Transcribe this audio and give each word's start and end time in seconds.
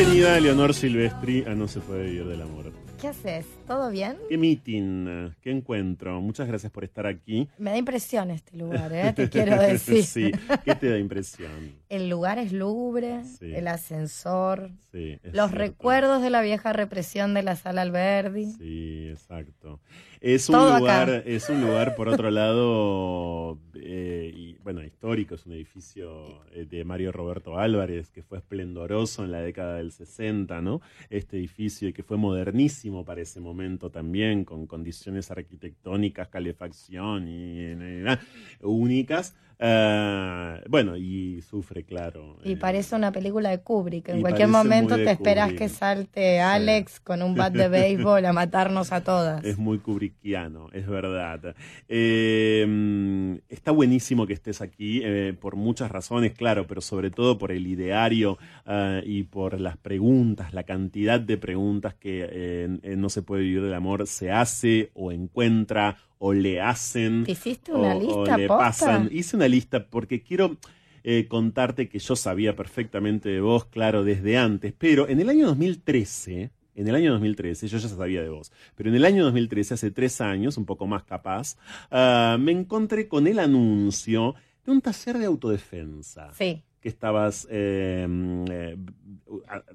Bienvenida, 0.00 0.40
Leonor 0.40 0.72
Silvestri, 0.72 1.44
a 1.46 1.54
No 1.54 1.68
se 1.68 1.78
puede 1.80 2.04
vivir 2.04 2.24
del 2.24 2.40
amor. 2.40 2.72
¿Qué 2.98 3.08
haces? 3.08 3.44
¿Todo 3.66 3.90
bien? 3.90 4.16
¿Qué 4.30 4.38
meeting? 4.38 5.28
¿Qué 5.42 5.50
encuentro? 5.50 6.22
Muchas 6.22 6.48
gracias 6.48 6.72
por 6.72 6.84
estar 6.84 7.06
aquí. 7.06 7.46
Me 7.58 7.68
da 7.70 7.76
impresión 7.76 8.30
este 8.30 8.56
lugar, 8.56 8.90
¿eh? 8.94 9.12
te 9.14 9.28
quiero 9.28 9.56
decir. 9.60 10.02
sí, 10.04 10.32
¿qué 10.64 10.74
te 10.74 10.88
da 10.88 10.96
impresión? 10.96 11.50
El 11.90 12.08
lugar 12.08 12.38
es 12.38 12.50
lúgubre, 12.50 13.24
Sí. 13.24 13.54
el 13.54 13.68
ascensor, 13.68 14.70
Sí, 14.90 15.18
los 15.22 15.32
cierto. 15.50 15.54
recuerdos 15.58 16.22
de 16.22 16.30
la 16.30 16.40
vieja 16.40 16.72
represión 16.72 17.34
de 17.34 17.42
la 17.42 17.56
sala 17.56 17.82
Alberdi. 17.82 18.52
Sí, 18.52 19.08
exacto. 19.10 19.80
Es 20.20 20.50
un 20.50 20.56
Todo 20.56 20.78
lugar, 20.78 21.10
acá. 21.10 21.22
es 21.24 21.48
un 21.48 21.62
lugar 21.62 21.94
por 21.94 22.08
otro 22.08 22.30
lado, 22.30 23.58
eh, 23.74 24.30
y, 24.34 24.58
bueno, 24.58 24.84
histórico, 24.84 25.34
es 25.34 25.46
un 25.46 25.52
edificio 25.54 26.44
eh, 26.52 26.66
de 26.68 26.84
Mario 26.84 27.10
Roberto 27.10 27.58
Álvarez 27.58 28.10
que 28.10 28.22
fue 28.22 28.36
esplendoroso 28.36 29.24
en 29.24 29.32
la 29.32 29.40
década 29.40 29.76
del 29.78 29.92
60, 29.92 30.60
¿no? 30.60 30.82
Este 31.08 31.38
edificio 31.38 31.88
y 31.88 31.94
que 31.94 32.02
fue 32.02 32.18
modernísimo 32.18 33.02
para 33.02 33.22
ese 33.22 33.40
momento 33.40 33.90
también, 33.90 34.44
con 34.44 34.66
condiciones 34.66 35.30
arquitectónicas, 35.30 36.28
calefacción 36.28 37.26
y, 37.26 37.54
eh, 37.58 38.04
ah, 38.06 38.20
únicas. 38.60 39.34
Ah, 39.62 40.58
bueno, 40.70 40.96
y 40.96 41.42
sufre, 41.42 41.84
claro. 41.84 42.38
Y 42.42 42.52
eh, 42.52 42.56
parece 42.56 42.96
una 42.96 43.12
película 43.12 43.50
de 43.50 43.60
Kubrick. 43.60 44.08
En 44.08 44.22
cualquier 44.22 44.48
momento 44.48 44.96
te 44.96 45.10
esperas 45.10 45.48
Kubrick. 45.48 45.58
que 45.58 45.68
salte 45.68 46.40
Alex 46.40 46.98
con 47.00 47.22
un 47.22 47.34
bat 47.34 47.52
de 47.52 47.68
béisbol 47.68 48.24
a 48.24 48.32
matarnos 48.32 48.90
a 48.90 49.02
todas. 49.04 49.44
Es 49.44 49.58
muy 49.58 49.78
kubrickiano, 49.78 50.70
es 50.72 50.86
verdad. 50.86 51.54
Eh, 51.88 52.64
mm, 52.66 53.34
está 53.50 53.70
buenísimo 53.70 54.26
que 54.26 54.32
estés 54.32 54.62
aquí 54.62 55.02
eh, 55.04 55.34
por 55.38 55.56
muchas 55.56 55.90
razones, 55.90 56.32
claro, 56.32 56.66
pero 56.66 56.80
sobre 56.80 57.10
todo 57.10 57.36
por 57.36 57.52
el 57.52 57.66
ideario 57.66 58.38
ah, 58.64 59.00
y 59.04 59.24
por 59.24 59.60
las 59.60 59.76
preguntas, 59.76 60.54
la 60.54 60.62
cantidad 60.62 61.20
de 61.20 61.36
preguntas 61.36 61.94
que 61.94 62.26
eh, 62.30 62.96
No 62.96 63.10
se 63.10 63.20
puede 63.20 63.42
vivir 63.42 63.62
del 63.62 63.74
amor 63.74 64.06
se 64.06 64.30
hace 64.30 64.90
o 64.94 65.12
encuentra 65.12 65.96
o 66.22 66.34
le 66.34 66.60
hacen. 66.60 67.24
¿Te 67.24 67.32
hiciste 67.32 67.72
una 67.72 67.94
o- 67.94 67.98
o 67.98 68.00
lista, 68.24 68.36
le 68.36 68.46
posta? 68.46 68.62
pasan. 68.64 69.08
Hice 69.10 69.36
una 69.36 69.48
lista 69.48 69.86
porque 69.86 70.22
quiero 70.22 70.56
eh, 71.02 71.26
contarte 71.28 71.88
que 71.88 71.98
yo 71.98 72.14
sabía 72.14 72.54
perfectamente 72.54 73.30
de 73.30 73.40
vos, 73.40 73.64
claro, 73.64 74.04
desde 74.04 74.36
antes, 74.36 74.74
pero 74.76 75.08
en 75.08 75.18
el 75.18 75.30
año 75.30 75.46
2013, 75.46 76.50
en 76.74 76.88
el 76.88 76.94
año 76.94 77.12
2013, 77.12 77.68
yo 77.68 77.78
ya 77.78 77.88
sabía 77.88 78.22
de 78.22 78.28
vos, 78.28 78.52
pero 78.74 78.90
en 78.90 78.96
el 78.96 79.06
año 79.06 79.24
2013, 79.24 79.72
hace 79.74 79.90
tres 79.90 80.20
años, 80.20 80.58
un 80.58 80.66
poco 80.66 80.86
más 80.86 81.04
capaz, 81.04 81.56
ah, 81.90 82.36
me 82.38 82.52
encontré 82.52 83.08
con 83.08 83.26
el 83.26 83.38
anuncio 83.38 84.34
de 84.66 84.72
un 84.72 84.82
taller 84.82 85.16
de 85.16 85.24
autodefensa 85.24 86.34
Sí. 86.34 86.62
que 86.82 86.88
estabas 86.90 87.48
eh, 87.50 88.06
eh, 88.50 88.76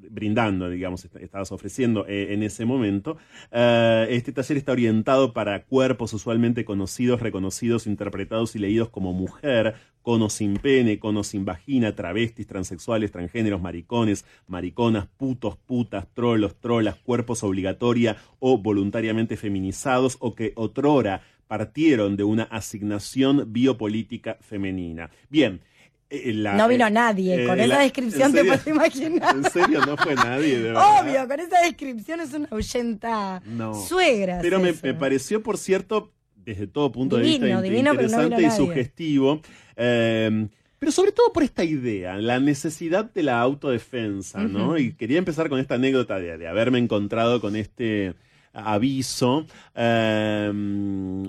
brindando, 0.10 0.70
digamos, 0.70 1.06
est- 1.06 1.16
estabas 1.18 1.52
ofreciendo 1.52 2.06
eh, 2.08 2.34
en 2.34 2.44
ese 2.44 2.66
momento. 2.66 3.18
Eh, 3.52 4.08
este 4.10 4.32
taller 4.32 4.58
está 4.58 4.72
orientado 4.72 5.34
para 5.34 5.64
cuerpos 5.64 6.14
usualmente 6.14 6.66
conocidos, 6.66 7.22
reconocidos, 7.22 7.88
interpretados 7.88 8.56
y 8.56 8.60
leídos 8.60 8.90
como 8.90 9.14
mujer, 9.14 9.76
con 10.02 10.22
o 10.22 10.30
sin 10.30 10.58
pene, 10.58 11.00
con 11.00 11.18
o 11.18 11.24
sin 11.24 11.46
vagina, 11.46 11.96
travestis, 11.96 12.46
transexuales, 12.48 13.12
transgéneros, 13.12 13.62
maricones, 13.62 14.26
mariconas, 14.48 15.08
putos, 15.18 15.58
putas, 15.58 16.08
trolos, 16.14 16.56
trolas, 16.60 16.96
cuerpos 16.96 17.44
obligatoria 17.44 18.18
o 18.40 18.58
voluntariamente 18.58 19.36
feminizados 19.38 20.18
o 20.20 20.36
que 20.36 20.54
otrora 20.56 21.22
partieron 21.48 22.18
de 22.18 22.24
una 22.24 22.44
asignación 22.44 23.52
biopolítica 23.54 24.38
femenina. 24.42 25.10
Bien. 25.30 25.62
Eh, 26.10 26.34
la- 26.34 26.56
No 26.56 26.68
vino 26.68 26.86
eh, 26.88 26.92
nadie. 26.92 27.44
eh, 27.44 27.48
con 27.48 27.60
esa 27.60 27.68
la- 27.76 27.80
descripción 27.80 28.30
¿en 28.30 28.34
te 28.36 28.44
puedes 28.46 28.68
imaginar. 28.68 29.36
En 29.36 29.44
serio, 29.52 29.86
no 29.86 29.98
fue 29.98 30.16
nadie, 30.16 30.58
de 30.60 30.64
verdad. 30.72 31.02
Obvio, 31.02 31.28
con 31.28 31.40
esa 31.40 31.62
descripción 31.62 32.20
es 32.22 32.34
una 32.34 32.48
ahuyenta 32.52 33.42
No. 33.46 33.74
suegra. 33.74 34.40
Pero 34.42 34.60
me, 34.60 34.74
pareció, 34.74 35.42
por 35.44 35.58
cierto, 35.58 36.12
desde 36.36 36.68
todo 36.68 36.92
punto 36.92 37.18
Divino, 37.18 37.32
de 37.32 37.40
vista 37.52 37.58
in- 37.58 37.64
divino, 37.64 37.94
no 37.94 38.02
interesante 38.02 38.44
y 38.44 38.52
sugestivo. 38.52 39.42
eh, 39.76 40.48
pero 40.78 40.92
sobre 40.92 41.12
todo 41.12 41.34
por 41.34 41.42
esta 41.42 41.64
idea, 41.64 42.16
la 42.18 42.40
necesidad 42.40 43.06
de 43.12 43.24
la 43.24 43.40
autodefensa, 43.42 44.44
¿no? 44.44 44.78
Y 44.78 44.94
quería 44.94 45.18
empezar 45.18 45.50
con 45.50 45.60
esta 45.60 45.76
anécdota 45.76 46.20
de, 46.20 46.38
de 46.38 46.48
haberme 46.48 46.78
encontrado 46.78 47.42
con 47.42 47.56
este 47.56 48.14
aviso, 48.54 49.48
eh, 49.74 50.52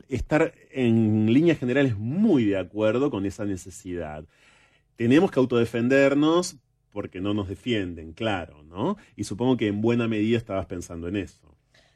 estar 0.09 0.53
en 0.72 1.32
líneas 1.32 1.59
generales 1.59 1.97
muy 1.97 2.44
de 2.44 2.59
acuerdo 2.59 3.10
con 3.10 3.25
esa 3.25 3.44
necesidad. 3.44 4.25
Tenemos 4.97 5.31
que 5.31 5.39
autodefendernos 5.41 6.57
porque 6.93 7.21
no 7.21 7.34
nos 7.34 7.49
defienden, 7.49 8.12
claro, 8.12 8.62
¿no? 8.62 8.97
Y 9.17 9.25
supongo 9.25 9.57
que 9.57 9.67
en 9.69 9.81
buena 9.83 10.09
medida 10.09 10.39
estabas 10.39 10.67
pensando 10.67 11.09
en 11.09 11.17
eso. 11.17 11.41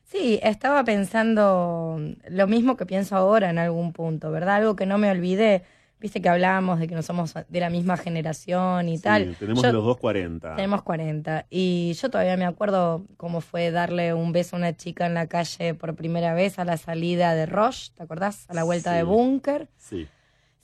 Sí, 0.04 0.38
estaba 0.42 0.84
pensando 0.84 2.00
lo 2.28 2.46
mismo 2.46 2.76
que 2.76 2.84
pienso 2.84 3.16
ahora 3.16 3.48
en 3.50 3.58
algún 3.58 3.92
punto, 3.92 4.30
¿verdad? 4.30 4.56
Algo 4.56 4.76
que 4.76 4.84
no 4.84 4.98
me 4.98 5.10
olvidé. 5.10 5.62
Viste 6.00 6.20
que 6.22 6.28
hablábamos 6.30 6.80
de 6.80 6.88
que 6.88 6.94
no 6.94 7.02
somos 7.02 7.34
de 7.48 7.60
la 7.60 7.68
misma 7.70 7.96
generación 7.98 8.88
y 8.88 8.96
Sí, 8.96 9.02
tal. 9.04 9.36
tenemos 9.38 9.62
Yo- 9.62 9.72
los 9.72 9.84
dos 9.84 9.98
40. 9.98 10.56
Tenemos 10.56 10.82
40. 10.82 11.46
Y 11.50 11.92
yo 11.92 12.08
todavía 12.10 12.36
me 12.38 12.46
acuerdo 12.46 13.04
cómo 13.18 13.40
fue 13.42 13.70
darle 13.70 14.14
un 14.14 14.32
beso 14.32 14.56
a 14.56 14.58
una 14.58 14.74
chica 14.76 15.06
en 15.06 15.12
la 15.14 15.26
calle 15.26 15.74
por 15.74 15.94
primera 15.94 16.32
vez 16.34 16.58
a 16.58 16.64
la 16.64 16.76
salida 16.78 17.34
de 17.34 17.44
Roche, 17.46 17.92
¿te 17.94 18.02
acordás? 18.02 18.46
A 18.48 18.54
la 18.54 18.64
vuelta 18.64 18.92
Sí. 18.92 18.96
de 18.96 19.02
Búnker, 19.04 19.68
Sí. 19.76 20.08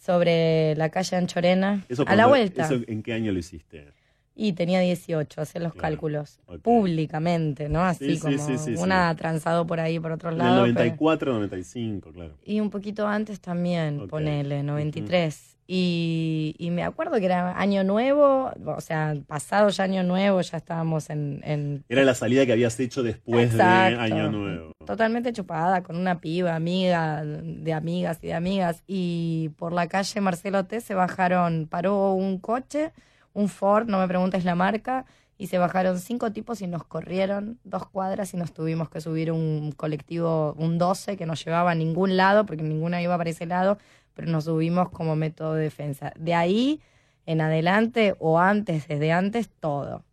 Sobre 0.06 0.74
la 0.76 0.88
calle 0.90 1.16
Anchorena. 1.16 1.84
Eso 1.88 2.04
a 2.06 2.14
la 2.14 2.26
vuelta. 2.26 2.64
¿eso 2.64 2.80
¿En 2.86 3.02
qué 3.02 3.12
año 3.12 3.32
lo 3.32 3.38
hiciste? 3.40 3.92
Y 4.38 4.52
tenía 4.52 4.80
18, 4.80 5.40
hacer 5.40 5.62
los 5.62 5.72
Claro, 5.72 5.82
cálculos. 5.82 6.40
Públicamente, 6.62 7.68
¿no? 7.70 7.82
Así 7.82 8.04
Sí, 8.06 8.14
sí, 8.16 8.20
como 8.20 8.38
sí, 8.38 8.58
sí, 8.58 8.74
una 8.82 9.14
transado 9.16 9.66
por 9.66 9.80
ahí, 9.80 9.98
por 9.98 10.12
otros 10.12 10.34
En 10.34 10.40
el 10.40 10.46
lados. 10.46 10.60
pero- 10.68 10.74
94, 10.74 11.32
95, 11.32 12.12
claro. 12.12 12.34
Y 12.44 12.60
un 12.60 12.68
poquito 12.70 13.08
antes 13.08 13.40
también, 13.40 14.00
Ok. 14.00 14.10
ponele, 14.10 14.62
93. 14.62 15.56
y, 15.68 16.54
y 16.58 16.70
me 16.70 16.84
acuerdo 16.84 17.18
que 17.18 17.24
era 17.24 17.58
año 17.58 17.82
nuevo, 17.82 18.52
o 18.66 18.80
sea, 18.80 19.16
pasado 19.26 19.68
ya 19.70 19.82
año 19.84 20.04
nuevo, 20.04 20.40
ya 20.40 20.58
estábamos 20.58 21.10
en... 21.10 21.40
en 21.44 21.84
Era 21.88 22.04
la 22.04 22.14
salida 22.14 22.46
que 22.46 22.52
habías 22.52 22.78
hecho 22.78 23.02
después 23.02 23.50
Exacto. 23.50 23.96
de 23.98 24.02
Año 24.04 24.30
Nuevo. 24.30 24.72
Totalmente 24.86 25.32
chupada, 25.32 25.82
con 25.82 25.96
una 25.96 26.20
piba, 26.20 26.54
amiga 26.54 27.24
de 27.24 27.72
amigas 27.72 28.18
y 28.22 28.28
de 28.28 28.34
amigas. 28.34 28.84
Y 28.86 29.50
por 29.58 29.72
la 29.72 29.88
calle 29.88 30.20
Marcelo 30.20 30.64
T 30.64 30.80
se 30.80 30.94
bajaron, 30.94 31.66
paró 31.68 32.12
un 32.12 32.38
coche, 32.38 32.92
un 33.32 33.48
Ford, 33.48 33.88
no 33.88 33.98
me 33.98 34.06
preguntes 34.06 34.44
la 34.44 34.54
marca, 34.54 35.04
y 35.38 35.48
se 35.48 35.58
bajaron 35.58 35.98
cinco 35.98 36.32
tipos 36.32 36.62
y 36.62 36.66
nos 36.66 36.84
corrieron 36.84 37.58
dos 37.64 37.86
cuadras 37.88 38.32
y 38.32 38.36
nos 38.36 38.52
tuvimos 38.52 38.88
que 38.88 39.00
subir 39.00 39.32
un 39.32 39.72
colectivo, 39.72 40.54
un 40.56 40.78
12, 40.78 41.16
que 41.16 41.26
nos 41.26 41.44
llevaba 41.44 41.72
a 41.72 41.74
ningún 41.74 42.16
lado, 42.16 42.46
porque 42.46 42.62
ninguna 42.62 43.02
iba 43.02 43.18
para 43.18 43.30
ese 43.30 43.44
lado, 43.44 43.78
pero 44.14 44.30
nos 44.30 44.44
subimos 44.44 44.88
como 44.90 45.16
método 45.16 45.54
de 45.54 45.64
defensa. 45.64 46.12
De 46.16 46.34
ahí 46.34 46.80
en 47.26 47.40
adelante 47.40 48.14
o 48.18 48.38
antes, 48.38 48.88
desde 48.88 49.12
antes, 49.12 49.50
todo. 49.60 50.04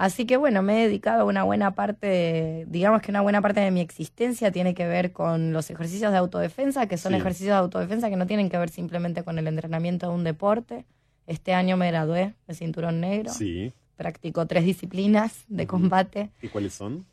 Así 0.00 0.24
que 0.24 0.38
bueno, 0.38 0.62
me 0.62 0.78
he 0.82 0.86
dedicado 0.86 1.26
una 1.26 1.42
buena 1.44 1.74
parte, 1.74 2.06
de- 2.06 2.66
digamos 2.70 3.02
que 3.02 3.10
una 3.10 3.20
buena 3.20 3.42
parte 3.42 3.60
de 3.60 3.70
mi 3.70 3.82
existencia 3.82 4.50
tiene 4.50 4.72
que 4.72 4.86
ver 4.86 5.12
con 5.12 5.52
los 5.52 5.68
ejercicios 5.70 6.10
de 6.10 6.16
autodefensa, 6.16 6.86
que 6.86 6.96
son 6.96 7.12
Sí. 7.12 7.18
ejercicios 7.18 7.50
de 7.52 7.58
autodefensa 7.58 8.08
que 8.08 8.16
no 8.16 8.26
tienen 8.26 8.48
que 8.48 8.56
ver 8.56 8.70
simplemente 8.70 9.22
con 9.24 9.38
el 9.38 9.46
entrenamiento 9.46 10.08
de 10.08 10.14
un 10.14 10.24
deporte. 10.24 10.86
Este 11.26 11.52
año 11.52 11.76
me 11.76 11.88
gradué 11.88 12.32
de 12.48 12.54
cinturón 12.54 13.00
negro, 13.00 13.30
Sí. 13.30 13.74
practico 13.96 14.46
tres 14.46 14.64
disciplinas 14.64 15.44
de 15.48 15.66
combate, 15.66 16.30
¿Y 16.40 16.48
cuáles 16.48 16.72
son? 16.72 17.04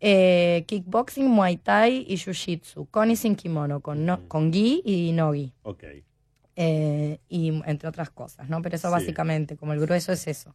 eh, 0.00 0.64
kickboxing, 0.66 1.26
muay 1.26 1.56
thai 1.56 2.04
y 2.06 2.16
jiu-jitsu, 2.16 2.86
con 2.90 3.10
y 3.10 3.16
sin 3.16 3.36
kimono, 3.36 3.80
con, 3.80 4.04
no, 4.04 4.28
con 4.28 4.52
gi 4.52 4.82
y 4.84 5.12
no 5.12 5.32
gi, 5.32 5.54
Ok. 5.62 5.84
eh, 6.56 7.18
y 7.30 7.62
entre 7.64 7.88
otras 7.88 8.10
cosas, 8.10 8.50
¿no? 8.50 8.60
Pero 8.60 8.76
eso 8.76 8.88
Sí. 8.88 8.92
básicamente, 8.92 9.56
como 9.56 9.72
el 9.72 9.80
grueso 9.80 10.12
es 10.12 10.26
eso. 10.26 10.54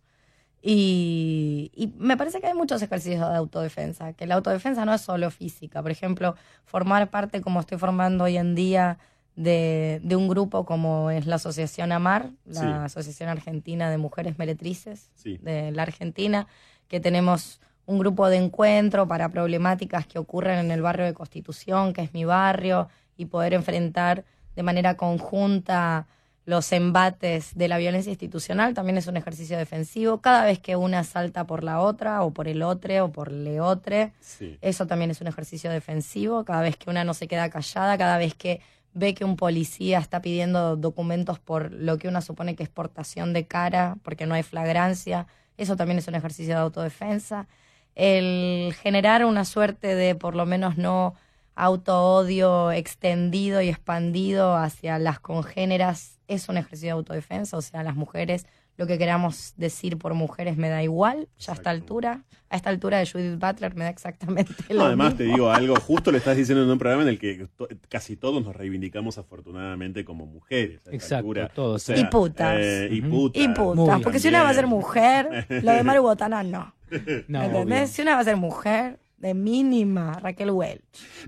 Y, 0.61 1.71
y 1.75 1.87
me 1.97 2.17
parece 2.17 2.41
que 2.41 2.47
hay 2.47 2.53
muchos 2.53 2.81
ejercicios 2.81 3.29
de 3.29 3.35
autodefensa, 3.35 4.13
que 4.13 4.27
la 4.27 4.35
autodefensa 4.35 4.85
no 4.85 4.93
es 4.93 5.01
solo 5.01 5.31
física. 5.31 5.81
Por 5.81 5.91
ejemplo, 5.91 6.35
formar 6.65 7.09
parte, 7.09 7.41
como 7.41 7.59
estoy 7.59 7.77
formando 7.77 8.25
hoy 8.25 8.37
en 8.37 8.55
día, 8.55 8.97
de, 9.35 10.01
de 10.03 10.15
un 10.17 10.27
grupo 10.27 10.65
como 10.65 11.11
es 11.11 11.25
la 11.25 11.35
Asociación 11.35 11.93
AMAR, 11.93 12.31
la 12.45 12.59
Sí. 12.59 12.65
Asociación 12.65 13.29
Argentina 13.29 13.89
de 13.89 13.97
Mujeres 13.97 14.37
Meretrices 14.37 15.11
Sí. 15.15 15.37
de 15.41 15.71
la 15.71 15.83
Argentina, 15.83 16.47
que 16.89 16.99
tenemos 16.99 17.61
un 17.85 17.99
grupo 17.99 18.27
de 18.27 18.35
encuentro 18.37 19.07
para 19.07 19.29
problemáticas 19.29 20.05
que 20.07 20.19
ocurren 20.19 20.59
en 20.59 20.71
el 20.71 20.81
barrio 20.81 21.05
de 21.05 21.13
Constitución, 21.13 21.93
que 21.93 22.01
es 22.01 22.13
mi 22.13 22.25
barrio, 22.25 22.89
y 23.15 23.25
poder 23.25 23.53
enfrentar 23.53 24.25
de 24.55 24.63
manera 24.63 24.97
conjunta 24.97 26.05
los 26.49 26.71
embates 26.71 27.53
de 27.53 27.67
la 27.67 27.77
violencia 27.77 28.09
institucional 28.09 28.73
también 28.73 28.97
es 28.97 29.05
un 29.05 29.17
ejercicio 29.17 29.55
defensivo. 29.55 30.19
Cada 30.19 30.45
vez 30.45 30.57
que 30.57 30.75
una 30.75 31.03
salta 31.03 31.45
por 31.45 31.63
la 31.63 31.79
otra, 31.79 32.23
o 32.23 32.31
por 32.31 32.47
el 32.47 32.63
otro, 32.63 33.05
o 33.05 33.11
por 33.11 33.31
le 33.31 33.61
otre, 33.61 34.13
Sí. 34.19 34.57
eso 34.61 34.87
también 34.87 35.11
es 35.11 35.21
un 35.21 35.27
ejercicio 35.27 35.69
defensivo. 35.69 36.43
Cada 36.45 36.61
vez 36.61 36.75
que 36.75 36.89
una 36.89 37.03
no 37.03 37.13
se 37.13 37.27
queda 37.27 37.51
callada, 37.51 37.99
cada 37.99 38.17
vez 38.17 38.33
que 38.33 38.61
ve 38.95 39.13
que 39.13 39.25
un 39.25 39.35
policía 39.35 39.99
está 39.99 40.23
pidiendo 40.23 40.75
documentos 40.75 41.37
por 41.37 41.71
lo 41.71 41.99
que 41.99 42.07
una 42.07 42.21
supone 42.21 42.55
que 42.55 42.63
es 42.63 42.69
portación 42.69 43.31
de 43.31 43.45
cara, 43.45 43.97
porque 44.01 44.25
no 44.25 44.33
hay 44.33 44.41
flagrancia, 44.41 45.27
eso 45.55 45.75
también 45.75 45.99
es 45.99 46.07
un 46.07 46.15
ejercicio 46.15 46.55
de 46.55 46.61
autodefensa. 46.61 47.47
El 47.93 48.73
generar 48.81 49.23
una 49.23 49.45
suerte 49.45 49.93
de, 49.93 50.15
por 50.15 50.35
lo 50.35 50.47
menos 50.47 50.77
no 50.77 51.13
auto-odio 51.55 52.71
extendido 52.71 53.61
y 53.61 53.69
expandido 53.69 54.55
hacia 54.55 54.97
las 54.97 55.19
congéneras 55.19 56.18
es 56.29 56.47
un 56.47 56.57
ejercicio 56.57 56.87
de 56.87 56.91
autodefensa, 56.91 57.57
o 57.57 57.61
sea, 57.61 57.83
las 57.83 57.95
mujeres 57.95 58.45
lo 58.79 58.87
que 58.87 58.97
queramos 58.97 59.53
decir 59.57 59.97
por 59.97 60.13
mujeres 60.13 60.55
me 60.55 60.69
da 60.69 60.81
igual, 60.81 61.27
ya 61.37 61.51
a 61.51 61.55
esta 61.55 61.69
altura. 61.69 62.23
A 62.49 62.55
esta 62.55 62.69
altura 62.69 62.97
de 62.97 63.05
Judith 63.05 63.37
Butler 63.37 63.75
me 63.75 63.83
da 63.83 63.89
exactamente 63.89 64.53
lo 64.69 64.85
Además, 64.85 65.17
te 65.17 65.25
digo 65.25 65.51
algo, 65.51 65.75
justo 65.81 66.13
le 66.13 66.17
estás 66.17 66.37
diciendo 66.37 66.63
en 66.63 66.69
un 66.69 66.79
programa 66.79 67.03
en 67.03 67.09
el 67.09 67.19
que 67.19 67.45
casi 67.89 68.15
todos 68.15 68.41
nos 68.41 68.55
reivindicamos 68.55 69.17
afortunadamente 69.17 70.05
como 70.05 70.25
mujeres. 70.25 70.79
Exacto, 70.93 71.49
todos. 71.53 71.89
y 71.89 72.05
putas. 72.05 72.57
Eh, 72.57 72.87
y 72.89 73.01
putas. 73.01 73.43
Y 73.43 73.49
putas, 73.49 74.01
porque 74.01 74.19
si 74.21 74.29
una 74.29 74.43
va 74.43 74.49
a 74.49 74.53
ser 74.53 74.65
mujer, 74.65 75.45
lo 75.61 75.73
de 75.73 75.83
Maru 75.83 76.03
Botana 76.03 76.41
no. 76.41 76.73
No, 77.27 77.43
¿Entendés? 77.43 77.89
Si 77.89 78.01
una 78.01 78.15
va 78.15 78.21
a 78.21 78.23
ser 78.23 78.37
mujer, 78.37 78.97
de 79.19 79.33
mínima, 79.33 80.19
Raquel 80.19 80.51
Welch. 80.51 80.81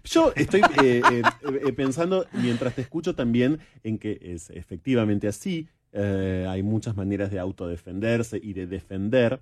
Yo 0.03 0.31
estoy 0.35 0.61
eh, 0.83 1.01
eh, 1.11 1.21
eh, 1.43 1.73
pensando, 1.73 2.25
mientras 2.33 2.75
te 2.75 2.81
escucho 2.81 3.15
también, 3.15 3.59
en 3.83 3.97
que 3.97 4.19
es 4.21 4.49
efectivamente 4.49 5.27
así. 5.27 5.67
hay 5.93 6.63
muchas 6.63 6.95
maneras 6.95 7.31
de 7.31 7.39
autodefenderse 7.39 8.39
y 8.41 8.53
de 8.53 8.65
defender, 8.65 9.41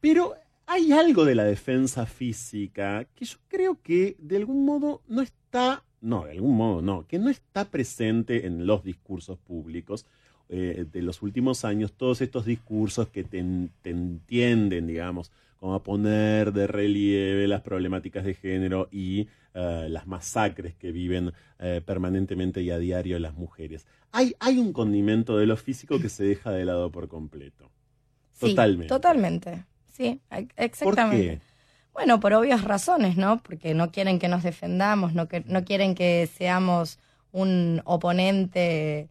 pero 0.00 0.34
hay 0.66 0.92
algo 0.92 1.24
de 1.24 1.34
la 1.34 1.44
defensa 1.44 2.04
física 2.06 3.06
que 3.14 3.24
yo 3.24 3.38
creo 3.48 3.80
que 3.82 4.16
de 4.18 4.36
algún 4.36 4.66
modo 4.66 5.02
no 5.08 5.22
está, 5.22 5.84
no, 6.00 6.26
de 6.26 6.32
algún 6.32 6.56
modo 6.56 6.82
no, 6.82 7.06
que 7.06 7.18
no 7.18 7.30
está 7.30 7.70
presente 7.70 8.46
en 8.46 8.66
los 8.66 8.84
discursos 8.84 9.38
públicos 9.38 10.04
eh, 10.48 10.84
de 10.90 11.02
los 11.02 11.22
últimos 11.22 11.64
años, 11.64 11.92
todos 11.92 12.20
estos 12.20 12.44
discursos 12.46 13.08
que 13.08 13.24
te, 13.24 13.38
en- 13.38 13.70
te 13.82 13.90
entienden, 13.90 14.86
digamos, 14.86 15.30
como 15.58 15.74
a 15.74 15.82
poner 15.82 16.52
de 16.52 16.66
relieve 16.66 17.48
las 17.48 17.62
problemáticas 17.62 18.24
de 18.24 18.34
género 18.34 18.88
y 18.92 19.28
eh, 19.54 19.86
las 19.88 20.06
masacres 20.06 20.74
que 20.74 20.92
viven 20.92 21.32
eh, 21.58 21.80
permanentemente 21.84 22.62
y 22.62 22.70
a 22.70 22.78
diario 22.78 23.18
las 23.18 23.34
mujeres. 23.34 23.86
Hay, 24.12 24.34
hay 24.40 24.58
un 24.58 24.72
condimento 24.72 25.36
de 25.38 25.46
lo 25.46 25.56
físico 25.56 25.98
que 26.00 26.08
se 26.08 26.24
deja 26.24 26.50
de 26.52 26.64
lado 26.64 26.90
por 26.92 27.08
completo. 27.08 27.70
Sí, 28.32 28.50
Totalmente. 28.50 28.86
Totalmente. 28.88 29.64
Sí, 29.92 30.20
ex- 30.30 30.48
¿Por 30.82 30.94
exactamente. 30.96 31.38
qué? 31.38 31.40
Bueno, 31.94 32.20
por 32.20 32.34
obvias 32.34 32.62
razones, 32.62 33.16
¿no? 33.16 33.42
Porque 33.42 33.74
no 33.74 33.90
quieren 33.90 34.18
que 34.18 34.28
nos 34.28 34.42
defendamos, 34.42 35.14
no, 35.14 35.28
que, 35.28 35.40
no 35.46 35.64
quieren 35.64 35.94
que 35.94 36.26
seamos 36.26 36.98
un 37.32 37.80
oponente 37.84 39.08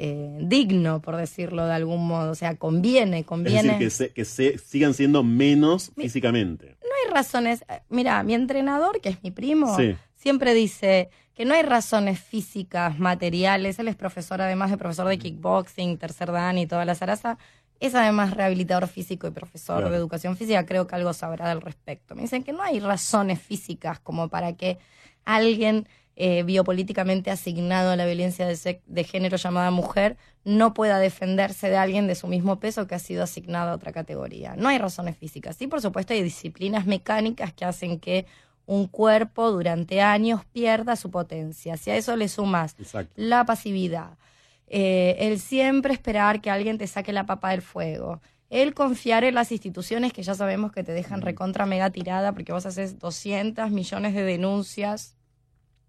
eh, 0.00 0.38
digno, 0.42 1.00
por 1.02 1.16
decirlo 1.16 1.66
de 1.66 1.72
algún 1.74 2.06
modo. 2.06 2.30
O 2.30 2.34
sea, 2.36 2.54
conviene, 2.56 3.20
Es 3.20 3.26
conviene. 3.26 3.62
decir, 3.62 3.78
que, 3.78 3.90
se- 3.90 4.10
que 4.10 4.24
se, 4.24 4.58
sigan 4.58 4.94
siendo 4.94 5.24
menos 5.24 5.90
Mi- 5.96 6.04
físicamente. 6.04 6.76
No 6.82 6.88
hay 7.04 7.12
razones. 7.12 7.64
eh, 7.68 7.80
Mira, 7.88 8.22
mi 8.22 8.34
entrenador, 8.34 9.00
que 9.00 9.08
es 9.08 9.22
mi 9.24 9.30
primo, 9.32 9.76
Sí. 9.76 9.96
siempre 10.14 10.54
dice 10.54 11.10
que 11.34 11.44
no 11.44 11.54
hay 11.54 11.62
razones 11.62 12.20
físicas, 12.20 12.98
materiales. 12.98 13.78
Él 13.80 13.88
es 13.88 13.96
profesor, 13.96 14.40
además 14.40 14.70
de 14.70 14.76
profesor 14.78 15.08
de 15.08 15.18
kickboxing, 15.18 15.98
tercer 15.98 16.30
dan 16.30 16.58
y 16.58 16.66
toda 16.68 16.84
la 16.84 16.94
zaraza. 16.94 17.36
Es 17.80 17.94
además 17.94 18.34
rehabilitador 18.34 18.86
físico 18.88 19.26
y 19.26 19.30
profesor 19.30 19.78
Claro. 19.78 19.90
de 19.90 19.96
educación 19.98 20.36
física. 20.36 20.64
Creo 20.66 20.86
que 20.86 20.94
algo 20.96 21.12
sabrá 21.12 21.50
al 21.50 21.60
respecto. 21.60 22.14
Me 22.14 22.22
dicen 22.22 22.42
que 22.44 22.52
no 22.52 22.62
hay 22.62 22.78
razones 22.80 23.40
físicas 23.40 23.98
como 24.00 24.28
para 24.28 24.52
que 24.54 24.78
alguien 25.24 25.86
eh, 26.20 26.42
biopolíticamente 26.42 27.30
asignado 27.30 27.92
a 27.92 27.96
la 27.96 28.04
violencia 28.04 28.44
de, 28.44 28.82
de 28.84 29.04
género 29.04 29.36
llamada 29.36 29.70
mujer 29.70 30.16
no 30.42 30.74
pueda 30.74 30.98
defenderse 30.98 31.70
de 31.70 31.76
alguien 31.76 32.08
de 32.08 32.16
su 32.16 32.26
mismo 32.26 32.58
peso 32.58 32.88
que 32.88 32.96
ha 32.96 32.98
sido 32.98 33.22
asignado 33.22 33.70
a 33.70 33.74
otra 33.74 33.92
categoría. 33.92 34.56
No 34.56 34.68
hay 34.68 34.78
razones 34.78 35.16
físicas. 35.16 35.54
Sí, 35.54 35.68
por 35.68 35.80
supuesto, 35.80 36.14
hay 36.14 36.24
disciplinas 36.24 36.86
mecánicas 36.86 37.52
que 37.52 37.64
hacen 37.64 38.00
que 38.00 38.26
un 38.66 38.88
cuerpo 38.88 39.52
durante 39.52 40.00
años 40.02 40.44
pierda 40.52 40.96
su 40.96 41.08
potencia. 41.12 41.76
Si 41.76 41.92
a 41.92 41.96
eso 41.96 42.16
le 42.16 42.26
sumas 42.26 42.74
Exacto. 42.80 43.12
la 43.14 43.46
pasividad, 43.46 44.18
eh, 44.66 45.14
el 45.20 45.38
siempre 45.38 45.94
esperar 45.94 46.40
que 46.40 46.50
alguien 46.50 46.78
te 46.78 46.88
saque 46.88 47.12
la 47.12 47.26
papa 47.26 47.50
del 47.50 47.62
fuego, 47.62 48.20
el 48.50 48.74
confiar 48.74 49.22
en 49.22 49.36
las 49.36 49.52
instituciones 49.52 50.12
que 50.12 50.24
ya 50.24 50.34
sabemos 50.34 50.72
que 50.72 50.82
te 50.82 50.90
dejan 50.90 51.20
recontra 51.20 51.64
mega 51.64 51.90
tirada 51.90 52.32
porque 52.32 52.52
vos 52.52 52.66
haces 52.66 52.98
200 52.98 53.70
millones 53.70 54.14
de 54.14 54.24
denuncias 54.24 55.14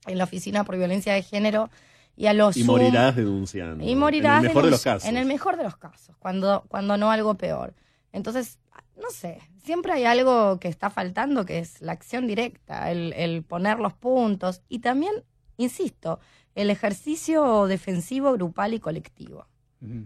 en 0.10 0.18
la 0.18 0.26
oficina 0.26 0.64
por 0.64 0.78
violencia 0.78 1.14
de 1.14 1.22
género 1.22 1.70
y 2.16 2.28
a 2.28 2.34
los 2.34 2.58
Y 2.58 2.64
morirás 2.64 3.16
denunciando. 3.16 3.84
y 3.86 3.96
morirás 3.96 4.44
En 4.44 4.50
el 4.50 4.50
mejor 4.50 4.66
de 4.66 4.72
los 4.72 4.84
casos. 4.84 5.10
En 5.10 5.18
el 5.18 5.26
mejor 5.26 5.58
de 5.58 5.64
los 5.64 5.78
casos, 5.78 6.16
cuando, 6.20 6.66
cuando 6.68 6.98
no 6.98 7.12
algo 7.12 7.36
peor. 7.36 7.74
Entonces, 8.12 8.60
no 9.02 9.10
sé, 9.12 9.40
siempre 9.64 9.94
hay 9.94 10.04
algo 10.04 10.60
que 10.60 10.68
está 10.68 10.90
faltando, 10.90 11.46
que 11.46 11.60
es 11.60 11.82
la 11.82 11.94
acción 11.94 12.28
directa, 12.28 12.92
el, 12.92 13.14
el 13.14 13.44
poner 13.44 13.80
los 13.80 13.94
puntos 13.94 14.62
y 14.68 14.80
también, 14.80 15.14
insisto, 15.58 16.20
el 16.56 16.70
ejercicio 16.70 17.68
defensivo 17.68 18.34
grupal 18.34 18.74
y 18.74 18.80
colectivo. 18.80 19.48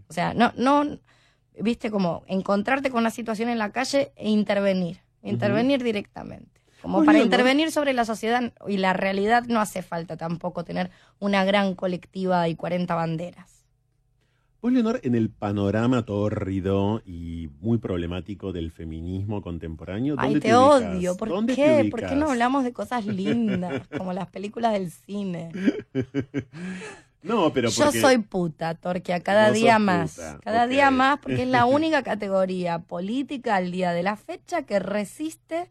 O 0.07 0.13
sea, 0.13 0.35
no, 0.35 0.53
no, 0.56 0.99
viste, 1.59 1.89
como 1.89 2.23
encontrarte 2.27 2.91
con 2.91 2.99
una 2.99 3.09
situación 3.09 3.49
en 3.49 3.57
la 3.57 3.71
calle 3.71 4.11
e 4.15 4.29
intervenir, 4.29 4.99
intervenir 5.23 5.81
directamente. 5.81 6.61
Como 6.83 6.97
Muy 6.97 7.06
para 7.06 7.19
bien, 7.19 7.30
¿no? 7.30 7.35
intervenir 7.35 7.71
sobre 7.71 7.94
la 7.94 8.03
sociedad 8.03 8.51
y 8.68 8.75
la 8.75 8.91
realidad 8.91 9.45
no 9.47 9.62
hace 9.62 9.81
falta 9.81 10.18
tampoco 10.18 10.65
tener 10.65 10.91
una 11.18 11.45
gran 11.45 11.75
colectiva 11.75 12.50
y 12.50 12.56
40 12.56 12.94
banderas. 12.94 13.63
Vos, 14.62 14.74
Leonor, 14.74 15.00
en 15.03 15.15
el 15.15 15.30
panorama 15.30 16.03
tórrido 16.03 17.01
y 17.06 17.50
muy 17.62 17.77
problemático 17.77 18.51
del 18.51 18.69
feminismo 18.69 19.41
contemporáneo, 19.41 20.18
¿dónde 20.18 20.35
Ay, 20.35 20.39
te, 20.41 20.56
odio. 20.56 21.15
¿Por 21.15 21.30
¿Dónde 21.30 21.56
te 21.56 21.62
qué? 21.83 21.89
¿Por 21.89 22.06
qué 22.06 22.15
no 22.15 22.30
hablamos 22.30 22.65
de 22.65 22.74
cosas 22.74 23.06
lindas, 23.06 23.88
como 23.97 24.12
las 24.12 24.27
películas 24.27 24.74
del 24.74 24.91
cine? 24.91 25.51
No, 27.24 27.53
pero 27.53 27.69
Yo 27.69 27.89
soy 27.94 28.18
puta, 28.18 28.75
Torquia, 28.75 29.21
cada 29.21 29.50
día 29.51 29.80
más. 29.80 30.15
puta, 30.15 30.39
Cada 30.44 30.68
día 30.68 30.91
más, 30.91 31.19
porque 31.19 31.44
es 31.44 31.47
la 31.47 31.63
única 31.65 32.03
categoría 32.03 32.80
política 32.80 33.56
al 33.56 33.71
día 33.71 33.94
de 33.94 34.03
la 34.03 34.18
fecha 34.18 34.63
que 34.63 34.80
resiste 34.80 35.69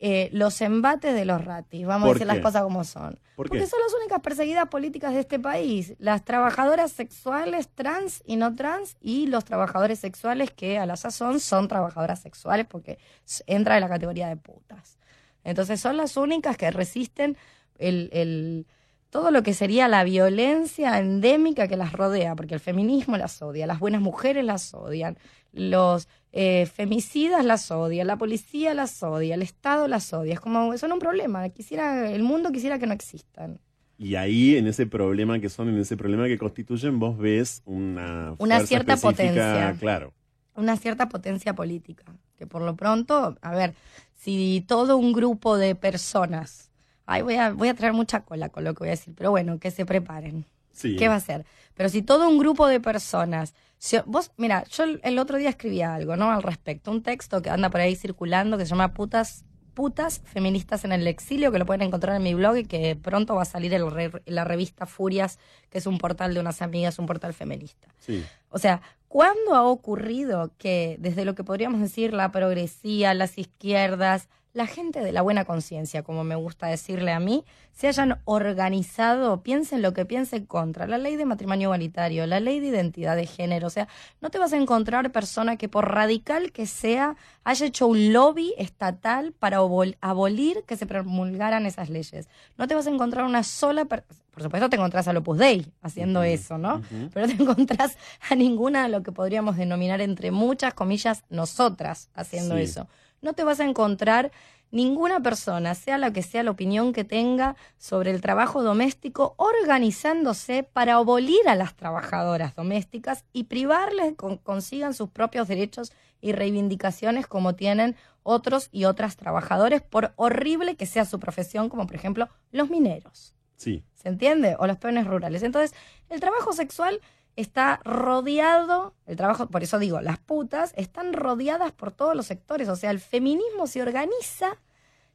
eh, 0.00 0.28
los 0.32 0.60
embates 0.60 1.14
de 1.14 1.24
los 1.24 1.44
ratis. 1.44 1.86
Vamos 1.86 2.06
a 2.06 2.08
¿Por 2.10 2.14
decir 2.16 2.26
las 2.28 2.38
cosas 2.38 2.62
como 2.62 2.84
son. 2.84 3.18
¿Por 3.34 3.48
Porque 3.48 3.64
qué? 3.64 3.66
son 3.66 3.80
las 3.84 3.94
únicas 4.00 4.20
perseguidas 4.20 4.68
políticas 4.68 5.12
de 5.14 5.20
este 5.20 5.38
país. 5.38 5.94
Las 5.98 6.24
trabajadoras 6.24 6.92
sexuales 6.92 7.68
trans 7.68 8.22
y 8.26 8.36
no 8.36 8.54
trans 8.54 8.96
y 9.00 9.26
los 9.26 9.44
trabajadores 9.44 9.98
sexuales 9.98 10.50
que 10.52 10.78
a 10.78 10.86
la 10.86 10.96
sazón 10.96 11.40
son 11.40 11.66
trabajadoras 11.68 12.20
sexuales 12.20 12.66
porque 12.68 12.98
entra 13.46 13.76
en 13.76 13.80
la 13.80 13.88
categoría 13.88 14.28
de 14.28 14.36
putas. 14.36 14.98
Entonces 15.44 15.80
son 15.80 15.96
las 15.96 16.16
únicas 16.16 16.56
que 16.56 16.70
resisten 16.70 17.36
el, 17.78 18.10
el- 18.12 18.66
todo 19.10 19.30
lo 19.30 19.42
que 19.42 19.54
sería 19.54 19.88
la 19.88 20.04
violencia 20.04 20.98
endémica 20.98 21.66
que 21.66 21.78
las 21.78 21.92
rodea, 21.94 22.36
porque 22.36 22.52
el 22.54 22.60
feminismo 22.60 23.16
las 23.16 23.40
odia, 23.40 23.66
las 23.66 23.78
buenas 23.78 24.02
mujeres 24.02 24.44
las 24.44 24.74
odian, 24.74 25.16
los 25.52 26.08
eh, 26.32 26.66
femicidas 26.66 27.44
las 27.44 27.70
odian, 27.70 28.06
la 28.06 28.16
policía 28.16 28.74
las 28.74 29.02
odia, 29.02 29.34
el 29.34 29.42
Estado 29.42 29.88
las 29.88 30.12
odia. 30.12 30.34
Es 30.34 30.40
como, 30.40 30.76
son 30.78 30.92
un 30.92 30.98
problema. 30.98 31.48
Quisiera, 31.48 32.10
el 32.10 32.22
mundo 32.22 32.52
quisiera 32.52 32.78
que 32.78 32.86
no 32.86 32.92
existan. 32.92 33.60
Y 33.96 34.14
ahí, 34.14 34.56
en 34.56 34.68
ese 34.68 34.86
problema 34.86 35.40
que 35.40 35.48
son, 35.48 35.68
en 35.68 35.78
ese 35.78 35.96
problema 35.96 36.26
que 36.26 36.38
constituyen, 36.38 37.00
vos 37.00 37.18
ves 37.18 37.62
una, 37.64 38.34
Una 38.38 38.60
cierta 38.60 38.96
potencia. 38.96 39.74
Claro. 39.80 40.12
una 40.54 40.76
cierta 40.76 41.08
potencia 41.08 41.54
política. 41.54 42.04
Que 42.36 42.46
por 42.46 42.62
lo 42.62 42.76
pronto, 42.76 43.36
a 43.42 43.54
ver, 43.54 43.74
si 44.14 44.64
todo 44.68 44.96
un 44.96 45.12
grupo 45.12 45.56
de 45.56 45.74
personas, 45.74 46.70
ay, 47.06 47.22
voy 47.22 47.34
a, 47.34 47.50
voy 47.50 47.68
a 47.68 47.74
traer 47.74 47.92
mucha 47.92 48.20
cola 48.20 48.50
con 48.50 48.62
lo 48.62 48.74
que 48.74 48.80
voy 48.80 48.88
a 48.88 48.92
decir, 48.92 49.14
pero 49.16 49.32
bueno, 49.32 49.58
que 49.58 49.72
se 49.72 49.84
preparen. 49.84 50.44
Sí. 50.72 50.94
¿Qué 50.94 51.08
va 51.08 51.16
a 51.16 51.20
ser? 51.20 51.44
Pero 51.74 51.88
si 51.88 52.02
todo 52.02 52.28
un 52.28 52.38
grupo 52.38 52.68
de 52.68 52.78
personas, 52.78 53.54
si- 53.78 53.98
vos, 54.06 54.32
mira, 54.36 54.64
yo 54.64 54.84
el, 54.84 55.00
el 55.04 55.18
otro 55.18 55.36
día 55.38 55.50
escribí 55.50 55.82
algo, 55.82 56.16
¿no? 56.16 56.30
Al 56.30 56.42
respecto, 56.42 56.90
un 56.90 57.02
texto 57.02 57.40
que 57.42 57.50
anda 57.50 57.70
por 57.70 57.80
ahí 57.80 57.94
circulando 57.96 58.58
que 58.58 58.64
se 58.64 58.70
llama 58.70 58.92
Putas, 58.94 59.44
putas 59.74 60.20
feministas 60.24 60.84
en 60.84 60.90
el 60.92 61.06
exilio, 61.06 61.52
que 61.52 61.58
lo 61.60 61.64
pueden 61.66 61.82
encontrar 61.82 62.16
en 62.16 62.22
mi 62.24 62.34
blog 62.34 62.56
y 62.56 62.64
que 62.64 62.96
pronto 62.96 63.36
va 63.36 63.42
a 63.42 63.44
salir 63.44 63.72
en 63.74 63.84
la 63.84 63.90
re- 63.90 64.22
la 64.26 64.44
revista 64.44 64.86
Furias, 64.86 65.38
que 65.70 65.78
es 65.78 65.86
un 65.86 65.98
portal 65.98 66.34
de 66.34 66.40
unas 66.40 66.62
amigas, 66.62 66.98
un 66.98 67.06
portal 67.06 67.32
feminista. 67.32 67.86
Sí. 67.98 68.24
O 68.50 68.58
sea, 68.58 68.80
¿cuándo 69.06 69.54
ha 69.54 69.62
ocurrido 69.62 70.50
que 70.58 70.96
desde 70.98 71.24
lo 71.24 71.36
que 71.36 71.44
podríamos 71.44 71.80
decir 71.80 72.12
la 72.12 72.32
progresía, 72.32 73.14
las 73.14 73.38
izquierdas, 73.38 74.28
la 74.58 74.66
gente 74.66 75.00
de 75.00 75.12
la 75.12 75.22
buena 75.22 75.44
conciencia, 75.44 76.02
como 76.02 76.24
me 76.24 76.34
gusta 76.34 76.66
decirle 76.66 77.12
a 77.12 77.20
mí, 77.20 77.44
se 77.72 77.86
hayan 77.86 78.18
organizado, 78.24 79.42
piensen 79.42 79.82
lo 79.82 79.94
que 79.94 80.04
piensen 80.04 80.46
contra 80.46 80.88
la 80.88 80.98
ley 80.98 81.14
de 81.14 81.24
matrimonio 81.24 81.68
igualitario, 81.68 82.26
la 82.26 82.40
ley 82.40 82.58
de 82.58 82.66
identidad 82.66 83.14
de 83.14 83.24
género. 83.24 83.68
O 83.68 83.70
sea, 83.70 83.86
no 84.20 84.30
te 84.30 84.38
vas 84.38 84.52
a 84.52 84.56
encontrar 84.56 85.12
persona 85.12 85.56
que 85.56 85.68
por 85.68 85.94
radical 85.94 86.50
que 86.50 86.66
sea 86.66 87.16
haya 87.44 87.66
hecho 87.66 87.86
un 87.86 88.12
lobby 88.12 88.52
estatal 88.58 89.32
para 89.32 89.58
abolir 90.00 90.64
que 90.66 90.76
se 90.76 90.86
promulgaran 90.86 91.64
esas 91.64 91.88
leyes. 91.88 92.28
No 92.56 92.66
te 92.66 92.74
vas 92.74 92.88
a 92.88 92.90
encontrar 92.90 93.24
una 93.24 93.44
sola 93.44 93.84
persona 93.84 94.18
por 94.38 94.44
supuesto 94.44 94.70
te 94.70 94.76
encontrás 94.76 95.08
a 95.08 95.18
Opus 95.18 95.36
Dei 95.36 95.66
haciendo 95.82 96.22
eso, 96.22 96.58
¿no? 96.58 96.80
Pero 97.12 97.26
no 97.26 97.36
te 97.36 97.42
encontrás 97.42 97.98
a 98.30 98.36
ninguna 98.36 98.84
de 98.84 98.88
lo 98.88 99.02
que 99.02 99.10
podríamos 99.10 99.56
denominar 99.56 100.00
entre 100.00 100.30
muchas 100.30 100.74
comillas 100.74 101.24
nosotras 101.28 102.08
haciendo 102.14 102.56
eso. 102.56 102.86
No 103.20 103.32
te 103.32 103.44
vas 103.44 103.60
a 103.60 103.64
encontrar 103.64 104.30
ninguna 104.70 105.20
persona, 105.20 105.74
sea 105.74 105.98
la 105.98 106.12
que 106.12 106.22
sea 106.22 106.42
la 106.42 106.50
opinión 106.50 106.92
que 106.92 107.04
tenga 107.04 107.56
sobre 107.78 108.10
el 108.10 108.20
trabajo 108.20 108.62
doméstico, 108.62 109.34
organizándose 109.38 110.62
para 110.62 110.94
abolir 110.94 111.48
a 111.48 111.54
las 111.54 111.74
trabajadoras 111.74 112.54
domésticas 112.54 113.24
y 113.32 113.44
privarles 113.44 114.14
con 114.16 114.36
consigan 114.36 114.94
sus 114.94 115.08
propios 115.08 115.48
derechos 115.48 115.92
y 116.20 116.32
reivindicaciones 116.32 117.26
como 117.26 117.54
tienen 117.54 117.96
otros 118.22 118.68
y 118.72 118.84
otras 118.84 119.16
trabajadores, 119.16 119.80
por 119.80 120.12
horrible 120.16 120.76
que 120.76 120.86
sea 120.86 121.04
su 121.04 121.18
profesión, 121.18 121.68
como 121.68 121.86
por 121.86 121.96
ejemplo 121.96 122.28
los 122.52 122.68
mineros. 122.68 123.34
Sí. 123.56 123.82
¿Se 123.94 124.08
entiende? 124.08 124.54
O 124.58 124.66
los 124.66 124.76
peones 124.76 125.06
rurales. 125.06 125.42
Entonces, 125.42 125.74
el 126.08 126.20
trabajo 126.20 126.52
sexual 126.52 127.00
está 127.38 127.80
rodeado, 127.84 128.94
el 129.06 129.16
trabajo, 129.16 129.46
por 129.46 129.62
eso 129.62 129.78
digo, 129.78 130.00
las 130.00 130.18
putas 130.18 130.72
están 130.76 131.12
rodeadas 131.12 131.70
por 131.70 131.92
todos 131.92 132.16
los 132.16 132.26
sectores. 132.26 132.68
O 132.68 132.74
sea, 132.74 132.90
el 132.90 132.98
feminismo 132.98 133.68
se 133.68 133.80
organiza 133.80 134.56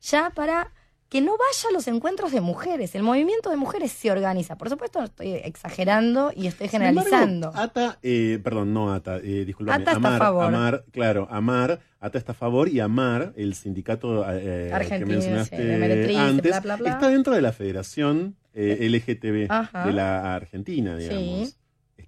ya 0.01 0.29
para 0.29 0.71
que 1.09 1.19
no 1.21 1.33
vaya 1.33 1.69
a 1.69 1.73
los 1.73 1.87
encuentros 1.89 2.31
de 2.31 2.39
mujeres. 2.39 2.95
El 2.95 3.03
movimiento 3.03 3.49
de 3.49 3.57
mujeres 3.57 3.91
se 3.91 4.09
organiza. 4.09 4.57
Por 4.57 4.69
supuesto, 4.69 5.03
estoy 5.03 5.33
exagerando 5.33 6.31
y 6.33 6.47
estoy 6.47 6.69
generalizando. 6.69 7.51
Ata, 7.53 7.99
eh, 8.01 8.39
perdón, 8.41 8.73
no 8.73 8.93
Ata, 8.93 9.17
eh, 9.17 9.43
disculpame. 9.45 9.83
Ata 9.83 9.91
está 9.91 10.15
a 10.15 10.17
favor. 10.17 10.45
Amar, 10.45 10.85
claro, 10.91 11.27
Amar, 11.29 11.81
Ata 11.99 12.17
está 12.17 12.31
a 12.31 12.35
favor 12.35 12.69
y 12.69 12.79
Amar, 12.79 13.33
el 13.35 13.53
sindicato 13.53 14.25
eh, 14.29 14.71
que 14.87 15.05
mencionaste 15.05 16.17
antes, 16.17 16.55
está 16.55 17.09
dentro 17.09 17.35
de 17.35 17.41
la 17.41 17.51
Federación 17.51 18.37
eh, 18.53 18.87
LGTB 18.89 19.85
de 19.87 19.93
la 19.93 20.33
Argentina, 20.33 20.95
digamos 20.95 21.57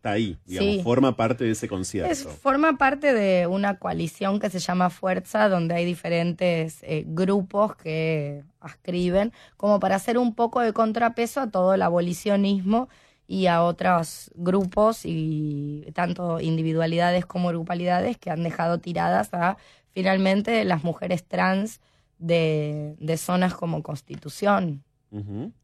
está 0.05 0.11
ahí, 0.11 0.37
digamos, 0.45 0.83
forma 0.83 1.15
parte 1.15 1.43
de 1.43 1.51
ese 1.51 1.67
concierto. 1.67 2.29
forma 2.29 2.77
parte 2.77 3.13
de 3.13 3.47
una 3.47 3.79
coalición 3.79 4.39
que 4.39 4.51
se 4.51 4.59
llama 4.59 4.91
Fuerza, 4.91 5.49
donde 5.49 5.73
hay 5.73 5.85
diferentes 5.85 6.83
eh, 6.83 7.05
grupos 7.07 7.75
que 7.75 8.43
escriben, 8.63 9.33
como 9.57 9.79
para 9.79 9.95
hacer 9.95 10.19
un 10.19 10.35
poco 10.35 10.61
de 10.61 10.73
contrapeso 10.73 11.41
a 11.41 11.49
todo 11.49 11.73
el 11.73 11.81
abolicionismo 11.81 12.87
y 13.27 13.47
a 13.47 13.63
otros 13.63 14.29
grupos 14.35 15.01
y 15.05 15.87
tanto 15.95 16.39
individualidades 16.39 17.25
como 17.25 17.49
grupalidades 17.49 18.17
que 18.17 18.29
han 18.29 18.43
dejado 18.43 18.79
tiradas 18.79 19.33
a 19.33 19.57
finalmente 19.89 20.63
las 20.65 20.83
mujeres 20.83 21.23
trans 21.23 21.81
de, 22.19 22.95
de 22.99 23.17
zonas 23.17 23.55
como 23.55 23.81
Constitución, 23.81 24.83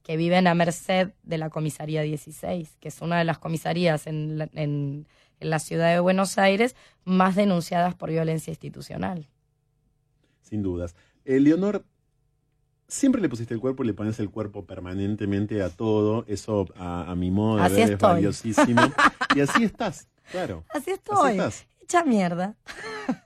que 0.04 0.18
viven 0.18 0.48
a 0.48 0.54
merced 0.54 1.12
de 1.24 1.38
la 1.38 1.50
comisaría 1.50 2.02
16, 2.02 2.78
que 2.80 2.88
es 2.88 3.02
una 3.02 3.18
de 3.18 3.26
las 3.26 3.38
comisarías 3.40 4.08
en 4.08 4.38
la, 4.38 4.50
en, 4.54 5.08
la 5.40 5.60
ciudad 5.60 5.92
de 5.92 6.00
Buenos 6.00 6.38
Aires 6.38 6.76
más 7.04 7.36
denunciadas 7.36 7.96
por 7.96 8.10
violencia 8.10 8.52
institucional. 8.52 9.28
Sin 10.42 10.62
dudas. 10.62 10.96
Eh, 11.26 11.40
Leonor, 11.40 11.84
siempre 12.88 13.22
le 13.22 13.30
pusiste 13.30 13.54
el 13.54 13.60
cuerpo 13.60 13.84
y 13.84 13.88
le 13.88 13.94
pones 13.94 14.20
el 14.20 14.30
cuerpo 14.30 14.66
permanentemente 14.66 15.62
a 15.64 15.70
todo. 15.70 16.26
Eso, 16.28 16.68
a, 16.76 17.14
mi 17.16 17.32
modo 17.32 17.64
de 17.64 17.70
ver, 17.70 17.92
es 17.94 17.98
valiosísimo. 17.98 18.82
y 19.36 19.40
así 19.40 19.64
estás, 19.64 20.08
claro. 20.32 20.64
Así 20.70 20.92
estoy. 20.92 21.40
Hecha 21.82 22.04
mierda. 22.04 22.56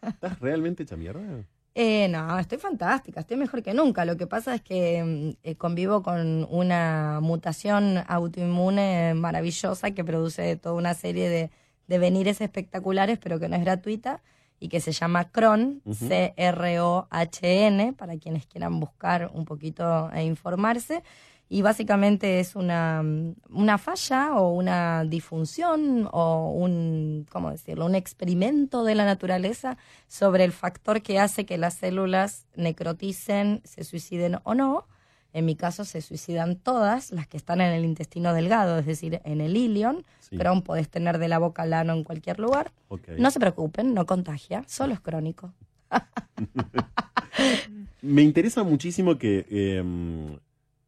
¿Estás 0.07 0.39
realmente 0.39 0.83
hecha 0.83 0.95
mierda? 0.95 1.45
Eh, 1.77 2.07
no, 2.07 2.39
estoy 2.39 2.57
fantástica, 2.57 3.19
estoy 3.19 3.35
mejor 3.35 3.61
que 3.61 3.73
nunca. 3.73 4.05
Lo 4.05 4.15
que 4.15 4.27
pasa 4.27 4.55
es 4.55 4.61
que 4.61 5.03
mm, 5.03 5.29
eh, 5.43 5.55
convivo 5.57 6.01
con 6.03 6.47
una 6.49 7.19
mutación 7.21 7.97
autoinmune 8.07 9.13
maravillosa 9.13 9.91
que 9.91 10.05
produce 10.05 10.55
toda 10.55 10.75
una 10.75 10.93
serie 10.93 11.27
de, 11.29 11.51
de 11.87 11.97
venires 11.99 12.39
espectaculares, 12.39 13.19
pero 13.19 13.39
que 13.39 13.49
no 13.49 13.57
es 13.57 13.61
gratuita 13.63 14.21
y 14.59 14.69
que 14.69 14.79
se 14.79 14.91
llama 14.91 15.31
Crohn, 15.31 15.81
C-R-O-H-N, 15.91 17.93
para 17.93 18.17
quienes 18.17 18.45
quieran 18.45 18.79
buscar 18.79 19.31
un 19.33 19.45
poquito 19.45 20.11
e 20.11 20.23
informarse 20.23 21.03
y 21.47 21.61
básicamente 21.61 22.39
es 22.39 22.55
una, 22.55 23.03
una 23.49 23.77
falla 23.77 24.35
o 24.35 24.49
una 24.49 25.05
disfunción 25.05 26.09
o 26.11 26.51
un, 26.51 27.27
¿cómo 27.29 27.51
decirlo?, 27.51 27.85
un 27.85 27.95
experimento 27.95 28.83
de 28.83 28.95
la 28.95 29.05
naturaleza 29.05 29.77
sobre 30.07 30.43
el 30.43 30.51
factor 30.51 31.01
que 31.01 31.19
hace 31.19 31.45
que 31.45 31.57
las 31.57 31.75
células 31.75 32.47
necroticen, 32.55 33.61
se 33.63 33.83
suiciden 33.83 34.39
o 34.43 34.55
no. 34.55 34.87
En 35.35 35.43
mi 35.43 35.57
caso 35.57 35.83
se 35.83 35.99
suicidan 35.99 36.55
todas 36.55 37.11
las 37.11 37.27
que 37.27 37.35
están 37.35 37.59
en 37.59 37.73
el 37.73 37.83
intestino 37.83 38.33
delgado, 38.33 38.79
es 38.79 38.85
decir, 38.85 39.19
en 39.25 39.41
el 39.41 39.57
ilion. 39.57 40.05
Sí. 40.21 40.37
Crohn 40.37 40.61
podés 40.61 40.87
tener 40.87 41.17
de 41.17 41.27
la 41.27 41.39
boca 41.39 41.63
al 41.63 41.73
ano 41.73 41.91
en 41.91 42.05
cualquier 42.05 42.39
lugar. 42.39 42.71
No 43.17 43.31
se 43.31 43.41
preocupen, 43.41 43.93
no 43.93 44.05
contagia, 44.05 44.63
solo 44.65 44.93
es 44.93 45.01
crónico. 45.01 45.51
Me 48.01 48.21
interesa 48.21 48.63
muchísimo 48.63 49.17
que 49.17 49.45
em, 49.49 50.39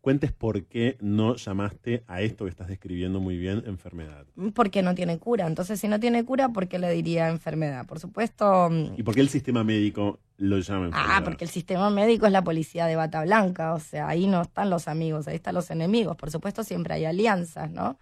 cuentes 0.07 0.31
por 0.31 0.63
qué 0.67 0.95
no 1.01 1.35
llamaste 1.35 2.05
a 2.07 2.21
esto 2.21 2.45
que 2.45 2.49
estás 2.49 2.69
describiendo 2.69 3.19
muy 3.19 3.37
bien 3.37 3.63
enfermedad. 3.67 4.25
Porque 4.53 4.81
no 4.81 4.95
tiene 4.95 5.19
cura. 5.19 5.45
Entonces, 5.45 5.81
si 5.81 5.89
no 5.89 5.99
tiene 5.99 6.23
cura, 6.23 6.47
¿por 6.47 6.69
qué 6.69 6.79
le 6.79 6.89
diría 6.93 7.27
enfermedad? 7.27 7.85
Por 7.85 7.99
supuesto. 7.99 8.69
Mm, 8.71 8.93
¿Y 8.95 9.03
por 9.03 9.15
qué 9.15 9.19
el 9.19 9.27
sistema 9.27 9.65
médico 9.65 10.19
lo 10.37 10.59
llama 10.59 10.83
ah, 10.83 10.87
enfermedad? 10.87 11.17
Ah, 11.17 11.23
porque 11.25 11.43
el 11.43 11.49
sistema 11.49 11.89
médico 11.89 12.25
es 12.25 12.31
la 12.31 12.41
policía 12.41 12.85
de 12.85 12.95
bata 12.95 13.21
blanca. 13.25 13.73
O 13.73 13.81
sea, 13.81 14.07
ahí 14.07 14.27
no 14.27 14.43
están 14.43 14.69
los 14.69 14.87
amigos, 14.87 15.27
ahí 15.27 15.35
están 15.35 15.55
los 15.55 15.69
enemigos. 15.71 16.15
Por 16.15 16.31
supuesto, 16.31 16.63
siempre 16.63 16.93
hay 16.93 17.03
alianzas, 17.03 17.69
¿no? 17.69 17.99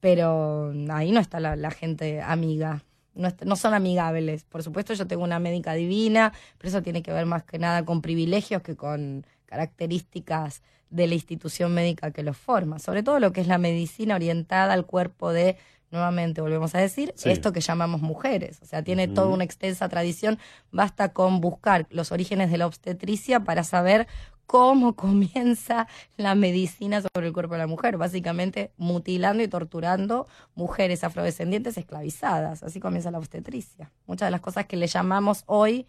Pero 0.00 0.72
ahí 0.88 1.12
no 1.12 1.20
está 1.20 1.40
la, 1.40 1.70
gente 1.72 2.22
amiga. 2.22 2.84
No, 3.14 3.28
no, 3.44 3.56
son 3.56 3.74
amigables. 3.74 4.44
Por 4.44 4.62
supuesto, 4.62 4.94
yo 4.94 5.06
tengo 5.06 5.22
una 5.22 5.40
médica 5.40 5.74
divina, 5.74 6.32
pero 6.56 6.70
eso 6.70 6.82
tiene 6.82 7.02
que 7.02 7.12
ver 7.12 7.26
más 7.26 7.44
que 7.44 7.58
nada 7.58 7.84
con 7.84 8.00
privilegios 8.00 8.62
que 8.62 8.76
con 8.76 9.26
características 9.44 10.62
de 10.94 11.08
la 11.08 11.14
institución 11.14 11.74
médica 11.74 12.12
que 12.12 12.22
los 12.22 12.36
forma, 12.36 12.78
sobre 12.78 13.02
todo 13.02 13.18
lo 13.18 13.32
que 13.32 13.40
es 13.40 13.48
la 13.48 13.58
medicina 13.58 14.14
orientada 14.14 14.72
al 14.72 14.86
cuerpo 14.86 15.32
de, 15.32 15.56
nuevamente 15.90 16.40
volvemos 16.40 16.72
a 16.76 16.78
decir, 16.78 17.12
esto 17.24 17.52
que 17.52 17.60
llamamos 17.60 18.00
mujeres. 18.00 18.60
O 18.62 18.66
sea, 18.66 18.84
tiene 18.84 19.08
toda 19.08 19.26
una 19.26 19.42
extensa 19.42 19.88
tradición, 19.88 20.38
basta 20.70 21.12
con 21.12 21.40
buscar 21.40 21.86
los 21.90 22.12
orígenes 22.12 22.52
de 22.52 22.58
la 22.58 22.68
obstetricia 22.68 23.40
para 23.40 23.64
saber 23.64 24.06
cómo 24.46 24.94
comienza 24.96 25.88
la 26.16 26.36
medicina 26.36 27.02
sobre 27.02 27.26
el 27.26 27.32
cuerpo 27.32 27.54
de 27.54 27.58
la 27.58 27.66
mujer, 27.66 27.96
básicamente 27.96 28.70
mutilando 28.76 29.42
y 29.42 29.48
torturando 29.48 30.28
mujeres 30.54 31.02
afrodescendientes 31.02 31.76
esclavizadas. 31.76 32.62
Así 32.62 32.78
comienza 32.78 33.10
la 33.10 33.18
obstetricia. 33.18 33.90
Muchas 34.06 34.28
de 34.28 34.30
las 34.30 34.40
cosas 34.40 34.66
que 34.66 34.76
le 34.76 34.86
llamamos 34.86 35.42
hoy 35.46 35.88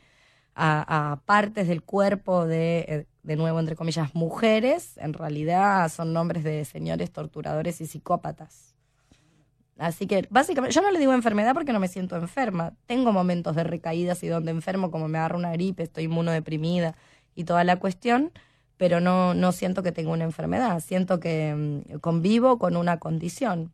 a, 0.56 1.20
partes 1.26 1.68
del 1.68 1.84
cuerpo 1.84 2.48
de, 2.48 2.86
eh, 2.88 3.06
de 3.26 3.36
nuevo, 3.36 3.60
entre 3.60 3.76
comillas, 3.76 4.14
mujeres, 4.14 4.98
en 4.98 5.14
realidad 5.14 5.92
son 5.92 6.14
nombres 6.14 6.44
de 6.44 6.64
señores 6.64 7.12
torturadores 7.12 7.82
y 7.82 7.88
psicópatas. 7.88 8.76
Así 9.78 10.06
que, 10.06 10.28
básicamente, 10.30 10.74
yo 10.74 10.82
no 10.82 10.92
le 10.92 11.00
digo 11.00 11.14
enfermedad 11.14 11.54
porque 11.54 11.74
no 11.74 11.80
me 11.80 11.88
siento 11.88 12.16
enferma. 12.16 12.74
Tengo 12.86 13.12
momentos 13.12 13.56
de 13.56 13.64
recaídas 13.64 14.24
y 14.24 14.28
donde 14.28 14.52
enfermo, 14.52 14.92
como 14.92 15.08
me 15.08 15.18
agarro 15.18 15.38
una 15.38 15.52
gripe, 15.52 15.84
estoy 15.84 16.04
inmunodeprimida 16.04 16.96
y 17.34 17.44
toda 17.44 17.64
la 17.64 17.78
cuestión, 17.78 18.32
pero 18.78 19.02
no, 19.02 19.34
no 19.34 19.52
siento 19.52 19.82
que 19.82 19.92
tengo 19.92 20.12
una 20.12 20.24
enfermedad. 20.24 20.80
Siento 20.80 21.20
que 21.20 21.84
mm, 21.90 21.98
convivo 22.00 22.60
con 22.60 22.78
una 22.78 23.00
condición. 23.00 23.74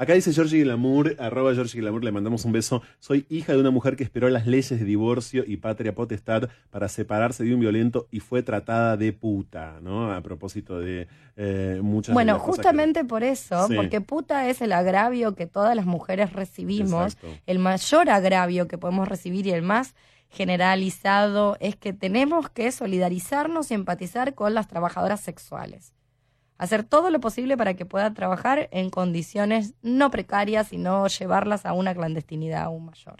Acá 0.00 0.14
dice 0.14 0.32
Georgie 0.32 0.62
Glamour, 0.62 1.14
arroba 1.18 1.52
Georgie 1.52 1.78
Glamour, 1.78 2.02
le 2.02 2.10
mandamos 2.10 2.46
un 2.46 2.52
beso. 2.52 2.80
Soy 3.00 3.26
hija 3.28 3.52
de 3.52 3.58
una 3.58 3.70
mujer 3.70 3.96
que 3.96 4.02
esperó 4.02 4.30
las 4.30 4.46
leyes 4.46 4.70
de 4.70 4.86
divorcio 4.86 5.44
y 5.46 5.58
patria 5.58 5.94
potestad 5.94 6.48
para 6.70 6.88
separarse 6.88 7.44
de 7.44 7.52
un 7.52 7.60
violento 7.60 8.08
y 8.10 8.20
fue 8.20 8.42
tratada 8.42 8.96
de 8.96 9.12
puta, 9.12 9.78
¿no? 9.82 10.10
A 10.10 10.22
propósito 10.22 10.78
de 10.78 11.06
eh, 11.36 11.80
muchas 11.82 12.14
Bueno, 12.14 12.38
justamente 12.38 13.04
por 13.04 13.22
eso, 13.22 13.68
porque 13.76 14.00
puta 14.00 14.48
es 14.48 14.62
el 14.62 14.72
agravio 14.72 15.34
que 15.34 15.46
todas 15.46 15.76
las 15.76 15.84
mujeres 15.84 16.32
recibimos, 16.32 17.18
el 17.44 17.58
mayor 17.58 18.08
agravio 18.08 18.68
que 18.68 18.78
podemos 18.78 19.06
recibir 19.06 19.46
y 19.48 19.50
el 19.50 19.60
más 19.60 19.94
generalizado 20.30 21.58
es 21.60 21.76
que 21.76 21.92
tenemos 21.92 22.48
que 22.48 22.72
solidarizarnos 22.72 23.70
y 23.70 23.74
empatizar 23.74 24.32
con 24.32 24.54
las 24.54 24.66
trabajadoras 24.66 25.20
sexuales 25.20 25.92
hacer 26.60 26.84
todo 26.84 27.10
lo 27.10 27.20
posible 27.20 27.56
para 27.56 27.74
que 27.74 27.86
puedan 27.86 28.14
trabajar 28.14 28.68
en 28.70 28.90
condiciones 28.90 29.74
no 29.82 30.10
precarias 30.10 30.72
y 30.72 30.78
no 30.78 31.06
llevarlas 31.08 31.64
a 31.64 31.72
una 31.72 31.94
clandestinidad 31.94 32.64
aún 32.64 32.84
mayor. 32.84 33.16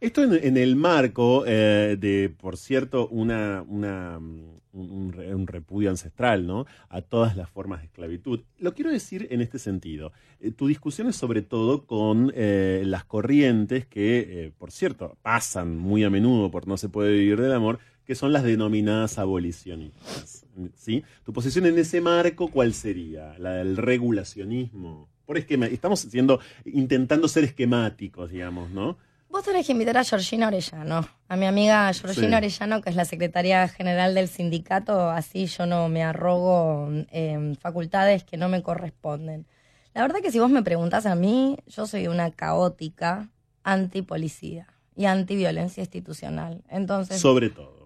Esto 0.00 0.22
en, 0.24 0.32
en 0.42 0.56
el 0.56 0.76
marco 0.76 1.44
eh, 1.46 1.96
de, 1.98 2.30
por 2.30 2.56
cierto, 2.56 3.06
una, 3.08 3.62
un, 3.68 4.60
un 4.72 5.12
re- 5.12 5.34
un 5.34 5.46
repudio 5.46 5.90
ancestral 5.90 6.46
¿no? 6.46 6.64
a 6.88 7.02
todas 7.02 7.36
las 7.36 7.50
formas 7.50 7.80
de 7.80 7.86
esclavitud. 7.86 8.40
Lo 8.58 8.72
quiero 8.72 8.90
decir 8.90 9.28
en 9.30 9.42
este 9.42 9.58
sentido. 9.58 10.12
Eh, 10.40 10.52
tu 10.52 10.68
discusión 10.68 11.06
es 11.08 11.16
sobre 11.16 11.42
todo 11.42 11.84
con 11.84 12.32
eh, 12.34 12.82
las 12.86 13.04
corrientes 13.04 13.86
que, 13.86 14.52
por 14.58 14.72
cierto, 14.72 15.18
pasan 15.22 15.76
muy 15.76 16.02
a 16.02 16.10
menudo 16.10 16.50
por 16.50 16.66
no 16.66 16.78
se 16.78 16.88
puede 16.88 17.12
vivir 17.12 17.38
del 17.38 17.52
amor, 17.52 17.78
que 18.10 18.16
son 18.16 18.32
las 18.32 18.42
denominadas 18.42 19.20
abolicionistas. 19.20 20.44
¿sí? 20.74 21.04
Tu 21.22 21.32
posición 21.32 21.66
en 21.66 21.78
ese 21.78 22.00
marco, 22.00 22.48
¿cuál 22.50 22.74
sería? 22.74 23.38
¿La 23.38 23.52
del 23.52 23.76
regulacionismo? 23.76 25.08
Por 25.24 25.38
esquema, 25.38 25.66
estamos 25.66 26.00
siendo, 26.00 26.40
intentando 26.64 27.28
ser 27.28 27.44
esquemáticos, 27.44 28.32
digamos, 28.32 28.68
¿no? 28.70 28.98
Vos 29.28 29.44
tenés 29.44 29.64
que 29.64 29.70
invitar 29.70 29.96
a 29.96 30.02
Georgina 30.02 30.48
Orellano, 30.48 31.08
a 31.28 31.36
mi 31.36 31.46
amiga 31.46 31.92
Georgina 31.92 32.40
Sí. 32.40 32.46
Orellano, 32.46 32.80
que 32.82 32.90
es 32.90 32.96
la 32.96 33.04
secretaria 33.04 33.68
general 33.68 34.16
del 34.16 34.26
sindicato, 34.26 35.08
así 35.08 35.46
yo 35.46 35.66
no 35.66 35.88
me 35.88 36.02
arrogo 36.02 36.88
eh, 37.12 37.54
facultades 37.60 38.24
que 38.24 38.36
no 38.36 38.48
me 38.48 38.60
corresponden. 38.60 39.46
La 39.94 40.02
verdad 40.02 40.18
que 40.20 40.32
si 40.32 40.40
vos 40.40 40.50
me 40.50 40.64
preguntás 40.64 41.06
a 41.06 41.14
mí, 41.14 41.58
yo 41.68 41.86
soy 41.86 42.08
una 42.08 42.32
caótica 42.32 43.28
antipolicía 43.62 44.66
y 44.96 45.04
antiviolencia 45.04 45.82
institucional. 45.82 46.64
Entonces, 46.68 47.20
Sobre 47.20 47.50
todo. 47.50 47.79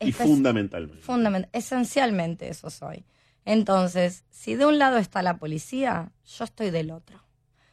Y 0.00 0.12
fundamentalmente. 0.12 1.02
fundament- 1.02 1.48
esencialmente 1.52 2.48
eso 2.48 2.70
soy. 2.70 3.04
Entonces, 3.44 4.24
si 4.30 4.54
de 4.54 4.66
un 4.66 4.78
lado 4.78 4.98
está 4.98 5.22
la 5.22 5.38
policía, 5.38 6.12
yo 6.24 6.44
estoy 6.44 6.70
del 6.70 6.90
otro. 6.90 7.22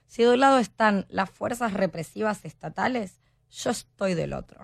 Si 0.05 0.23
de 0.23 0.33
un 0.33 0.39
lado 0.41 0.57
están 0.57 1.05
las 1.09 1.29
fuerzas 1.29 1.73
represivas 1.73 2.43
estatales, 2.43 3.21
yo 3.49 3.69
estoy 3.71 4.13
del 4.13 4.33
otro. 4.33 4.61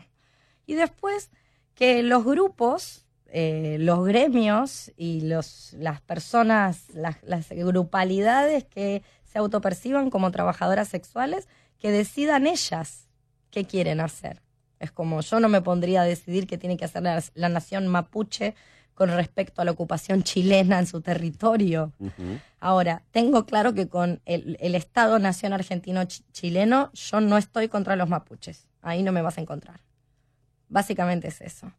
Y 0.66 0.76
después 0.76 1.32
que 1.74 2.04
los 2.04 2.26
grupos, 2.26 3.06
eh, 3.28 3.78
los 3.80 4.06
gremios 4.06 4.92
y 4.98 5.22
los, 5.22 5.74
las 5.74 6.02
personas, 6.02 6.90
las, 6.94 7.24
las 7.24 7.50
grupalidades 7.50 8.66
que 8.66 9.04
se 9.24 9.40
autoperciban 9.40 10.10
como 10.10 10.32
trabajadoras 10.32 10.90
sexuales, 10.90 11.48
que 11.80 11.92
decidan 11.92 12.48
ellas 12.48 13.08
qué 13.50 13.66
quieren 13.66 14.02
hacer. 14.02 14.42
Es 14.80 14.92
como 14.92 15.22
yo 15.22 15.40
no 15.40 15.50
me 15.50 15.62
pondría 15.62 16.02
a 16.02 16.06
decidir 16.06 16.48
qué 16.48 16.58
tiene 16.58 16.78
que 16.78 16.86
hacer 16.86 17.04
la, 17.04 17.24
la 17.36 17.50
nación 17.50 17.88
mapuche 17.88 18.56
con 18.94 19.10
respecto 19.10 19.62
a 19.62 19.66
la 19.66 19.72
ocupación 19.72 20.24
chilena 20.24 20.80
en 20.80 20.88
su 20.88 21.02
territorio. 21.02 21.94
Ahora, 22.60 23.04
tengo 23.12 23.46
claro 23.46 23.74
que 23.76 23.88
con 23.88 24.22
el, 24.26 24.58
el 24.60 24.74
Estado-Nación 24.74 25.54
argentino-chileno 25.54 26.92
yo 26.94 27.22
no 27.22 27.38
estoy 27.38 27.68
contra 27.70 27.96
los 27.96 28.10
mapuches. 28.10 28.68
Ahí 28.82 29.04
no 29.04 29.12
me 29.12 29.22
vas 29.22 29.38
a 29.38 29.42
encontrar. 29.42 29.82
Básicamente 30.70 31.28
es 31.30 31.42
eso. 31.42 31.72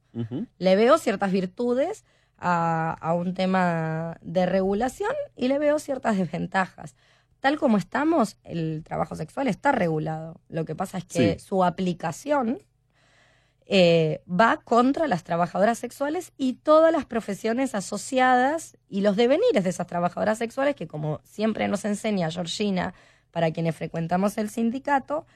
Le 0.59 0.77
veo 0.77 0.97
ciertas 0.99 1.31
virtudes 1.33 2.05
a, 2.39 2.97
a 3.01 3.15
un 3.15 3.35
tema 3.35 4.17
de 4.23 4.47
regulación 4.47 5.13
y 5.37 5.49
le 5.49 5.59
veo 5.59 5.79
ciertas 5.79 6.17
desventajas. 6.17 6.95
Tal 7.41 7.59
como 7.59 7.77
estamos, 7.77 8.37
el 8.45 8.83
trabajo 8.85 9.15
sexual 9.15 9.47
está 9.49 9.73
regulado. 9.73 10.41
Lo 10.49 10.65
que 10.65 10.75
pasa 10.75 10.99
es 10.99 11.05
que 11.05 11.35
Sí. 11.35 11.45
su 11.45 11.65
aplicación 11.65 12.59
eh, 13.71 14.23
va 14.29 14.57
contra 14.57 15.07
las 15.07 15.25
trabajadoras 15.25 15.79
sexuales 15.79 16.33
y 16.39 16.55
todas 16.55 16.91
las 16.91 17.05
profesiones 17.05 17.75
asociadas 17.75 18.79
y 18.89 19.03
los 19.03 19.15
devenires 19.15 19.63
de 19.63 19.71
esas 19.71 19.87
trabajadoras 19.87 20.39
sexuales 20.39 20.75
que, 20.75 20.89
como 20.89 21.21
siempre 21.23 21.69
nos 21.69 21.85
enseña 21.85 22.31
Georgina, 22.31 22.95
para 23.31 23.51
quienes 23.53 23.77
frecuentamos 23.77 24.39
el 24.39 24.49
sindicato, 24.49 25.27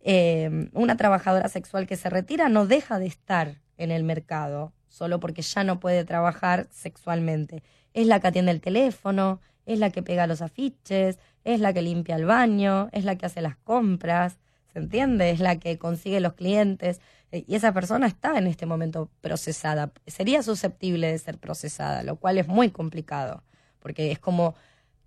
eh, 0.00 0.70
una 0.72 0.96
trabajadora 0.96 1.50
sexual 1.50 1.86
que 1.86 1.96
se 1.96 2.08
retira 2.08 2.48
no 2.48 2.66
deja 2.66 2.98
de 2.98 3.06
estar 3.06 3.60
en 3.76 3.90
el 3.90 4.04
mercado 4.04 4.72
solo 4.88 5.20
porque 5.20 5.42
ya 5.42 5.62
no 5.62 5.78
puede 5.78 6.04
trabajar 6.04 6.68
sexualmente. 6.70 7.62
Es 7.92 8.06
la 8.06 8.20
que 8.20 8.28
atiende 8.28 8.52
el 8.52 8.62
teléfono, 8.62 9.40
es 9.66 9.78
la 9.78 9.90
que 9.90 10.02
pega 10.02 10.26
los 10.26 10.40
afiches, 10.40 11.18
es 11.44 11.60
la 11.60 11.72
que 11.72 11.82
limpia 11.82 12.16
el 12.16 12.24
baño, 12.24 12.88
es 12.92 13.04
la 13.04 13.16
que 13.16 13.26
hace 13.26 13.42
las 13.42 13.56
compras, 13.56 14.38
¿se 14.72 14.78
entiende? 14.78 15.30
Es 15.30 15.40
la 15.40 15.58
que 15.58 15.78
consigue 15.78 16.20
los 16.20 16.32
clientes. 16.34 17.00
Eh, 17.32 17.44
Y 17.48 17.54
esa 17.56 17.72
persona 17.72 18.06
está 18.06 18.38
en 18.38 18.46
este 18.46 18.66
momento 18.66 19.10
procesada. 19.20 19.90
Sería 20.06 20.42
susceptible 20.42 21.10
de 21.10 21.18
ser 21.18 21.38
procesada, 21.38 22.02
lo 22.04 22.16
cual 22.16 22.38
es 22.38 22.46
muy 22.46 22.70
complicado, 22.70 23.42
porque 23.80 24.12
es 24.12 24.18
como 24.20 24.54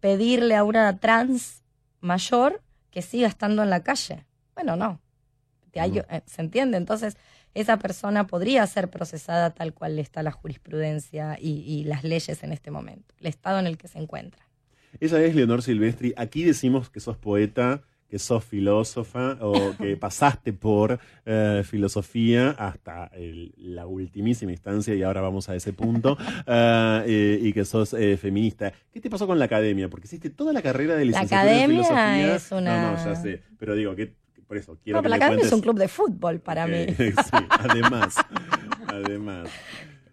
pedirle 0.02 0.56
a 0.56 0.64
una 0.64 1.00
trans 1.00 1.64
mayor 2.02 2.62
que 2.92 3.02
siga 3.02 3.28
estando 3.28 3.64
en 3.64 3.70
la 3.70 3.82
calle. 3.84 4.26
Bueno, 4.56 4.76
no. 4.76 5.00
Hay- 5.76 6.00
eh, 6.10 6.22
¿Se 6.26 6.42
entiende? 6.42 6.78
Entonces, 6.78 7.18
esa 7.54 7.78
persona 7.78 8.28
podría 8.28 8.66
ser 8.68 8.90
procesada 8.90 9.50
tal 9.52 9.74
cual 9.74 9.98
está 10.00 10.24
la 10.24 10.32
jurisprudencia 10.32 11.38
y, 11.40 11.62
y 11.62 11.84
las 11.86 12.04
leyes 12.04 12.44
en 12.44 12.52
este 12.54 12.72
momento, 12.72 13.14
el 13.20 13.28
estado 13.28 13.60
en 13.60 13.68
el 13.68 13.78
que 13.78 13.88
se 13.88 14.00
encuentra. 14.00 14.42
Ella 15.00 15.20
es 15.22 15.36
Leonor 15.36 15.62
Silvestri. 15.62 16.14
Aquí 16.18 16.44
decimos 16.44 16.90
que 16.90 17.00
sos 17.02 17.18
poeta, 17.18 17.82
que 18.10 18.20
sos 18.20 18.44
filósofa 18.44 19.38
o 19.42 19.54
que 19.78 19.98
pasaste 19.98 20.54
por 20.54 21.00
eh, 21.26 21.64
filosofía 21.66 22.52
hasta 22.52 23.08
el- 23.14 23.54
la 23.58 23.88
ultimísima 23.88 24.52
instancia 24.52 24.94
y 24.94 25.04
ahora 25.04 25.22
vamos 25.22 25.50
a 25.50 25.56
ese 25.56 25.74
punto 25.74 26.18
eh, 26.48 27.04
eh, 27.08 27.40
y 27.42 27.54
que 27.54 27.66
sos 27.66 27.94
eh, 27.94 28.18
feminista. 28.18 28.72
¿Qué 28.94 29.02
te 29.02 29.10
pasó 29.10 29.26
con 29.28 29.40
la 29.40 29.46
academia? 29.46 29.90
Porque 29.90 30.06
hiciste 30.08 30.30
toda 30.30 30.54
la 30.54 30.62
carrera 30.62 30.96
de 30.96 31.06
licenciatura 31.06 31.42
academia 31.42 31.64
en 31.64 31.84
filosofía. 31.84 32.36
es 32.36 32.52
una- 32.52 32.82
No, 32.82 32.92
no, 32.98 33.06
ya 33.06 33.16
sé. 33.16 33.42
Pero 33.58 33.76
digo 33.76 33.96
que 33.96 34.14
por 34.48 34.58
eso 34.58 34.78
quiero 34.84 34.98
No, 35.00 35.02
que 35.02 35.10
pero 35.10 35.10
la 35.10 35.18
me 35.18 35.24
academia 35.26 35.48
es 35.48 35.54
un 35.54 35.62
club 35.62 35.80
de 35.80 35.88
fútbol 35.88 36.40
para 36.40 36.68
mí. 36.68 36.86
sí, 36.98 37.38
además, 37.50 38.16
además. 38.88 39.50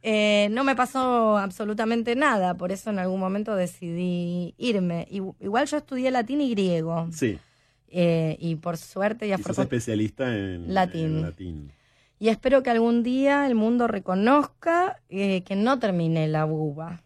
Eh, 0.03 0.49
no 0.51 0.65
me 0.65 0.75
pasó 0.75 1.37
absolutamente 1.39 2.17
nada, 2.17 2.55
por 2.57 2.73
eso 2.73 2.91
en 2.91 2.99
algún 2.99 3.21
momento 3.21 3.55
decidí 3.55 4.55
irme. 4.59 5.07
Igual 5.11 5.67
yo 5.67 5.77
estudié 5.77 6.11
latín 6.11 6.41
y 6.41 6.51
griego, 6.51 7.09
Sí, 7.13 7.39
eh, 7.95 8.37
y 8.41 8.57
por 8.57 8.77
suerte 8.79 9.27
y 9.27 9.29
y 9.29 9.33
sos 9.33 9.41
afortunadamente... 9.41 9.77
especialista 9.77 10.35
en 10.35 10.73
Latín. 10.75 11.05
en 11.19 11.23
latín. 11.23 11.73
Y 12.19 12.29
espero 12.29 12.63
que 12.63 12.71
algún 12.71 13.03
día 13.03 13.47
el 13.47 13.55
mundo 13.55 13.87
reconozca 13.89 15.01
eh, 15.09 15.43
que 15.43 15.57
no 15.57 15.79
terminé 15.79 16.27
la 16.29 16.47
UBA, 16.47 17.03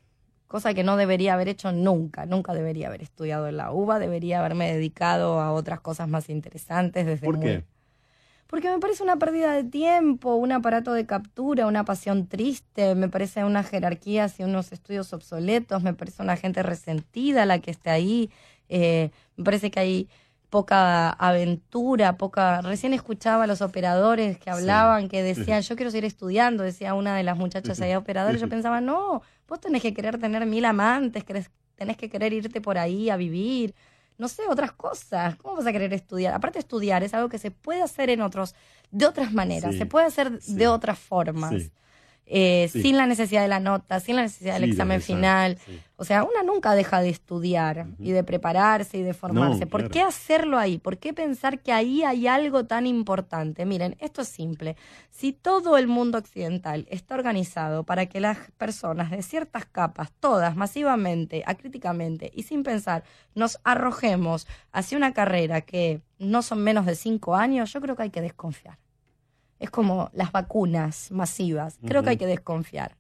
cosa 0.47 0.75
que 0.75 0.85
no 0.85 0.97
debería 0.97 1.35
haber 1.35 1.49
hecho 1.49 1.73
nunca, 1.73 2.27
nunca 2.27 2.55
debería 2.55 2.89
haber 2.89 3.03
estudiado 3.03 3.49
en 3.49 3.57
la 3.57 3.73
UBA, 3.73 3.99
debería 3.99 4.39
haberme 4.41 4.73
dedicado 4.73 5.41
a 5.41 5.53
otras 5.53 5.81
cosas 5.81 6.09
más 6.09 6.29
interesantes 6.31 7.05
desde 7.07 7.25
¿Por 7.27 7.37
muy- 7.39 7.47
qué? 7.47 7.65
Porque 8.47 8.71
me 8.71 8.79
parece 8.79 9.03
una 9.03 9.17
pérdida 9.17 9.53
de 9.55 9.65
tiempo, 9.65 10.37
un 10.37 10.53
aparato 10.53 10.93
de 10.93 11.05
captura, 11.05 11.67
una 11.67 11.85
pasión 11.85 12.29
triste, 12.29 12.95
me 12.95 13.09
parece 13.09 13.43
unas 13.43 13.69
jerarquías 13.69 14.39
y 14.39 14.45
unos 14.45 14.71
estudios 14.71 15.13
obsoletos, 15.13 15.83
me 15.83 15.95
parece 15.95 16.23
una 16.23 16.37
gente 16.37 16.63
resentida 16.63 17.45
la 17.45 17.59
que 17.59 17.73
está 17.73 17.91
ahí, 17.93 18.31
eh, 18.69 19.11
me 19.37 19.43
parece 19.45 19.73
que 19.73 19.81
hay 19.81 20.09
poca 20.57 21.11
aventura, 21.11 22.17
poca... 22.17 22.63
Recién 22.63 22.95
escuchaba 22.95 23.45
a 23.45 23.47
los 23.47 23.61
operadores 23.61 24.39
que 24.39 24.49
hablaban, 24.51 25.09
que 25.09 25.23
decían, 25.23 25.61
yo 25.61 25.77
quiero 25.77 25.91
seguir 25.91 26.07
estudiando, 26.07 26.63
decía 26.63 26.95
una 26.95 27.15
de 27.15 27.23
las 27.25 27.37
muchachas 27.37 27.79
allá 27.83 27.99
operadores, 27.99 28.41
yo 28.41 28.49
pensaba, 28.49 28.81
no, 28.81 29.21
vos 29.47 29.61
tenés 29.61 29.83
que 29.83 29.93
querer 29.93 30.19
tener 30.19 30.47
mil 30.47 30.65
amantes, 30.65 31.27
querés- 31.27 31.51
tenés 31.75 31.99
que 31.99 32.09
querer 32.09 32.33
irte 32.33 32.63
por 32.63 32.79
ahí 32.79 33.11
a 33.11 33.17
vivir, 33.19 33.75
no 34.17 34.29
sé, 34.29 34.45
otras 34.49 34.73
cosas. 34.73 35.37
¿Cómo 35.37 35.57
vas 35.57 35.67
a 35.67 35.73
querer 35.73 35.93
estudiar? 35.93 36.33
Aparte, 36.33 36.59
estudiar 36.59 37.03
es 37.03 37.13
algo 37.13 37.29
que 37.29 37.37
se 37.39 37.51
puede 37.51 37.83
hacer 37.83 38.09
en 38.09 38.23
otros, 38.23 38.55
de 38.91 39.05
otras 39.05 39.35
maneras, 39.35 39.73
Sí, 39.73 39.79
se 39.81 39.85
puede 39.85 40.07
hacer 40.07 40.41
sí, 40.41 40.55
de 40.55 40.69
otras 40.69 40.99
formas, 40.99 41.51
sí. 41.53 41.71
Eh, 42.27 42.69
Sí. 42.73 42.83
sin 42.83 42.97
la 42.97 43.07
necesidad 43.07 43.43
de 43.43 43.49
la 43.49 43.61
nota, 43.61 44.01
sin 44.01 44.17
la 44.17 44.23
necesidad 44.23 44.55
del 44.55 44.65
Sí, 44.65 44.71
examen 44.71 45.01
final. 45.01 45.59
sí. 45.65 45.81
O 45.99 46.05
sea, 46.05 46.25
una 46.25 46.43
nunca 46.43 46.75
deja 46.75 47.01
de 47.01 47.09
estudiar 47.09 47.87
y 47.99 48.11
de 48.11 48.23
prepararse 48.23 48.99
y 48.99 49.03
de 49.03 49.15
formarse. 49.15 49.61
No, 49.61 49.67
¿Por 49.71 49.81
claro. 49.83 49.93
qué 49.93 50.03
hacerlo 50.03 50.59
ahí? 50.59 50.77
¿Por 50.77 50.99
qué 50.99 51.15
pensar 51.15 51.61
que 51.61 51.73
ahí 51.73 52.03
hay 52.03 52.27
algo 52.27 52.65
tan 52.67 52.87
importante? 52.87 53.65
Miren, 53.65 53.97
esto 54.01 54.21
es 54.21 54.29
simple. 54.29 54.77
Si 55.09 55.33
todo 55.33 55.79
el 55.79 55.87
mundo 55.87 56.19
occidental 56.19 56.87
está 56.91 57.15
organizado 57.15 57.85
para 57.85 58.05
que 58.07 58.21
las 58.21 58.37
personas 58.59 59.11
de 59.11 59.23
ciertas 59.23 59.65
capas, 59.65 60.13
todas 60.21 60.55
masivamente, 60.55 61.43
acríticamente 61.47 62.31
y 62.35 62.43
sin 62.43 62.63
pensar, 62.63 63.03
nos 63.35 63.59
arrojemos 63.65 64.47
hacia 64.73 64.99
una 64.99 65.15
carrera 65.15 65.63
que 65.63 66.03
no 66.19 66.43
son 66.43 66.63
menos 66.63 66.85
de 66.85 66.95
cinco 66.95 67.37
años, 67.37 67.73
yo 67.73 67.81
creo 67.81 67.97
que 67.97 68.03
hay 68.03 68.11
que 68.11 68.21
desconfiar. 68.21 68.77
Es 69.59 69.71
como 69.71 70.11
las 70.13 70.33
vacunas 70.33 71.11
masivas. 71.11 71.79
Creo 71.87 72.03
que 72.03 72.11
hay 72.11 72.17
que 72.19 72.27
desconfiar. 72.27 72.97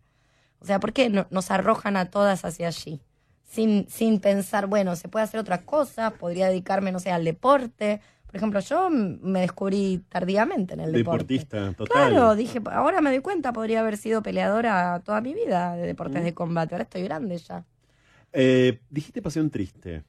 O 0.61 0.65
sea, 0.65 0.81
¿por 0.81 0.93
qué 0.93 1.11
no- 1.11 1.27
nos 1.31 1.51
arrojan 1.51 1.97
a 1.97 2.11
todas 2.11 2.45
hacia 2.45 2.69
allí? 2.69 3.01
Sin, 3.45 3.89
sin 3.89 4.21
pensar, 4.21 4.67
bueno, 4.67 4.97
se 4.97 5.09
puede 5.09 5.25
hacer 5.25 5.39
otra 5.39 5.63
cosa, 5.63 6.11
podría 6.13 6.49
dedicarme, 6.49 6.93
no 6.93 6.99
sé, 6.99 7.11
al 7.11 7.25
deporte. 7.25 8.01
Por 8.27 8.37
ejemplo, 8.37 8.59
yo 8.61 8.91
me 8.91 9.41
descubrí 9.41 10.03
tardíamente 10.09 10.75
en 10.75 10.81
el 10.81 10.93
deporte. 10.93 11.35
Deportista, 11.35 11.73
total. 11.75 12.11
Claro, 12.13 12.35
dije, 12.35 12.61
ahora 12.73 13.01
me 13.01 13.11
doy 13.11 13.21
cuenta, 13.21 13.53
podría 13.53 13.81
haber 13.81 13.97
sido 13.97 14.23
peleadora 14.23 15.01
toda 15.05 15.21
mi 15.21 15.33
vida 15.35 15.77
de 15.77 15.87
deportes 15.87 16.25
de 16.25 16.35
combate. 16.35 16.75
Ahora 16.75 16.83
estoy 16.85 17.03
grande 17.03 17.39
ya. 17.39 17.65
Eh, 18.33 18.81
dijiste 18.91 19.23
pasión 19.23 19.51
triste. 19.51 20.03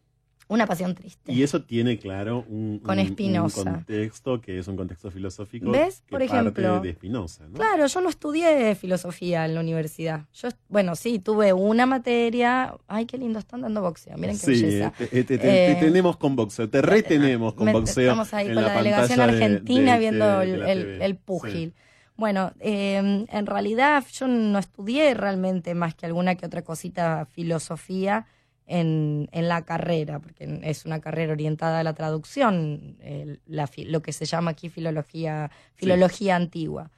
Una 0.50 0.66
pasión 0.66 0.96
triste. 0.96 1.30
Y 1.34 1.44
eso 1.44 1.62
tiene, 1.64 2.00
claro, 2.00 2.46
un, 2.48 2.80
Con 2.80 2.98
un- 3.00 3.50
contexto 3.50 4.40
que 4.40 4.60
es 4.60 4.68
un 4.70 4.78
contexto 4.78 5.12
filosófico 5.12 5.72
¿Ves? 5.72 6.02
que 6.06 6.12
Por 6.12 6.20
parte 6.26 6.26
ejemplo, 6.38 6.80
de 6.80 6.94
Spinoza, 6.94 7.44
¿no? 7.50 7.54
Claro, 7.56 7.86
yo 7.86 8.00
no 8.02 8.08
estudié 8.08 8.74
filosofía 8.76 9.44
en 9.46 9.56
la 9.56 9.60
universidad. 9.60 10.22
Yo, 10.34 10.48
bueno, 10.70 10.96
sí, 10.96 11.20
tuve 11.20 11.52
una 11.52 11.86
materia. 11.86 12.74
Ay, 12.88 13.06
qué 13.06 13.18
lindo, 13.18 13.40
están 13.40 13.60
dando 13.62 13.82
boxeo. 13.82 14.18
Miren 14.18 14.38
qué 14.40 14.46
Sí, 14.56 14.64
belleza. 14.64 14.94
te, 14.98 15.08
te- 15.08 15.24
te- 15.26 15.38
te 15.38 15.72
Eh, 15.72 15.76
tenemos 15.82 16.16
con 16.16 16.36
boxeo, 16.38 16.70
te 16.70 16.82
retenemos 16.82 17.54
con 17.54 17.66
Me- 17.66 17.74
boxeo. 17.74 18.04
Estamos 18.12 18.34
ahí 18.34 18.48
en 18.48 18.54
con 18.56 18.64
la, 18.64 18.74
delegación 18.78 19.18
de- 19.18 19.24
argentina 19.24 19.94
de- 19.96 20.00
viendo 20.00 20.40
de- 20.40 20.72
el, 20.72 21.02
el 21.02 21.16
púgil. 21.18 21.74
Bueno, 22.16 22.54
eh, 22.62 23.26
en 23.30 23.46
realidad 23.46 24.04
yo 24.14 24.28
no 24.28 24.58
estudié 24.60 25.14
realmente 25.14 25.76
más 25.76 25.94
que 25.94 26.06
alguna 26.06 26.36
que 26.36 26.46
otra 26.46 26.64
cosita 26.64 27.28
filosofía 27.34 28.26
en, 28.68 29.30
en 29.32 29.48
la 29.48 29.64
carrera, 29.64 30.20
porque 30.20 30.60
es 30.64 30.86
una 30.86 31.00
carrera 31.00 31.32
orientada 31.34 31.80
a 31.80 31.84
la 31.84 31.94
traducción, 31.94 32.98
la 33.46 33.70
lo 33.86 34.02
que 34.02 34.12
se 34.14 34.26
llama 34.26 34.52
aquí 34.52 34.70
filología, 34.70 35.50
filología 35.74 36.36
antigua. 36.36 36.92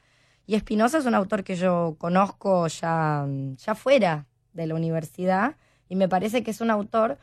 Y 0.47 0.55
Espinosa 0.55 0.97
es 0.97 1.05
un 1.05 1.13
autor 1.13 1.43
que 1.43 1.55
yo 1.55 1.95
conozco 1.99 2.67
ya, 2.67 3.25
ya 3.55 3.75
fuera 3.75 4.25
de 4.53 4.65
la 4.65 4.73
universidad 4.75 5.55
y 5.87 5.95
me 5.95 6.09
parece 6.09 6.41
que 6.43 6.49
es 6.51 6.59
un 6.59 6.71
autor 6.71 7.17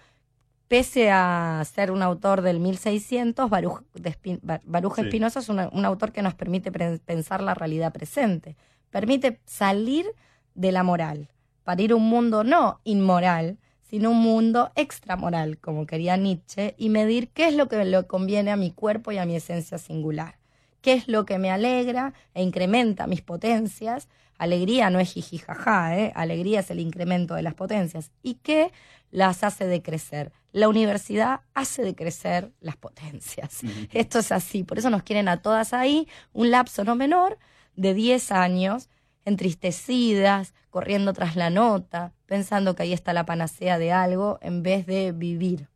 pese 0.69 1.11
a 1.11 1.63
ser 1.65 1.91
un 1.93 2.03
autor 2.03 2.43
del 2.43 2.59
1600, 2.61 3.49
Baruch, 3.51 3.83
de 3.95 4.11
Espi- 4.11 4.41
Ba- 4.43 4.61
Baruch 4.65 4.95
Sí. 4.97 5.01
Espinosa 5.03 5.39
es 5.41 5.49
una- 5.49 5.69
un 5.73 5.85
autor 5.85 6.11
que 6.13 6.23
nos 6.23 6.35
permite 6.35 6.71
pensar 6.73 7.41
la 7.43 7.55
realidad 7.55 7.93
presente, 7.93 8.57
permite 8.91 9.41
salir 9.45 10.07
de 10.55 10.73
la 10.73 10.83
moral 10.83 11.29
para 11.63 11.83
ir 11.83 11.93
a 11.93 11.97
un 11.97 12.09
mundo 12.09 12.43
no 12.45 12.81
inmoral, 12.85 13.59
sino 13.89 14.11
un 14.11 14.21
mundo 14.21 14.73
extramoral, 14.75 15.59
como 15.59 15.87
quería 15.87 16.17
Nietzsche, 16.17 16.75
y 16.77 16.89
medir 16.89 17.29
qué 17.29 17.49
es 17.49 17.55
lo 17.55 17.69
que 17.69 17.85
le 17.85 18.07
conviene 18.07 18.51
a 18.51 18.57
mi 18.57 18.73
cuerpo 18.73 19.13
y 19.13 19.19
a 19.19 19.27
mi 19.27 19.37
esencia 19.37 19.79
singular, 19.79 20.39
qué 20.81 20.95
es 20.95 21.09
lo 21.09 21.25
que 21.25 21.39
me 21.39 21.51
alegra 21.51 22.13
e 22.35 22.43
incrementa 22.43 23.07
mis 23.07 23.23
potencias. 23.23 24.09
Alegría 24.39 24.91
no 24.91 24.99
es 24.99 25.13
jijijaja, 25.13 25.99
¿eh? 25.99 26.13
alegría 26.15 26.61
es 26.61 26.71
el 26.71 26.81
incremento 26.81 27.35
de 27.35 27.43
las 27.43 27.55
potencias, 27.55 28.11
y 28.23 28.35
qué 28.35 28.73
las 29.11 29.45
hace 29.45 29.67
decrecer. 29.67 30.33
La 30.53 30.69
universidad 30.69 31.41
hace 31.55 31.83
decrecer 31.83 32.51
las 32.61 32.77
potencias. 32.77 33.61
Esto 33.93 34.19
es 34.19 34.33
así, 34.33 34.65
por 34.65 34.79
eso 34.79 34.91
nos 34.91 35.05
quieren 35.05 35.29
a 35.29 35.41
todas 35.43 35.73
ahí, 35.73 36.09
un 36.33 36.51
lapso 36.51 36.85
no 36.85 36.97
menor 36.97 37.39
de 37.77 37.95
10 37.95 38.33
años, 38.33 38.89
entristecidas, 39.27 40.55
corriendo 40.71 41.13
tras 41.13 41.37
la 41.37 41.51
nota, 41.51 42.15
pensando 42.25 42.75
que 42.75 42.85
ahí 42.85 42.95
está 42.95 43.13
la 43.13 43.27
panacea 43.27 43.79
de 43.79 43.93
algo, 43.93 44.39
en 44.41 44.63
vez 44.63 44.87
de 44.87 45.13
vivir. 45.13 45.69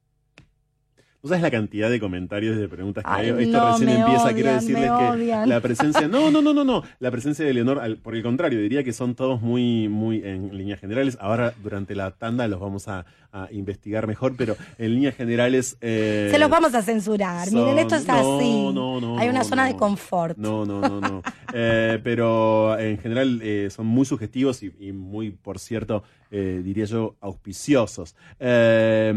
¿No 1.23 1.29
sabes 1.29 1.43
la 1.43 1.51
cantidad 1.51 1.91
de 1.91 2.01
comentarios 2.01 2.57
y 2.57 2.61
de 2.61 2.69
preguntas 2.69 3.05
que 3.05 3.11
Ay, 3.13 3.29
hay? 3.29 3.45
Esto 3.45 3.59
no, 3.59 3.73
recién 3.73 3.89
empieza, 3.91 4.23
odian, 4.23 4.35
quiero 4.35 4.53
decirles 4.55 4.85
que 4.85 4.91
odian. 4.91 5.49
la 5.51 5.61
presencia, 5.61 6.09
no, 6.09 6.31
no, 6.31 6.41
no, 6.41 6.55
no, 6.55 6.65
no, 6.65 6.83
la 6.99 7.11
presencia 7.11 7.45
de 7.45 7.53
Leonor, 7.53 7.79
al- 7.79 7.99
por 7.99 8.17
el 8.17 8.23
contrario, 8.23 8.59
diría 8.59 8.83
que 8.85 8.95
son 8.95 9.15
todos 9.15 9.43
muy, 9.43 9.89
muy 9.89 10.23
en 10.25 10.57
líneas 10.57 10.81
generales. 10.81 11.19
Ahora, 11.21 11.53
durante 11.63 11.95
la 11.95 12.13
tanda, 12.13 12.49
los 12.49 12.59
vamos 12.59 12.89
a, 12.89 13.05
a 13.33 13.49
investigar 13.53 14.07
mejor, 14.07 14.35
pero 14.39 14.57
en 14.79 14.95
líneas 14.95 15.15
generales... 15.15 15.77
eh, 15.83 16.29
Se 16.31 16.39
los 16.39 16.49
vamos 16.49 16.75
a 16.75 16.81
censurar. 16.81 17.49
son- 17.49 17.61
Miren, 17.67 17.79
esto 17.81 17.97
es 17.97 18.07
no, 18.09 18.15
así. 18.39 18.71
no, 18.73 19.01
no, 19.03 19.19
Hay 19.19 19.29
una 19.29 19.41
no, 19.41 19.45
zona 19.45 19.65
no. 19.67 19.73
de 19.73 19.77
confort. 19.79 20.39
No, 20.39 20.65
no, 20.65 20.81
no, 20.81 21.01
no. 21.03 21.23
Eh, 21.53 21.99
pero 22.05 22.79
en 22.79 22.97
general 22.99 23.41
eh, 23.43 23.69
son 23.71 23.85
muy 23.85 24.07
sugestivos 24.07 24.63
y, 24.63 24.73
y 24.79 24.93
muy, 24.93 25.33
por 25.33 25.59
cierto, 25.59 26.05
eh, 26.31 26.61
diría 26.65 26.85
yo, 26.85 27.17
auspiciosos. 27.21 28.15
Eh, 28.39 29.13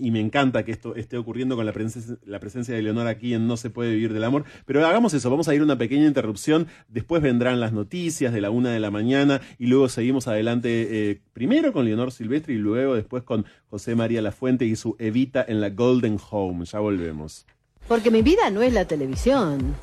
y 0.00 0.10
me 0.10 0.20
encanta 0.20 0.64
que 0.64 0.72
esto 0.72 0.94
esté 0.96 1.16
ocurriendo 1.16 1.56
con 1.56 1.64
la 1.64 1.72
presencia, 1.72 2.74
de 2.74 2.82
Leonor 2.82 3.06
aquí 3.06 3.32
en 3.32 3.46
No 3.46 3.56
se 3.56 3.70
puede 3.70 3.92
vivir 3.92 4.12
del 4.12 4.24
amor. 4.24 4.44
Pero 4.66 4.86
hagamos 4.86 5.14
eso, 5.14 5.30
vamos 5.30 5.48
a 5.48 5.54
ir 5.54 5.62
a 5.62 5.64
una 5.64 5.78
pequeña 5.78 6.06
interrupción. 6.06 6.66
Después 6.88 7.22
vendrán 7.22 7.60
las 7.60 7.72
noticias 7.72 8.32
de 8.32 8.40
la 8.40 8.50
una 8.50 8.70
de 8.70 8.80
la 8.80 8.90
mañana 8.90 9.40
y 9.58 9.66
luego 9.66 9.88
seguimos 9.88 10.28
adelante 10.28 11.10
eh, 11.10 11.20
primero 11.32 11.72
con 11.72 11.86
Leonor 11.86 12.12
Silvestre 12.12 12.54
y 12.54 12.58
luego 12.58 12.94
después 12.94 13.22
con 13.22 13.46
José 13.70 13.94
María 13.94 14.20
Lafuente 14.20 14.66
y 14.66 14.76
su 14.76 14.94
Evita 14.98 15.44
en 15.48 15.60
la 15.60 15.70
Golden 15.70 16.18
Home. 16.30 16.66
Ya 16.66 16.80
volvemos. 16.80 17.46
Porque 17.86 18.10
mi 18.10 18.20
vida 18.20 18.50
no 18.50 18.60
es 18.60 18.74
la 18.74 18.84
televisión. 18.84 19.74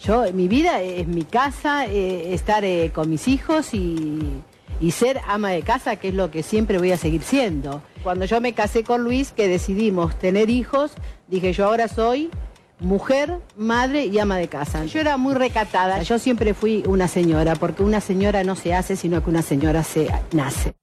Yo, 0.00 0.32
mi 0.32 0.48
vida 0.48 0.80
es 0.80 1.06
mi 1.06 1.24
casa, 1.24 1.86
eh, 1.86 2.32
estar 2.32 2.64
con 2.92 3.10
mis 3.10 3.26
hijos 3.26 3.74
y, 3.74 4.20
y 4.80 4.92
ser 4.92 5.20
ama 5.26 5.50
de 5.50 5.62
casa, 5.62 5.96
que 5.96 6.08
es 6.08 6.14
lo 6.14 6.30
que 6.30 6.42
siempre 6.42 6.78
voy 6.78 6.92
a 6.92 6.96
seguir 6.96 7.22
siendo. 7.22 7.82
Cuando 8.02 8.24
yo 8.24 8.40
me 8.40 8.52
casé 8.52 8.84
con 8.84 9.04
Luis, 9.04 9.32
que 9.32 9.48
decidimos 9.48 10.18
tener 10.18 10.50
hijos, 10.50 10.92
dije 11.26 11.52
yo 11.52 11.66
ahora 11.66 11.88
soy 11.88 12.30
mujer, 12.80 13.38
madre 13.56 14.06
y 14.06 14.18
ama 14.18 14.36
de 14.36 14.48
casa. 14.48 14.84
Yo 14.84 15.00
era 15.00 15.16
muy 15.16 15.34
recatada, 15.34 16.02
yo 16.02 16.18
siempre 16.18 16.54
fui 16.54 16.84
una 16.86 17.08
señora, 17.08 17.56
porque 17.56 17.82
una 17.82 18.00
señora 18.00 18.44
no 18.44 18.54
se 18.56 18.74
hace, 18.74 18.96
sino 18.96 19.22
que 19.22 19.30
una 19.30 19.42
señora 19.42 19.82
se 19.82 20.08
nace. 20.32 20.74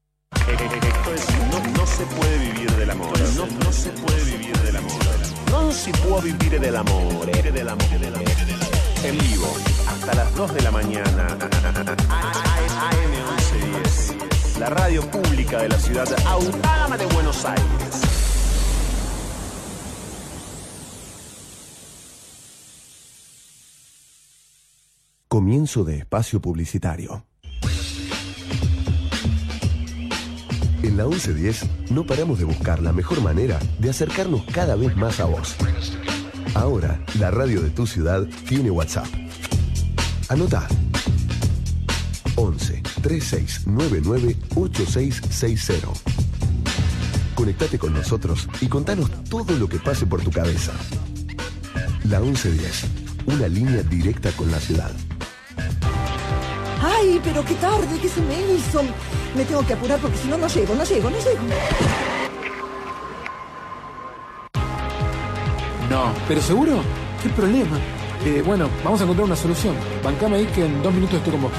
No, 1.52 1.78
no 1.78 1.88
se 1.88 2.04
puede 2.06 2.38
vivir 2.40 2.72
del 2.72 2.90
amor. 2.92 3.20
No, 3.36 3.46
no 3.64 3.72
se 3.72 3.90
puede 3.90 4.24
vivir 4.26 4.58
del 4.60 4.76
amor. 4.76 4.92
No 5.50 5.72
se 5.72 5.92
puede 5.92 6.32
vivir 6.32 6.60
Del 6.60 6.76
amor. 6.76 7.30
En 9.04 9.18
vivo, 9.18 9.48
hasta 9.88 10.14
las 10.16 10.36
2 10.36 10.54
de 10.56 10.62
la 10.62 10.72
mañana. 10.72 11.38
AM1110. 14.56 14.60
La 14.60 14.70
radio 14.70 15.02
pública 15.10 15.62
de 15.62 15.70
la 15.70 15.78
ciudad 15.78 16.08
autónoma 16.26 16.98
de 16.98 17.06
Buenos 17.08 17.46
Aires. 17.46 18.02
Comienzo 25.28 25.84
de 25.84 25.98
espacio 25.98 26.42
publicitario. 26.42 27.26
En 30.84 30.98
la 30.98 31.06
1110 31.06 31.92
no 31.92 32.06
paramos 32.06 32.40
de 32.40 32.46
buscar 32.46 32.82
la 32.82 32.94
mejor 32.94 33.22
manera 33.22 33.60
de 33.80 33.90
acercarnos 33.90 34.44
cada 34.52 34.76
vez 34.76 34.96
más 34.96 35.20
a 35.20 35.26
vos. 35.26 35.56
Ahora, 36.54 37.02
la 37.20 37.32
radio 37.32 37.62
de 37.62 37.70
tu 37.70 37.86
ciudad 37.86 38.26
tiene 38.48 38.72
WhatsApp. 38.72 39.08
Anota 40.30 40.68
11 42.36 42.95
3699 43.06 44.36
8660. 44.56 45.88
Conectate 47.36 47.78
con 47.78 47.94
nosotros 47.94 48.50
y 48.62 48.68
contanos 48.68 49.12
todo 49.30 49.56
lo 49.58 49.70
que 49.70 49.78
pase 49.78 50.08
por 50.08 50.24
tu 50.24 50.32
cabeza. 50.32 50.72
La 52.06 52.20
1110, 52.20 52.86
una 53.28 53.48
línea 53.48 53.84
directa 53.84 54.32
con 54.32 54.50
la 54.50 54.60
ciudad. 54.60 54.92
Ay, 56.82 57.22
pero 57.24 57.46
qué 57.46 57.54
tarde 57.56 58.00
que 58.02 58.10
se 58.10 58.22
me 58.22 58.42
hizo. 58.54 58.82
Me 59.36 59.46
tengo 59.46 59.64
que 59.68 59.74
apurar 59.74 60.00
porque 60.00 60.18
si 60.18 60.28
no, 60.28 60.40
no 60.40 60.48
llego, 60.48 60.74
no 60.74 60.84
llego, 60.84 61.10
no 61.12 61.18
llego. 61.18 61.42
No, 65.92 66.12
pero 66.28 66.42
seguro, 66.42 66.82
¿qué 67.22 67.30
problema? 67.30 67.78
Eh, 68.26 68.42
bueno, 68.44 68.68
vamos 68.84 69.00
a 69.00 69.04
encontrar 69.04 69.28
una 69.28 69.36
solución. 69.36 69.76
Bancame 70.04 70.38
ahí 70.38 70.46
que 70.48 70.66
en 70.66 70.82
dos 70.82 70.92
minutos 70.92 71.18
estoy 71.18 71.34
con 71.34 71.44
vos. 71.44 71.52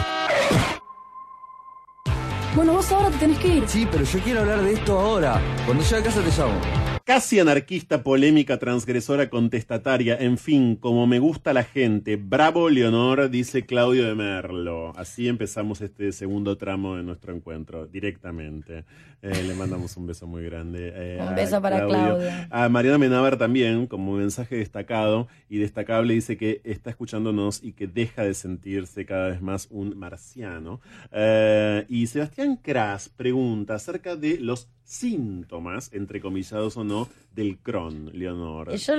Bueno, 2.57 2.73
vos 2.73 2.91
ahora 2.91 3.11
te 3.11 3.19
tenés 3.19 3.39
que 3.39 3.49
ir. 3.49 3.69
Sí, 3.69 3.87
pero 3.93 4.03
yo 4.03 4.19
quiero 4.21 4.41
hablar 4.41 4.63
de 4.63 4.73
esto 4.73 4.99
ahora. 4.99 5.39
Cuando 5.67 5.85
llegue 5.85 5.97
a 5.99 6.03
casa 6.03 6.23
te 6.23 6.31
llamo. 6.31 6.96
Casi 7.07 7.39
anarquista, 7.39 8.03
polémica, 8.03 8.59
transgresora, 8.59 9.31
contestataria, 9.31 10.17
en 10.17 10.39
fin, 10.39 10.75
como 10.75 11.07
me 11.07 11.21
gusta 11.21 11.53
la 11.53 11.63
gente. 11.63 12.17
Bravo, 12.17 12.69
Leonor, 12.69 13.31
dice 13.31 13.65
Claudio 13.65 14.09
de 14.09 14.17
Merlo. 14.17 14.93
Así 14.97 15.29
empezamos 15.29 15.81
este 15.83 16.11
segundo 16.11 16.59
tramo 16.59 16.97
de 16.97 17.05
nuestro 17.05 17.33
encuentro, 17.33 17.87
directamente. 17.87 18.85
Eh, 19.23 19.45
le 19.47 19.55
mandamos 19.55 19.97
un 19.97 20.09
beso 20.09 20.27
muy 20.27 20.43
grande. 20.43 20.93
eh, 20.97 21.19
Un 21.21 21.37
beso 21.37 21.63
para 21.63 21.87
Claudio. 21.87 22.29
A 22.51 22.69
Mariana 22.69 22.99
Menábar 22.99 23.37
también, 23.39 23.87
como 23.87 24.15
mensaje 24.17 24.57
destacado 24.57 25.29
y 25.49 25.59
destacable, 25.59 26.13
dice 26.13 26.37
que 26.37 26.61
está 26.65 26.91
escuchándonos 26.91 27.63
y 27.63 27.73
que 27.75 27.87
deja 27.87 28.25
de 28.25 28.35
sentirse 28.35 29.07
cada 29.07 29.29
vez 29.29 29.41
más 29.41 29.69
un 29.71 29.97
marciano. 29.97 30.81
Eh, 31.13 31.87
y 31.89 32.09
Sebastián 32.09 32.57
Kras 32.57 33.09
pregunta 33.11 33.77
acerca 33.77 34.17
de 34.17 34.41
los 34.41 34.71
síntomas, 34.83 35.93
entrecomillados 35.93 36.77
o 36.77 36.85
no, 36.85 36.96
del 37.35 37.59
Crohn, 37.59 38.11
Leonor. 38.15 38.75
Yo, 38.77 38.95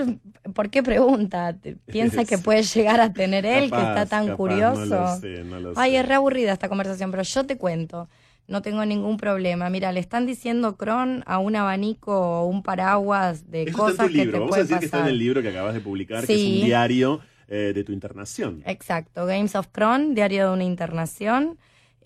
¿Por 0.54 0.70
qué 0.70 0.84
pregunta? 0.84 1.54
¿Te- 1.54 1.76
¿Piensa 1.76 2.24
que 2.26 2.38
puede 2.48 2.62
llegar 2.64 3.02
a 3.02 3.12
tener 3.12 3.46
él, 3.46 3.72
que 3.72 3.78
está 3.78 4.06
tan 4.06 4.26
capaz, 4.28 4.38
curioso? 4.38 4.86
No 4.86 5.02
lo 5.14 5.16
sé, 5.20 5.44
no 5.44 5.60
lo 5.60 5.74
Ay, 5.76 5.92
sé. 5.92 5.98
es 6.00 6.08
re 6.08 6.14
aburrida 6.16 6.54
esta 6.54 6.70
conversación, 6.70 7.10
pero 7.12 7.24
yo 7.24 7.46
te 7.46 7.58
cuento. 7.58 8.08
No 8.48 8.62
tengo 8.62 8.86
ningún 8.86 9.18
problema. 9.18 9.70
Mira, 9.70 9.92
le 9.92 10.00
están 10.00 10.26
diciendo 10.26 10.78
Cron 10.78 11.24
a 11.26 11.38
un 11.40 11.56
abanico 11.58 12.14
o 12.18 12.46
un 12.46 12.64
paraguas 12.64 13.50
de 13.52 13.64
Eso 13.64 13.70
está 13.72 13.78
cosas 13.84 14.00
en 14.00 14.06
tu 14.08 14.12
que 14.14 14.18
libro. 14.20 14.32
te 14.34 14.40
Vamos 14.40 14.56
a 14.56 14.60
decir 14.62 14.80
que 14.80 14.86
está 14.86 14.98
en 14.98 15.02
pasar. 15.04 15.12
el 15.14 15.20
libro 15.20 15.42
que 15.42 15.50
acabas 15.50 15.74
de 15.74 15.80
publicar, 15.82 16.26
que 16.26 16.36
es 16.36 16.44
un 16.46 16.66
diario 16.66 17.20
eh, 17.50 17.72
de 17.76 17.84
tu 17.84 17.92
internación. 17.92 18.62
Exacto, 18.66 19.26
Games 19.26 19.56
of 19.56 19.68
Cron, 19.72 20.14
diario 20.16 20.48
de 20.48 20.54
una 20.54 20.64
internación. 20.64 21.58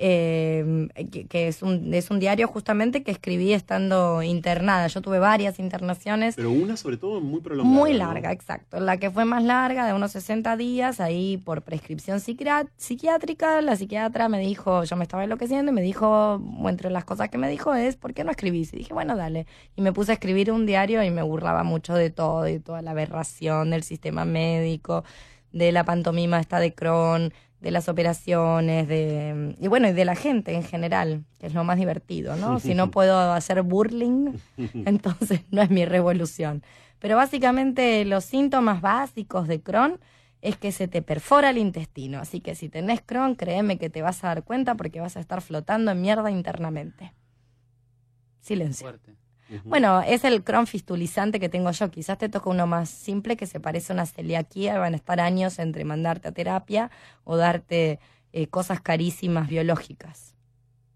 Eh, 0.03 0.87
que, 1.11 1.25
que 1.27 1.47
es, 1.47 1.61
un, 1.61 1.93
es 1.93 2.09
un 2.09 2.19
diario 2.19 2.47
justamente 2.47 3.03
que 3.03 3.11
escribí 3.11 3.53
estando 3.53 4.23
internada. 4.23 4.87
Yo 4.87 5.01
tuve 5.01 5.19
varias 5.19 5.59
internaciones. 5.59 6.35
Pero 6.35 6.49
una 6.51 6.75
sobre 6.75 6.97
todo 6.97 7.21
muy 7.21 7.39
prolongada. 7.39 7.75
Muy 7.77 7.91
¿no? 7.91 7.99
larga, 7.99 8.31
exacto. 8.31 8.79
La 8.79 8.97
que 8.97 9.11
fue 9.11 9.25
más 9.25 9.43
larga, 9.43 9.85
de 9.85 9.93
unos 9.93 10.11
60 10.13 10.57
días, 10.57 10.99
ahí 10.99 11.37
por 11.37 11.61
prescripción 11.61 12.19
psiquiá- 12.19 12.67
psiquiátrica, 12.77 13.61
la 13.61 13.75
psiquiatra 13.75 14.27
me 14.27 14.39
dijo, 14.39 14.83
yo 14.83 14.95
me 14.95 15.03
estaba 15.03 15.23
enloqueciendo 15.23 15.71
y 15.71 15.75
me 15.75 15.83
dijo, 15.83 16.41
entre 16.65 16.89
las 16.89 17.05
cosas 17.05 17.29
que 17.29 17.37
me 17.37 17.47
dijo 17.47 17.75
es, 17.75 17.95
¿por 17.95 18.13
qué 18.15 18.23
no 18.23 18.31
escribís? 18.31 18.73
Y 18.73 18.77
dije, 18.77 18.93
bueno, 18.95 19.15
dale. 19.15 19.45
Y 19.75 19.81
me 19.81 19.93
puse 19.93 20.11
a 20.11 20.13
escribir 20.15 20.51
un 20.51 20.65
diario 20.65 21.03
y 21.03 21.11
me 21.11 21.21
burlaba 21.21 21.63
mucho 21.63 21.93
de 21.93 22.09
todo, 22.09 22.41
de 22.41 22.59
toda 22.59 22.81
la 22.81 22.91
aberración 22.91 23.69
del 23.69 23.83
sistema 23.83 24.25
médico, 24.25 25.03
de 25.51 25.71
la 25.71 25.83
pantomima 25.83 26.39
esta 26.39 26.59
de 26.59 26.73
Crohn, 26.73 27.33
de 27.61 27.71
las 27.71 27.87
operaciones, 27.87 28.87
de 28.87 29.55
y 29.59 29.67
bueno, 29.67 29.87
y 29.87 29.93
de 29.93 30.03
la 30.03 30.15
gente 30.15 30.53
en 30.53 30.63
general, 30.63 31.23
que 31.39 31.47
es 31.47 31.53
lo 31.53 31.63
más 31.63 31.77
divertido, 31.77 32.35
¿no? 32.35 32.59
Si 32.59 32.73
no 32.73 32.91
puedo 32.91 33.31
hacer 33.31 33.61
burling, 33.61 34.33
entonces 34.73 35.41
no 35.51 35.61
es 35.61 35.69
mi 35.69 35.85
revolución. 35.85 36.63
Pero 36.99 37.15
básicamente 37.15 38.03
los 38.05 38.25
síntomas 38.25 38.81
básicos 38.81 39.47
de 39.47 39.61
Crohn 39.61 39.99
es 40.41 40.57
que 40.57 40.71
se 40.71 40.87
te 40.87 41.03
perfora 41.03 41.51
el 41.51 41.59
intestino. 41.59 42.19
Así 42.19 42.41
que 42.41 42.55
si 42.55 42.67
tenés 42.67 43.01
Crohn, 43.01 43.35
créeme 43.35 43.77
que 43.77 43.89
te 43.89 44.01
vas 44.01 44.23
a 44.23 44.27
dar 44.27 44.43
cuenta 44.43 44.75
porque 44.75 44.99
vas 44.99 45.15
a 45.15 45.19
estar 45.19 45.41
flotando 45.41 45.91
en 45.91 46.01
mierda 46.01 46.31
internamente. 46.31 47.13
Silencio. 48.39 48.87
Fuerte. 48.87 49.20
Bueno, 49.65 50.01
es 50.01 50.23
el 50.23 50.43
Crohn 50.43 50.67
fistulizante 50.67 51.39
que 51.39 51.49
tengo 51.49 51.71
yo. 51.71 51.89
Quizás 51.91 52.17
te 52.17 52.29
toca 52.29 52.49
uno 52.49 52.67
más 52.67 52.89
simple 52.89 53.35
que 53.37 53.45
se 53.47 53.59
parece 53.59 53.91
a 53.91 53.95
una 53.95 54.05
celiaquía 54.05 54.79
van 54.79 54.93
a 54.93 54.97
estar 54.97 55.19
años 55.19 55.59
entre 55.59 55.83
mandarte 55.85 56.27
a 56.27 56.31
terapia 56.31 56.89
o 57.23 57.37
darte 57.37 57.99
eh, 58.33 58.47
cosas 58.47 58.79
carísimas 58.81 59.47
biológicas. 59.49 60.35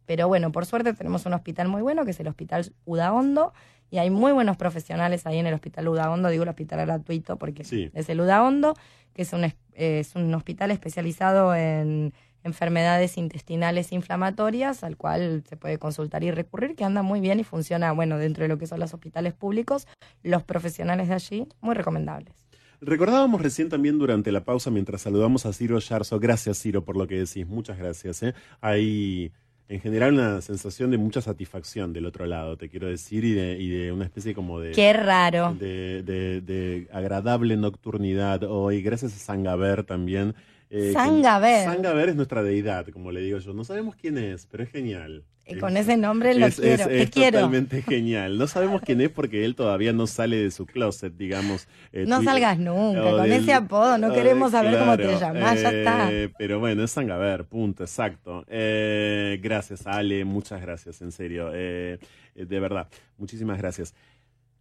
Pero 0.05 0.27
bueno, 0.27 0.51
por 0.51 0.65
suerte 0.65 0.93
tenemos 0.93 1.25
un 1.25 1.33
hospital 1.33 1.67
muy 1.67 1.81
bueno 1.81 2.05
que 2.05 2.11
es 2.11 2.19
el 2.19 2.27
Hospital 2.27 2.71
Udaondo 2.85 3.53
y 3.91 3.97
hay 3.97 4.09
muy 4.09 4.31
buenos 4.31 4.55
profesionales 4.57 5.25
ahí 5.25 5.39
en 5.39 5.47
el 5.47 5.53
Hospital 5.53 5.87
Udaondo. 5.87 6.29
Digo 6.29 6.43
el 6.43 6.49
hospital 6.49 6.85
gratuito 6.85 7.37
porque 7.37 7.63
Sí. 7.63 7.89
es 7.93 8.07
el 8.09 8.21
Udaondo, 8.21 8.75
que 9.13 9.23
es 9.23 9.33
un, 9.33 9.45
es- 9.45 9.55
es 9.73 10.15
un 10.15 10.33
hospital 10.33 10.71
especializado 10.71 11.53
en 11.55 12.13
enfermedades 12.45 13.17
intestinales 13.17 13.91
inflamatorias, 13.91 14.84
al 14.84 14.95
cual 14.95 15.43
se 15.49 15.58
puede 15.58 15.77
consultar 15.77 16.23
y 16.23 16.31
recurrir, 16.31 16.75
que 16.75 16.86
anda 16.86 17.01
muy 17.01 17.19
bien 17.19 17.39
y 17.39 17.43
funciona, 17.43 17.91
bueno, 17.91 18.17
dentro 18.17 18.43
de 18.43 18.47
lo 18.47 18.58
que 18.58 18.67
son 18.67 18.79
los 18.79 18.93
hospitales 18.93 19.34
públicos, 19.34 19.88
los 20.23 20.43
profesionales 20.43 21.10
de 21.10 21.15
allí, 21.15 21.47
muy 21.62 21.75
recomendables. 21.75 22.34
Recordábamos 22.81 23.41
recién 23.41 23.69
también 23.69 23.97
durante 23.97 24.31
la 24.31 24.43
pausa 24.43 24.69
mientras 24.69 25.01
saludamos 25.01 25.45
a 25.45 25.53
Ciro 25.53 25.79
Yarzo. 25.79 26.19
Gracias, 26.19 26.60
Ciro, 26.62 26.84
por 26.86 26.97
lo 26.97 27.08
que 27.08 27.15
decís. 27.15 27.47
Muchas 27.47 27.77
gracias. 27.77 28.21
¿eh? 28.21 28.34
Hay 28.62 29.31
en 29.69 29.79
general 29.79 30.13
una 30.13 30.41
sensación 30.41 30.91
de 30.91 30.97
mucha 30.97 31.21
satisfacción 31.21 31.93
del 31.93 32.05
otro 32.05 32.27
lado, 32.27 32.58
te 32.58 32.69
quiero 32.69 32.88
decir, 32.88 33.23
y 33.23 33.34
de, 33.34 33.58
y 33.60 33.69
de 33.69 33.91
una 33.91 34.03
especie 34.05 34.36
como 34.36 34.60
de. 34.60 34.73
Qué 34.73 34.93
raro. 34.93 35.55
De, 35.58 36.03
de- 36.03 36.41
de 36.41 36.88
agradable 36.93 37.55
nocturnidad 37.58 38.43
hoy. 38.43 38.84
Gracias 38.84 39.15
a 39.15 39.17
Sangaber 39.17 39.84
también. 39.84 40.36
Eh, 40.75 40.91
Sangaber. 40.93 41.65
Sangaber 41.65 42.09
es 42.09 42.15
nuestra 42.15 42.43
deidad, 42.43 42.88
como 42.89 43.11
le 43.11 43.21
digo 43.21 43.38
yo. 43.39 43.53
No 43.53 43.63
sabemos 43.63 43.95
quién 43.95 44.17
es, 44.17 44.45
pero 44.45 44.63
es 44.63 44.69
genial. 44.71 45.23
Eh, 45.47 45.59
Con 45.59 45.77
ese 45.77 45.95
nombre 45.95 46.33
lo 46.33 46.47
es, 46.47 46.55
quiero. 46.59 46.83
es- 46.83 46.88
Te 46.89 47.01
es 47.03 47.09
quiero. 47.11 47.38
totalmente 47.38 47.83
genial. 47.83 48.38
No 48.39 48.47
sabemos 48.47 48.81
quién 48.81 48.99
es 49.01 49.09
porque 49.09 49.45
él 49.45 49.53
todavía 49.53 49.93
no 49.93 50.07
sale 50.07 50.38
de 50.38 50.49
su 50.49 50.65
closet, 50.65 51.13
digamos. 51.15 51.67
eh, 51.93 52.05
No 52.07 52.23
salgas 52.23 52.57
nunca, 52.57 53.01
con 53.03 53.21
del- 53.23 53.31
ese 53.43 53.53
apodo, 53.53 53.97
no 53.99 54.07
o 54.09 54.13
queremos 54.13 54.51
saber 54.51 54.77
cómo 54.79 54.97
te 54.97 55.03
llamas, 55.19 55.61
ya 55.61 55.69
está. 55.69 56.11
eh, 56.11 56.29
Pero 56.38 56.59
bueno, 56.59 56.83
es 56.83 56.89
Sangaber, 56.91 57.45
punto, 57.45 57.83
exacto. 57.83 58.43
Eh, 58.47 59.39
gracias, 59.41 59.85
Ale, 59.85 60.25
muchas 60.25 60.59
gracias, 60.61 61.01
en 61.03 61.11
serio. 61.11 61.51
eh, 61.53 61.99
eh, 62.35 62.45
de 62.45 62.59
verdad, 62.59 62.88
muchísimas 63.19 63.59
gracias. 63.59 63.93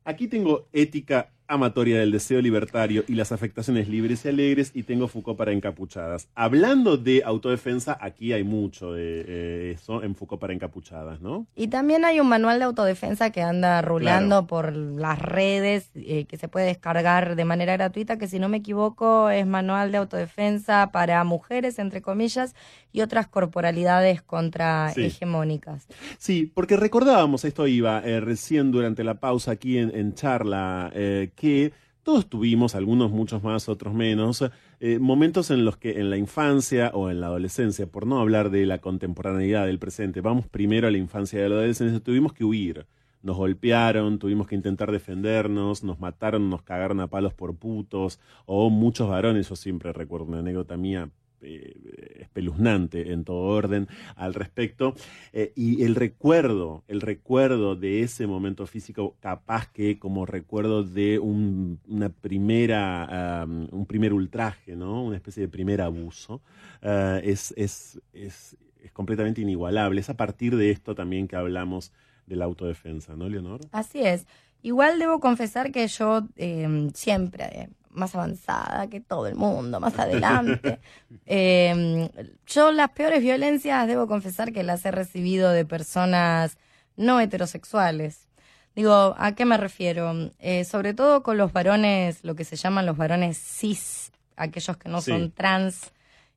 Aquí 0.05 0.29
tengo 0.29 0.69
ética 0.75 1.31
amatoria 1.47 1.99
del 1.99 2.11
deseo 2.13 2.41
libertario 2.41 3.05
y 3.07 3.15
las 3.15 3.33
afectaciones 3.33 3.89
libres 3.89 4.25
y 4.25 4.29
alegres 4.29 4.71
y 4.75 4.83
tengo 4.85 5.09
Foucault 5.09 5.37
para 5.39 5.53
encapuchadas. 5.53 6.29
Hablando 6.35 6.97
de 6.97 7.23
autodefensa, 7.25 7.97
aquí 8.01 8.33
hay 8.33 8.45
mucho 8.45 8.93
de 8.93 9.25
eh, 9.27 9.73
eso 9.75 10.03
en 10.03 10.15
Foucault 10.15 10.41
para 10.41 10.53
encapuchadas, 10.55 11.21
¿no? 11.21 11.47
Y 11.55 11.69
también 11.69 12.05
hay 12.05 12.21
un 12.21 12.29
manual 12.29 12.59
de 12.59 12.65
autodefensa 12.65 13.31
que 13.31 13.43
anda 13.43 13.83
rulando 13.83 14.15
Claro. 14.15 14.47
por 14.47 14.73
las 14.75 15.19
redes, 15.19 15.91
eh, 15.95 16.25
que 16.27 16.37
se 16.37 16.49
puede 16.49 16.67
descargar 16.67 17.37
de 17.37 17.45
manera 17.45 17.75
gratuita, 17.75 18.17
que 18.19 18.27
si 18.29 18.39
no 18.39 18.49
me 18.49 18.59
equivoco 18.59 19.31
es 19.31 19.47
manual 19.47 19.93
de 19.93 19.99
autodefensa 19.99 20.91
para 20.93 21.23
mujeres, 21.25 21.79
entre 21.79 22.01
comillas, 22.03 22.55
y 22.93 23.01
otras 23.01 23.27
corporalidades 23.27 24.23
contrahegemónicas. 24.23 25.87
Sí, 26.19 26.51
porque 26.55 26.77
recordábamos, 26.77 27.45
esto 27.45 27.67
iba 27.67 28.01
eh, 28.05 28.21
recién 28.21 28.71
durante 28.71 29.05
la 29.05 29.15
pausa 29.15 29.53
aquí 29.53 29.79
en, 29.79 29.95
en 29.95 30.15
charla, 30.15 30.91
que 31.35 31.73
todos 32.03 32.29
tuvimos, 32.29 32.75
algunos 32.75 33.11
muchos 33.11 33.43
más, 33.43 33.69
otros 33.69 33.95
menos, 33.95 34.45
eh, 34.81 34.99
momentos 34.99 35.51
en 35.51 35.65
los 35.65 35.79
que 35.79 36.01
en 36.01 36.11
la 36.11 36.19
infancia 36.19 36.91
o 36.93 37.11
en 37.11 37.21
la 37.21 37.29
adolescencia, 37.29 37.87
por 37.87 38.07
no 38.07 38.21
hablar 38.21 38.51
de 38.51 38.67
la 38.67 38.79
contemporaneidad 38.79 39.67
del 39.67 39.79
presente, 39.79 40.21
vamos 40.21 40.47
primero 40.47 40.87
a 40.87 40.91
la 40.91 40.99
infancia 40.99 41.39
y 41.39 41.49
la 41.49 41.57
adolescencia, 41.57 42.01
tuvimos 42.01 42.33
que 42.35 42.45
huir. 42.45 42.87
Nos 43.23 43.37
golpearon, 43.39 44.19
tuvimos 44.19 44.47
que 44.47 44.55
intentar 44.55 44.93
defendernos, 44.93 45.83
nos 45.83 45.99
mataron, 45.99 46.51
nos 46.51 46.63
cagaron 46.63 47.01
a 47.01 47.07
palos 47.07 47.33
por 47.33 47.57
putos, 47.57 48.21
o 48.45 48.69
muchos 48.69 49.09
varones, 49.09 49.49
yo 49.49 49.57
siempre 49.57 49.93
recuerdo 49.95 50.27
una 50.27 50.41
anécdota 50.41 50.77
mía 50.77 51.09
espeluznante 51.45 53.13
en 53.13 53.25
todo 53.25 53.43
orden 53.43 53.89
al 54.17 54.35
respecto. 54.35 54.95
Eh, 55.33 55.53
y 55.55 55.83
el 55.85 55.95
recuerdo, 55.95 56.85
el 56.89 57.01
recuerdo 57.01 57.77
de 57.77 58.03
ese 58.03 58.27
momento 58.27 58.67
físico, 58.67 59.17
capaz 59.21 59.71
que 59.71 59.99
como 59.99 60.27
recuerdo 60.27 60.83
de 60.83 61.19
un, 61.19 61.81
una 61.89 62.09
primera, 62.09 63.47
un 63.47 63.87
primer 63.87 64.13
ultraje, 64.13 64.77
¿no? 64.77 65.05
Una 65.05 65.17
especie 65.17 65.43
de 65.43 65.49
primer 65.49 65.81
abuso, 65.81 66.43
uh, 66.83 67.19
es, 67.23 67.55
es, 67.57 68.01
es, 68.13 68.57
es 68.83 68.93
completamente 68.93 69.41
inigualable. 69.41 70.01
Es 70.01 70.11
a 70.11 70.17
partir 70.17 70.57
de 70.57 70.71
esto 70.71 70.95
también 70.95 71.29
que 71.29 71.37
hablamos 71.37 71.93
de 72.27 72.37
la 72.37 72.45
autodefensa, 72.45 73.17
¿no, 73.17 73.29
Leonor? 73.29 73.61
Así 73.73 74.01
es. 74.01 74.27
Igual 74.63 74.99
debo 74.99 75.21
confesar 75.21 75.73
que 75.73 75.87
yo 75.89 76.27
eh, 76.37 76.89
siempre, 76.95 77.45
eh, 77.53 77.69
más 77.95 78.15
avanzada 78.15 78.89
que 78.89 79.01
todo 79.01 79.27
el 79.27 79.35
mundo, 79.37 79.81
más 79.81 79.99
adelante, 79.99 80.81
eh, 81.27 82.11
yo 82.47 82.73
las 82.73 82.91
peores 82.91 83.21
violencias 83.23 83.87
debo 83.87 84.07
confesar 84.07 84.53
que 84.53 84.63
las 84.63 84.85
he 84.85 84.91
recibido 84.91 85.51
de 85.51 85.65
personas 85.65 86.59
no 86.97 87.21
heterosexuales. 87.21 88.29
Digo, 88.77 89.15
¿a 89.19 89.35
qué 89.35 89.45
me 89.45 89.57
refiero? 89.57 90.13
Eh, 90.41 90.65
sobre 90.65 90.95
todo 90.95 91.23
con 91.23 91.37
los 91.39 91.53
varones, 91.53 92.25
lo 92.25 92.35
que 92.35 92.45
se 92.45 92.57
llaman 92.57 92.87
los 92.87 92.97
varones 92.97 93.39
cis, 93.39 94.11
aquellos 94.37 94.77
que 94.77 94.89
no 94.89 95.01
Sí. 95.01 95.13
son 95.13 95.31
trans. 95.31 95.93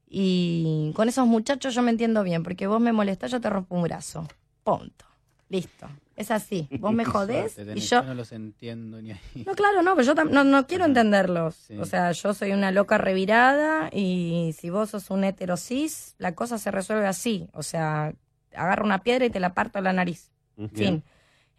Y 0.10 0.94
con 0.96 1.10
esos 1.10 1.28
muchachos 1.28 1.74
yo 1.76 1.82
me 1.82 1.92
entiendo 1.92 2.24
bien, 2.24 2.44
porque 2.44 2.68
vos 2.68 2.80
me 2.80 2.94
molestás, 2.94 3.32
yo 3.32 3.42
te 3.42 3.50
rompo 3.50 3.76
un 3.76 3.84
brazo. 3.84 4.28
Punto. 4.64 5.06
Listo. 5.50 5.88
Es 6.18 6.32
así. 6.32 6.68
Vos 6.80 6.92
me 6.94 7.06
jodés 7.06 7.58
y 7.58 7.80
yo... 7.80 8.04
no 8.04 8.14
los 8.16 8.34
entiendo 8.34 9.02
ni 9.02 9.12
ahí. 9.12 9.44
No, 9.46 9.54
claro, 9.54 9.82
no, 9.84 9.96
pero 9.96 10.06
yo 10.08 10.16
tam- 10.16 10.32
no, 10.32 10.44
no 10.44 10.68
quiero 10.68 10.84
entenderlos. 10.84 11.56
Sí. 11.56 11.78
O 11.78 11.86
sea, 11.86 12.12
yo 12.12 12.34
soy 12.34 12.52
una 12.52 12.72
loca 12.72 12.98
revirada 12.98 13.90
y 13.94 14.54
si 14.58 14.70
vos 14.70 14.90
sos 14.90 15.10
un 15.12 15.24
heterosis, 15.24 16.16
la 16.18 16.34
cosa 16.34 16.58
se 16.58 16.72
resuelve 16.72 17.08
así. 17.08 17.48
O 17.54 17.64
sea, 17.64 18.14
agarro 18.54 18.84
una 18.84 19.04
piedra 19.04 19.26
y 19.26 19.30
te 19.30 19.40
la 19.40 19.54
parto 19.54 19.78
a 19.80 19.82
la 19.82 19.94
nariz. 19.94 20.32
Fin. 20.74 21.04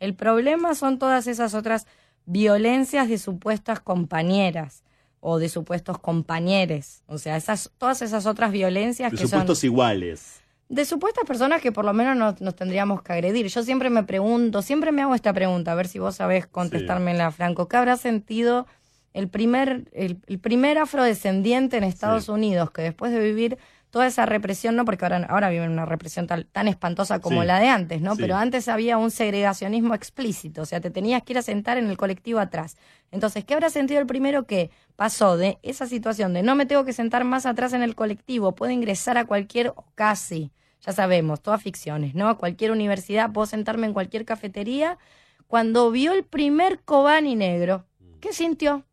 El 0.00 0.14
problema 0.14 0.74
son 0.74 0.98
todas 0.98 1.28
esas 1.28 1.54
otras 1.54 1.86
violencias 2.26 3.08
de 3.08 3.16
supuestas 3.18 3.80
compañeras 3.80 4.82
o 5.20 5.38
de 5.38 5.48
supuestos 5.48 5.98
compañeros. 5.98 7.02
O 7.06 7.18
sea, 7.18 7.36
esas, 7.36 7.70
todas 7.78 8.02
esas 8.02 8.26
otras 8.26 8.52
violencias 8.52 9.10
De 9.12 9.16
que 9.16 9.22
son 9.22 9.30
supuestos 9.40 9.64
iguales. 9.64 10.40
De 10.68 10.84
supuestas 10.84 11.24
personas 11.24 11.62
que 11.62 11.72
por 11.72 11.84
lo 11.84 11.92
menos 11.94 12.16
nos, 12.16 12.40
nos 12.40 12.54
tendríamos 12.54 13.02
que 13.02 13.12
agredir. 13.12 13.46
Yo 13.46 13.62
siempre 13.62 13.88
me 13.90 14.02
pregunto, 14.02 14.60
siempre 14.62 14.92
me 14.92 15.02
hago 15.02 15.14
esta 15.14 15.32
pregunta, 15.32 15.72
a 15.72 15.74
ver 15.74 15.88
si 15.88 15.98
vos 15.98 16.16
sabés 16.16 16.46
contestármela, 16.46 17.30
Franco. 17.30 17.68
¿Qué 17.68 17.76
habrá 17.76 17.96
sentido 17.96 18.66
el 19.14 19.28
primer, 19.28 19.84
el, 19.92 20.18
el 20.26 20.38
primer 20.38 20.78
afrodescendiente 20.78 21.78
en 21.78 21.84
Estados 21.84 22.26
Sí. 22.26 22.30
Unidos 22.30 22.70
que 22.70 22.82
después 22.82 23.12
de 23.12 23.20
vivir 23.20 23.58
toda 23.90 24.06
esa 24.06 24.26
represión, 24.26 24.76
no 24.76 24.84
porque 24.84 25.04
ahora, 25.04 25.26
ahora 25.28 25.48
viven 25.50 25.70
una 25.70 25.86
represión 25.86 26.26
tal- 26.26 26.46
tan 26.46 26.68
espantosa 26.68 27.20
como 27.20 27.40
Sí. 27.42 27.46
la 27.46 27.58
de 27.58 27.68
antes, 27.68 28.00
¿no? 28.02 28.14
Sí. 28.16 28.22
Pero 28.22 28.36
antes 28.36 28.68
había 28.68 28.98
un 28.98 29.10
segregacionismo 29.10 29.94
explícito, 29.94 30.62
o 30.62 30.66
sea, 30.66 30.80
te 30.80 30.90
tenías 30.90 31.22
que 31.22 31.32
ir 31.32 31.38
a 31.38 31.42
sentar 31.42 31.78
en 31.78 31.88
el 31.88 31.96
colectivo 31.96 32.38
atrás. 32.38 32.76
Entonces, 33.10 33.44
¿qué 33.44 33.54
habrá 33.54 33.70
sentido 33.70 34.00
el 34.00 34.06
primero 34.06 34.44
que 34.46 34.70
pasó 34.96 35.36
de 35.36 35.58
esa 35.62 35.86
situación 35.86 36.34
de 36.34 36.42
no 36.42 36.54
me 36.54 36.66
tengo 36.66 36.84
que 36.84 36.92
sentar 36.92 37.24
más 37.24 37.46
atrás 37.46 37.72
en 37.72 37.82
el 37.82 37.94
colectivo, 37.94 38.54
puedo 38.54 38.70
ingresar 38.72 39.16
a 39.16 39.24
cualquier, 39.24 39.68
o 39.68 39.84
casi, 39.94 40.50
ya 40.84 40.92
sabemos, 40.92 41.40
todas 41.40 41.62
ficciones, 41.62 42.14
¿no? 42.14 42.28
A 42.28 42.36
cualquier 42.36 42.70
universidad, 42.72 43.32
puedo 43.32 43.46
sentarme 43.46 43.86
en 43.86 43.92
cualquier 43.94 44.24
cafetería. 44.24 44.98
Cuando 45.46 45.90
vio 45.90 46.12
el 46.12 46.24
primer 46.24 46.80
Kobani 46.80 47.34
negro, 47.36 47.86
¿qué 48.20 48.32
sintió? 48.34 48.84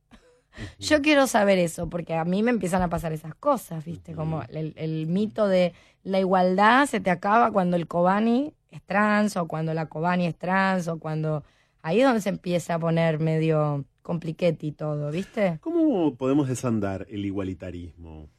Yo 0.79 1.01
quiero 1.01 1.27
saber 1.27 1.59
eso, 1.59 1.89
porque 1.89 2.15
a 2.15 2.25
mí 2.25 2.43
me 2.43 2.51
empiezan 2.51 2.81
a 2.81 2.89
pasar 2.89 3.13
esas 3.13 3.35
cosas, 3.35 3.85
¿viste? 3.85 4.13
Como 4.13 4.43
el, 4.49 4.73
el 4.75 5.07
mito 5.07 5.47
de 5.47 5.73
la 6.03 6.19
igualdad 6.19 6.85
se 6.85 6.99
te 6.99 7.09
acaba 7.09 7.51
cuando 7.51 7.75
el 7.75 7.87
Kobani 7.87 8.53
es 8.69 8.81
trans, 8.83 9.37
o 9.37 9.47
cuando 9.47 9.73
la 9.73 9.87
Kobani 9.87 10.27
es 10.27 10.35
trans, 10.37 10.87
o 10.87 10.99
cuando... 10.99 11.43
Ahí 11.81 11.99
es 11.99 12.05
donde 12.05 12.21
se 12.21 12.29
empieza 12.29 12.75
a 12.75 12.79
poner 12.79 13.19
medio 13.19 13.85
compliquete 14.05 14.67
y 14.67 14.71
todo, 14.71 15.11
¿viste? 15.11 15.57
¿Cómo 15.61 16.15
podemos 16.15 16.47
desandar 16.47 17.07
el 17.09 17.25
igualitarismo? 17.25 18.29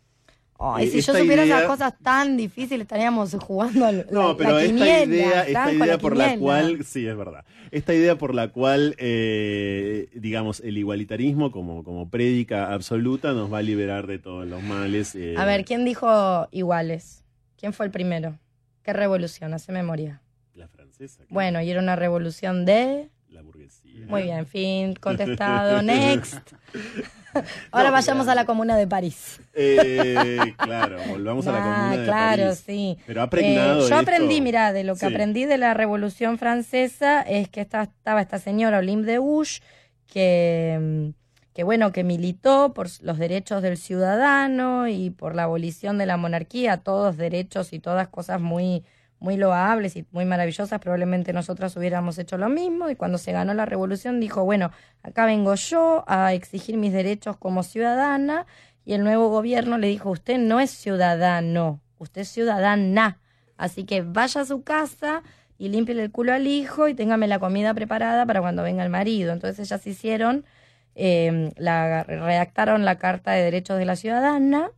Ay, 0.58 0.86
Eh, 0.86 0.90
si 0.90 1.00
yo 1.02 1.12
supiera 1.14 1.44
idea- 1.44 1.56
esas 1.58 1.66
cosas 1.68 1.94
tan 2.02 2.36
difíciles, 2.36 2.82
estaríamos 2.82 3.34
jugando 3.40 3.84
al- 3.86 4.06
No, 4.10 4.28
la, 4.30 4.36
pero 4.36 4.50
la 4.52 4.62
esta 4.64 5.04
idea, 5.04 5.42
esta 5.42 5.72
idea 5.72 5.98
por 5.98 6.16
la 6.16 6.38
cual, 6.38 6.84
sí, 6.84 7.06
es 7.06 7.16
verdad. 7.16 7.44
Esta 7.70 7.92
idea 7.92 8.16
por 8.16 8.34
la 8.34 8.48
cual, 8.48 8.94
eh, 8.98 10.08
digamos, 10.14 10.60
el 10.60 10.78
igualitarismo 10.78 11.50
como, 11.50 11.84
como 11.84 12.08
prédica 12.08 12.72
absoluta 12.72 13.32
nos 13.32 13.52
va 13.52 13.58
a 13.58 13.62
liberar 13.62 14.06
de 14.06 14.18
todos 14.18 14.46
los 14.46 14.62
males. 14.62 15.14
eh. 15.14 15.34
A 15.36 15.44
ver, 15.44 15.64
¿quién 15.64 15.84
dijo 15.84 16.48
iguales? 16.52 17.22
¿Quién 17.58 17.72
fue 17.72 17.86
el 17.86 17.92
primero? 17.92 18.38
¿Qué 18.82 18.92
revolución? 18.92 19.52
Hace 19.52 19.72
memoria. 19.72 20.22
La 20.54 20.68
francesa. 20.68 21.24
Bueno, 21.28 21.60
y 21.60 21.70
era 21.70 21.80
una 21.80 21.96
revolución 21.96 22.64
de... 22.64 23.10
La 23.28 23.42
burguesía. 23.42 24.06
Muy 24.06 24.22
bien, 24.22 24.46
fin, 24.46 24.94
contestado, 25.00 25.82
next. 25.82 26.52
Ahora 27.72 27.88
No, 27.88 27.92
vayamos 27.92 28.24
claro. 28.24 28.30
a 28.32 28.34
la 28.42 28.44
comuna 28.46 28.76
de 28.76 28.86
París. 28.86 29.40
Eh, 29.54 30.54
claro, 30.58 30.98
volvamos 31.08 31.46
a 31.46 31.52
la 31.52 31.58
Ah, 31.60 31.62
comuna 31.62 31.96
de 31.96 32.04
claro, 32.04 32.42
París. 32.44 32.62
sí. 32.66 32.98
Pero 33.06 33.22
ha 33.22 33.30
pregnado 33.30 33.74
Eh, 33.74 33.78
yo 33.78 33.84
esto- 33.84 33.96
aprendí, 33.96 34.40
mira, 34.40 34.72
de 34.72 34.84
lo 34.84 34.94
que 34.94 35.00
Sí. 35.00 35.06
aprendí 35.06 35.44
de 35.44 35.58
la 35.58 35.74
Revolución 35.74 36.38
Francesa 36.38 37.22
es 37.22 37.48
que 37.48 37.60
esta- 37.62 37.82
estaba 37.84 38.20
esta 38.20 38.38
señora 38.38 38.78
Olympe 38.78 39.10
de 39.12 39.18
Gouges 39.18 39.62
que, 40.12 40.78
mm, 40.80 41.08
que 41.54 41.64
bueno, 41.64 41.90
que 41.92 42.04
militó 42.04 42.72
por 42.74 42.88
los 43.02 43.18
derechos 43.18 43.62
del 43.62 43.76
ciudadano 43.78 44.88
y 44.88 45.10
por 45.10 45.34
la 45.34 45.44
abolición 45.44 45.96
de 45.98 46.06
la 46.06 46.16
monarquía, 46.18 46.76
todos 46.78 47.16
derechos 47.16 47.72
y 47.72 47.78
todas 47.78 48.08
cosas 48.08 48.40
muy 48.40 48.84
muy 49.18 49.36
loables 49.36 49.96
y 49.96 50.06
muy 50.10 50.24
maravillosas, 50.24 50.80
probablemente 50.80 51.32
nosotras 51.32 51.76
hubiéramos 51.76 52.18
hecho 52.18 52.36
lo 52.36 52.48
mismo 52.48 52.90
y 52.90 52.96
cuando 52.96 53.18
se 53.18 53.32
ganó 53.32 53.54
la 53.54 53.64
revolución 53.64 54.20
dijo, 54.20 54.44
bueno, 54.44 54.70
acá 55.02 55.26
vengo 55.26 55.54
yo 55.54 56.04
a 56.06 56.34
exigir 56.34 56.76
mis 56.76 56.92
derechos 56.92 57.36
como 57.36 57.62
ciudadana 57.62 58.46
y 58.84 58.94
el 58.94 59.02
nuevo 59.02 59.28
gobierno 59.28 59.78
le 59.78 59.88
dijo, 59.88 60.10
usted 60.10 60.38
no 60.38 60.60
es 60.60 60.70
ciudadano, 60.70 61.80
usted 61.98 62.22
es 62.22 62.28
ciudadana, 62.28 63.18
así 63.56 63.84
que 63.84 64.02
vaya 64.02 64.42
a 64.42 64.44
su 64.44 64.62
casa 64.62 65.22
y 65.58 65.70
limpie 65.70 66.00
el 66.00 66.12
culo 66.12 66.34
al 66.34 66.46
hijo 66.46 66.86
y 66.88 66.94
téngame 66.94 67.26
la 67.26 67.38
comida 67.38 67.72
preparada 67.72 68.26
para 68.26 68.40
cuando 68.40 68.62
venga 68.62 68.84
el 68.84 68.90
marido. 68.90 69.32
Entonces 69.32 69.66
ellas 69.66 69.86
hicieron, 69.86 70.44
eh, 70.94 71.52
la, 71.56 72.02
redactaron 72.04 72.84
la 72.84 72.98
Carta 72.98 73.32
de 73.32 73.42
Derechos 73.42 73.78
de 73.78 73.86
la 73.86 73.96
Ciudadana 73.96 74.70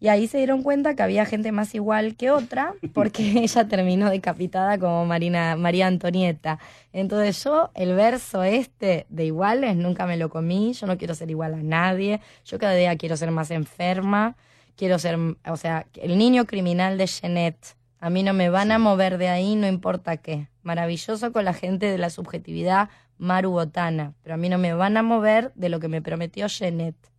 y 0.00 0.08
ahí 0.08 0.28
se 0.28 0.38
dieron 0.38 0.62
cuenta 0.62 0.94
que 0.94 1.02
había 1.02 1.26
gente 1.26 1.50
más 1.52 1.74
igual 1.74 2.14
que 2.16 2.30
otra, 2.30 2.74
porque 2.92 3.22
ella 3.42 3.66
terminó 3.66 4.10
decapitada 4.10 4.78
como 4.78 5.04
Marina, 5.06 5.56
María 5.56 5.86
Antonieta. 5.86 6.58
Entonces 6.92 7.42
yo, 7.42 7.70
el 7.74 7.94
verso 7.94 8.42
este 8.44 9.06
de 9.08 9.24
iguales, 9.24 9.76
nunca 9.76 10.06
me 10.06 10.16
lo 10.16 10.28
comí, 10.30 10.72
yo 10.72 10.86
no 10.86 10.98
quiero 10.98 11.14
ser 11.14 11.30
igual 11.30 11.54
a 11.54 11.62
nadie, 11.62 12.20
yo 12.44 12.58
cada 12.58 12.74
día 12.74 12.96
quiero 12.96 13.16
ser 13.16 13.30
más 13.30 13.50
enferma, 13.50 14.36
quiero 14.76 14.98
ser, 14.98 15.18
o 15.46 15.56
sea, 15.56 15.86
el 15.94 16.16
niño 16.16 16.46
criminal 16.46 16.96
de 16.96 17.06
Jeanette, 17.06 17.76
a 18.00 18.10
mí 18.10 18.22
no 18.22 18.32
me 18.32 18.48
van 18.48 18.70
a 18.70 18.78
mover 18.78 19.18
de 19.18 19.28
ahí, 19.28 19.56
no 19.56 19.66
importa 19.66 20.16
qué. 20.18 20.46
Maravilloso 20.62 21.32
con 21.32 21.44
la 21.44 21.52
gente 21.52 21.86
de 21.86 21.98
la 21.98 22.10
subjetividad 22.10 22.90
marubotana, 23.16 24.14
pero 24.22 24.34
a 24.34 24.38
mí 24.38 24.48
no 24.48 24.58
me 24.58 24.72
van 24.74 24.96
a 24.96 25.02
mover 25.02 25.52
de 25.56 25.68
lo 25.68 25.80
que 25.80 25.88
me 25.88 26.00
prometió 26.00 26.46
Jeanette. 26.46 27.10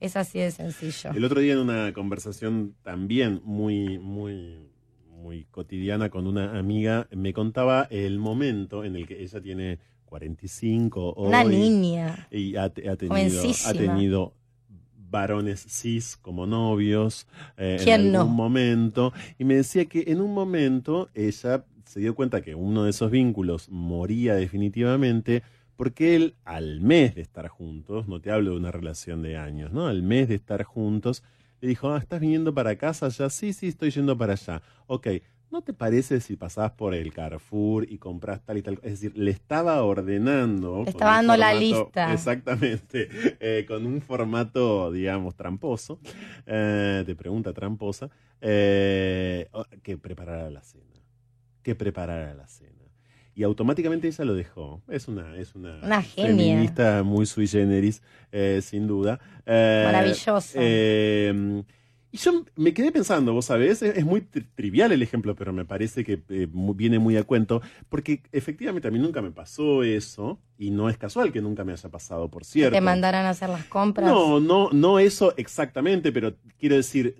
Es 0.00 0.16
así 0.16 0.38
de 0.38 0.50
sencillo. 0.50 1.10
El 1.14 1.24
otro 1.24 1.40
día 1.40 1.52
en 1.54 1.60
una 1.60 1.92
conversación 1.92 2.74
también 2.82 3.40
muy, 3.44 3.98
muy, 3.98 4.58
muy 5.10 5.44
cotidiana 5.50 6.10
con 6.10 6.26
una 6.26 6.58
amiga, 6.58 7.08
me 7.10 7.32
contaba 7.32 7.86
el 7.90 8.18
momento 8.18 8.84
en 8.84 8.96
el 8.96 9.06
que 9.06 9.22
ella 9.22 9.40
tiene 9.40 9.78
45 10.06 11.12
hoy, 11.16 11.28
Una 11.28 11.44
niña. 11.44 12.26
y 12.30 12.56
ha, 12.56 12.70
te- 12.70 12.88
ha 12.88 12.96
tenido, 12.96 13.42
ha 13.66 13.72
tenido 13.74 14.34
varones 15.10 15.64
cis 15.68 16.16
como 16.20 16.46
novios 16.46 17.26
eh, 17.56 17.76
en 17.78 17.84
¿Quién 17.84 18.00
algún 18.00 18.12
no? 18.12 18.26
momento 18.26 19.12
y 19.38 19.44
me 19.44 19.54
decía 19.54 19.86
que 19.86 20.04
en 20.08 20.20
un 20.20 20.34
momento 20.34 21.08
ella 21.14 21.64
se 21.86 22.00
dio 22.00 22.14
cuenta 22.14 22.42
que 22.42 22.54
uno 22.54 22.84
de 22.84 22.90
esos 22.90 23.10
vínculos 23.10 23.70
moría 23.70 24.34
definitivamente 24.34 25.42
porque 25.78 26.16
él 26.16 26.34
al 26.44 26.80
mes 26.80 27.14
de 27.14 27.20
estar 27.20 27.46
juntos, 27.46 28.08
no 28.08 28.20
te 28.20 28.32
hablo 28.32 28.50
de 28.50 28.56
una 28.56 28.72
relación 28.72 29.22
de 29.22 29.36
años, 29.36 29.72
¿no? 29.72 29.86
Al 29.86 30.02
mes 30.02 30.26
de 30.26 30.34
estar 30.34 30.64
juntos, 30.64 31.22
le 31.60 31.68
dijo, 31.68 31.92
ah, 31.92 31.98
¿estás 31.98 32.18
viniendo 32.18 32.52
para 32.52 32.74
casa 32.74 33.08
ya? 33.10 33.30
Sí, 33.30 33.52
sí, 33.52 33.68
estoy 33.68 33.92
yendo 33.92 34.18
para 34.18 34.32
allá. 34.32 34.60
Ok, 34.88 35.06
¿no 35.52 35.62
te 35.62 35.72
parece 35.72 36.20
si 36.20 36.34
pasás 36.34 36.72
por 36.72 36.96
el 36.96 37.12
Carrefour 37.12 37.86
y 37.88 37.98
compras 37.98 38.40
tal 38.44 38.58
y 38.58 38.62
tal? 38.62 38.80
Es 38.82 39.00
decir, 39.00 39.16
le 39.16 39.30
estaba 39.30 39.80
ordenando. 39.84 40.82
Le 40.82 40.90
estaba 40.90 41.12
dando 41.12 41.36
la 41.36 41.54
lista. 41.54 42.12
Exactamente, 42.12 43.08
eh, 43.38 43.64
con 43.68 43.86
un 43.86 44.02
formato, 44.02 44.90
digamos, 44.90 45.36
tramposo, 45.36 46.00
eh, 46.44 47.04
de 47.06 47.14
pregunta 47.14 47.52
tramposa, 47.52 48.10
eh, 48.40 49.48
que 49.84 49.96
preparara 49.96 50.50
la 50.50 50.62
cena. 50.64 50.84
Que 51.62 51.76
preparara 51.76 52.34
la 52.34 52.48
cena. 52.48 52.77
Y 53.38 53.44
automáticamente 53.44 54.08
ella 54.08 54.24
lo 54.24 54.34
dejó. 54.34 54.82
Es 54.88 55.06
una, 55.06 55.36
es 55.36 55.54
una, 55.54 55.78
Una 55.80 56.02
genia. 56.02 56.26
feminista 56.26 57.04
muy 57.04 57.24
sui 57.24 57.46
generis, 57.46 58.02
eh, 58.32 58.58
sin 58.64 58.88
duda. 58.88 59.20
Eh, 59.46 59.82
Maravillosa. 59.84 60.58
eh, 60.60 61.62
y 62.10 62.16
yo 62.16 62.44
me 62.56 62.74
quedé 62.74 62.90
pensando, 62.90 63.32
vos 63.32 63.44
sabés, 63.44 63.80
es, 63.82 63.96
es 63.96 64.04
muy 64.04 64.22
tri- 64.22 64.44
trivial 64.56 64.90
el 64.90 65.02
ejemplo, 65.02 65.36
pero 65.36 65.52
me 65.52 65.64
parece 65.64 66.02
que 66.04 66.20
eh, 66.30 66.48
viene 66.50 66.98
muy 66.98 67.16
a 67.16 67.22
cuento, 67.22 67.62
porque 67.88 68.22
efectivamente 68.32 68.88
a 68.88 68.90
mí 68.90 68.98
nunca 68.98 69.22
me 69.22 69.30
pasó 69.30 69.84
eso, 69.84 70.40
y 70.58 70.70
no 70.70 70.88
es 70.88 70.98
casual 70.98 71.30
que 71.32 71.40
nunca 71.40 71.62
me 71.62 71.70
haya 71.70 71.88
pasado, 71.90 72.28
por 72.28 72.42
Que 72.42 72.48
cierto. 72.48 72.74
te 72.74 72.80
mandaran 72.80 73.24
a 73.24 73.30
hacer 73.30 73.50
las 73.50 73.66
compras. 73.66 74.04
No, 74.10 74.40
no, 74.40 74.70
no 74.72 74.98
eso 74.98 75.32
exactamente, 75.36 76.10
pero 76.10 76.34
quiero 76.58 76.74
decir, 76.74 77.14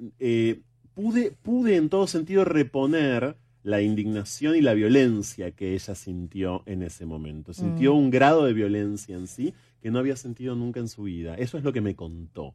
pude, 0.94 1.30
pude 1.30 1.76
en 1.76 1.88
todo 1.90 2.08
sentido 2.08 2.44
reponer 2.44 3.36
la 3.62 3.80
indignación 3.82 4.56
y 4.56 4.60
la 4.60 4.74
violencia 4.74 5.50
que 5.50 5.74
ella 5.74 5.94
sintió 5.94 6.62
en 6.66 6.82
ese 6.82 7.06
momento. 7.06 7.52
Sintió 7.52 7.94
Mm. 7.94 7.98
un 7.98 8.10
grado 8.10 8.44
de 8.44 8.52
violencia 8.52 9.16
en 9.16 9.26
sí 9.26 9.52
que 9.82 9.90
no 9.90 9.98
había 9.98 10.16
sentido 10.16 10.54
nunca 10.54 10.80
en 10.80 10.88
su 10.88 11.02
vida. 11.04 11.34
Eso 11.36 11.58
es 11.58 11.64
lo 11.64 11.72
que 11.72 11.80
me 11.80 11.94
contó. 11.94 12.54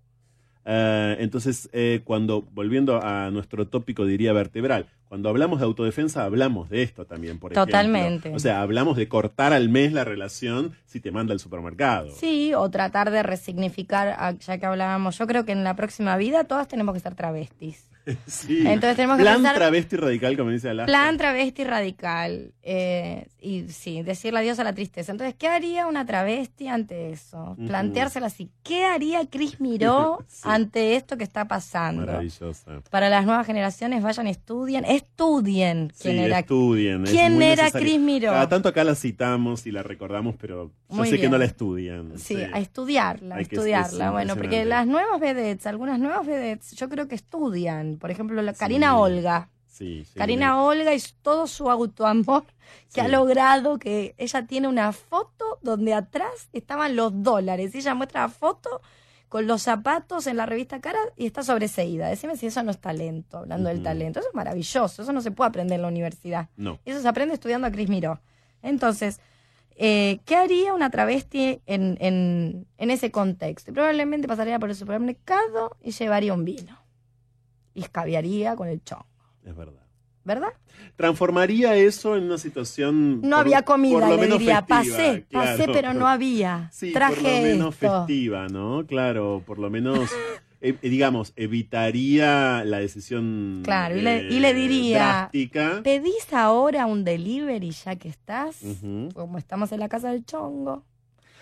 Eh, 0.66 1.18
entonces, 1.20 1.70
eh, 1.74 2.02
cuando, 2.06 2.42
volviendo 2.54 3.04
a 3.04 3.30
nuestro 3.32 3.68
tópico, 3.68 4.06
diría 4.06 4.32
vertebral, 4.32 4.86
cuando 5.10 5.28
hablamos 5.30 5.60
de 5.60 5.66
autodefensa, 5.66 6.24
hablamos 6.24 6.70
de 6.70 6.84
esto 6.84 7.06
también, 7.06 7.38
por 7.38 7.52
ejemplo. 7.52 7.66
Totalmente. 7.66 8.34
O 8.34 8.40
sea, 8.40 8.62
hablamos 8.62 8.96
de 8.96 9.08
cortar 9.10 9.52
al 9.54 9.68
mes 9.70 9.92
la 9.92 10.06
relación 10.06 10.74
si 10.86 11.00
te 11.02 11.12
manda 11.12 11.34
al 11.34 11.40
supermercado. 11.40 12.12
Sí, 12.16 12.54
o 12.56 12.70
tratar 12.72 13.12
de 13.12 13.24
resignificar, 13.24 14.16
ah, 14.18 14.32
ya 14.40 14.58
que 14.58 14.66
hablábamos, 14.66 15.18
yo 15.18 15.28
creo 15.28 15.44
que 15.46 15.52
en 15.52 15.64
la 15.66 15.76
próxima 15.76 16.16
vida 16.18 16.46
todas 16.46 16.68
tenemos 16.70 16.94
que 16.94 17.02
ser 17.02 17.14
travestis. 17.14 17.86
Sí. 18.28 18.60
Entonces 18.68 18.96
tenemos 18.96 19.18
que 19.18 19.24
Plan 19.24 19.38
pensar- 19.38 19.56
travesti 19.56 19.96
radical, 19.96 20.38
como 20.38 20.50
dice 20.52 20.70
Alaska. 20.70 20.88
Plan 20.88 21.18
travesti 21.18 21.64
radical. 21.64 22.54
eh, 22.62 23.28
y 23.40 23.68
sí, 23.70 24.04
decirle 24.04 24.40
adiós 24.40 24.58
a 24.60 24.64
la 24.64 24.74
tristeza. 24.74 25.12
Entonces, 25.12 25.36
¿qué 25.38 25.48
haría 25.50 25.86
una 25.88 26.06
travesti 26.06 26.70
ante 26.70 27.12
eso? 27.12 27.58
Planteársela 27.68 28.28
así. 28.28 28.50
¿Qué 28.64 28.86
haría 28.86 29.26
Cris 29.30 29.60
Miró 29.60 30.24
Sí. 30.30 30.42
ante 30.44 30.96
esto 30.96 31.18
que 31.18 31.24
está 31.26 31.46
pasando? 31.48 32.06
Maravillosa. 32.06 32.82
Para 32.90 33.10
las 33.10 33.26
nuevas 33.26 33.46
generaciones, 33.46 34.02
vayan, 34.02 34.28
estudien, 34.28 34.86
estudien 34.86 35.92
quién 36.02 36.16
sí, 36.18 36.24
era. 36.24 36.40
estudien. 36.40 37.04
es 37.04 37.10
¿Quién 37.12 37.34
muy 37.36 37.44
era. 37.46 37.70
Cris 37.72 38.00
Miró? 38.00 38.32
Cada 38.32 38.48
tanto 38.50 38.70
acá 38.70 38.84
la 38.86 38.96
citamos 38.96 39.66
y 39.68 39.72
la 39.72 39.84
recordamos, 39.84 40.36
pero 40.40 40.72
yo 40.90 40.96
Muy 40.96 41.08
sé 41.10 41.16
que 41.16 41.22
bien. 41.24 41.32
no 41.32 41.38
la 41.38 41.46
estudian. 41.46 42.18
Sí, 42.18 42.38
a 42.42 42.60
estudiarla, 42.60 43.36
a 43.36 43.38
que- 43.40 43.44
estudiarla. 43.44 44.06
es 44.06 44.12
bueno, 44.12 44.36
porque 44.38 44.64
las 44.66 44.88
nuevas 44.88 45.20
vedettes, 45.20 45.68
algunas 45.68 46.00
nuevas 46.00 46.26
vedettes, 46.26 46.72
yo 46.76 46.88
creo 46.90 47.08
que 47.10 47.16
estudian. 47.16 47.93
Por 47.98 48.12
ejemplo, 48.12 48.42
la 48.42 48.54
Karina 48.54 48.98
Olga. 48.98 49.50
Sí, 49.68 50.06
sí, 50.06 50.20
Karina 50.20 50.62
Olga 50.64 50.94
y 50.94 51.02
todo 51.24 51.48
su 51.48 51.70
autoamor 51.70 52.46
que 52.94 53.02
ha 53.02 53.08
logrado 53.08 53.80
que 53.80 54.14
ella 54.20 54.46
tiene 54.46 54.68
una 54.68 54.92
foto 54.94 55.58
donde 55.64 55.96
atrás 55.96 56.50
estaban 56.54 56.96
los 56.96 57.24
dólares. 57.24 57.74
Y 57.74 57.80
ella 57.80 57.96
muestra 57.96 58.22
la 58.22 58.30
foto 58.30 58.82
con 59.30 59.48
los 59.48 59.64
zapatos 59.64 60.28
en 60.28 60.38
la 60.38 60.46
revista 60.46 60.80
Cara 60.80 61.00
y 61.18 61.26
está 61.26 61.42
sobreseída. 61.42 62.08
Decime 62.08 62.38
si 62.38 62.46
eso 62.46 62.62
no 62.62 62.70
es 62.70 62.78
talento, 62.78 63.40
hablando 63.40 63.70
del 63.70 63.82
talento. 63.82 64.20
Eso 64.20 64.30
es 64.30 64.36
maravilloso, 64.36 65.02
eso 65.02 65.12
no 65.12 65.22
se 65.22 65.32
puede 65.32 65.48
aprender 65.48 65.78
en 65.78 65.82
la 65.82 65.88
universidad. 65.88 66.50
No. 66.56 66.80
Eso 66.86 67.02
se 67.02 67.08
aprende 67.08 67.34
estudiando 67.34 67.66
a 67.66 67.72
Cris 67.72 67.90
Miró. 67.90 68.22
Entonces, 68.62 69.20
eh, 69.76 70.20
¿qué 70.26 70.36
haría 70.36 70.76
una 70.76 70.92
travesti 70.92 71.62
en, 71.66 71.98
en, 72.00 72.68
en 72.78 72.92
ese 72.92 73.10
contexto? 73.10 73.74
Probablemente 73.74 74.28
pasaría 74.28 74.60
por 74.60 74.70
el 74.70 74.76
supermercado 74.76 75.78
y 75.82 75.92
llevaría 75.92 76.36
un 76.36 76.46
vino. 76.46 76.83
Y 77.74 77.82
escabiaría 77.82 78.56
con 78.56 78.68
el 78.68 78.84
chongo. 78.84 79.06
Es 79.46 79.56
verdad. 79.56 79.80
¿verdad? 80.26 80.54
Transformaría 80.96 81.76
eso 81.76 82.16
en 82.16 82.24
una 82.24 82.38
situación. 82.38 83.16
No 83.22 83.30
por- 83.32 83.40
había 83.40 83.58
por 83.64 83.76
comida, 83.76 84.08
lo 84.08 84.16
le 84.16 84.22
menos 84.22 84.40
diría, 84.40 84.64
festiva, 84.64 84.78
pasé, 84.98 85.26
claro. 85.30 85.58
pasé, 85.58 85.68
pero 85.74 85.94
no 85.94 86.08
había. 86.08 86.70
Sí, 86.74 86.94
Traje 86.94 87.16
por 87.16 87.24
lo 87.24 87.42
menos 87.42 87.74
esto. 87.76 88.06
festiva, 88.08 88.48
¿no? 88.48 88.86
Claro, 88.88 89.44
por 89.46 89.60
lo 89.60 89.70
menos, 89.70 90.10
eh, 90.62 90.78
eh, 90.82 90.90
digamos, 90.90 91.34
evitaría 91.36 92.64
la 92.64 92.80
decisión. 92.80 93.62
Claro, 93.64 93.98
y 93.98 94.02
le, 94.02 94.18
eh, 94.20 94.28
y 94.34 94.40
le 94.40 94.54
diría, 94.54 94.98
drástica. 95.00 95.82
¿pedís 95.84 96.32
ahora 96.34 96.86
un 96.86 97.04
delivery 97.04 97.72
ya 97.72 97.96
que 97.98 98.10
estás? 98.10 98.62
Como 99.14 99.38
estamos 99.38 99.72
en 99.72 99.80
la 99.80 99.90
casa 99.90 100.12
del 100.12 100.26
chongo. 100.26 100.84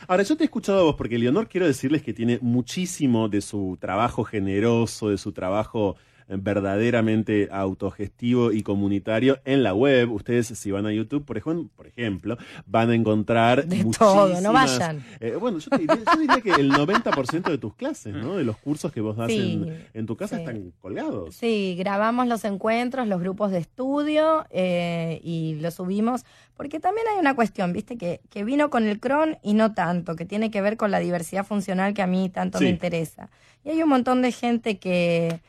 Ahora, 0.08 0.24
yo 0.24 0.36
te 0.36 0.44
he 0.44 0.46
escuchado 0.46 0.80
a 0.80 0.84
vos, 0.84 0.96
porque 0.96 1.20
Leonor 1.20 1.48
quiero 1.48 1.68
decirles 1.68 2.02
que 2.02 2.14
tiene 2.14 2.40
muchísimo 2.42 3.30
de 3.30 3.42
su 3.42 3.78
trabajo 3.80 4.24
generoso, 4.24 5.10
de 5.10 5.20
su 5.20 5.32
trabajo 5.32 5.96
eh, 5.96 6.02
verdaderamente 6.38 7.50
autogestivo 7.52 8.52
y 8.52 8.64
comunitario 8.64 9.40
en 9.46 9.64
la 9.64 9.74
web. 9.74 10.12
Ustedes, 10.12 10.48
si 10.48 10.72
van 10.72 10.86
a 10.86 10.94
YouTube, 10.94 11.26
por 11.26 11.38
ejemplo, 11.38 11.70
por 11.76 11.88
ejemplo 11.88 12.38
van 12.66 12.90
a 12.90 12.96
encontrar 12.96 13.66
De 13.66 13.84
todo, 13.98 14.40
no 14.42 14.54
vayan. 14.54 15.04
Eh, 15.20 15.36
bueno, 15.40 15.60
yo, 15.60 15.70
te 15.70 15.78
diría, 15.80 15.98
yo 16.14 16.20
diría 16.20 16.42
que 16.42 16.52
el 16.52 16.72
90% 16.72 17.50
de 17.50 17.58
tus 17.58 17.76
clases, 17.76 18.14
¿no? 18.14 18.38
De 18.38 18.44
los 18.44 18.58
cursos 18.58 18.92
que 18.92 19.02
vos 19.02 19.18
das 19.18 19.28
Sí, 19.28 19.54
en, 19.64 19.88
en 19.94 20.06
tu 20.06 20.16
casa 20.16 20.36
sí. 20.38 20.42
están 20.42 20.72
colgados. 20.82 21.36
Sí, 21.36 21.76
grabamos 21.78 22.28
los 22.28 22.44
encuentros, 22.46 23.08
los 23.08 23.20
grupos 23.20 23.52
de 23.52 23.60
estudio 23.60 24.46
eh, 24.50 25.20
y 25.24 25.56
los 25.62 25.76
subimos, 25.76 26.24
porque 26.56 26.80
también 26.80 27.08
hay 27.14 27.20
una 27.20 27.36
cuestión, 27.36 27.74
viste, 27.74 27.98
que, 27.98 28.22
que 28.30 28.44
vino 28.44 28.70
con 28.70 28.88
el 28.88 29.00
cron 29.00 29.38
y 29.44 29.54
no 29.54 29.74
tanto, 29.74 30.16
que 30.16 30.26
tiene 30.26 30.52
que 30.52 30.62
ver 30.62 30.78
con 30.78 30.92
la 30.92 31.00
diversidad 31.00 31.46
funcional 31.46 31.94
que 31.94 32.02
a 32.02 32.08
mí 32.08 32.30
tanto 32.30 32.58
Sí. 32.60 32.66
me 32.66 32.70
interesa. 32.70 33.30
Y 33.64 33.70
hay 33.70 33.82
un 33.84 33.90
montón 33.90 34.22
de 34.22 34.32
gente 34.32 34.78
que... 34.78 35.40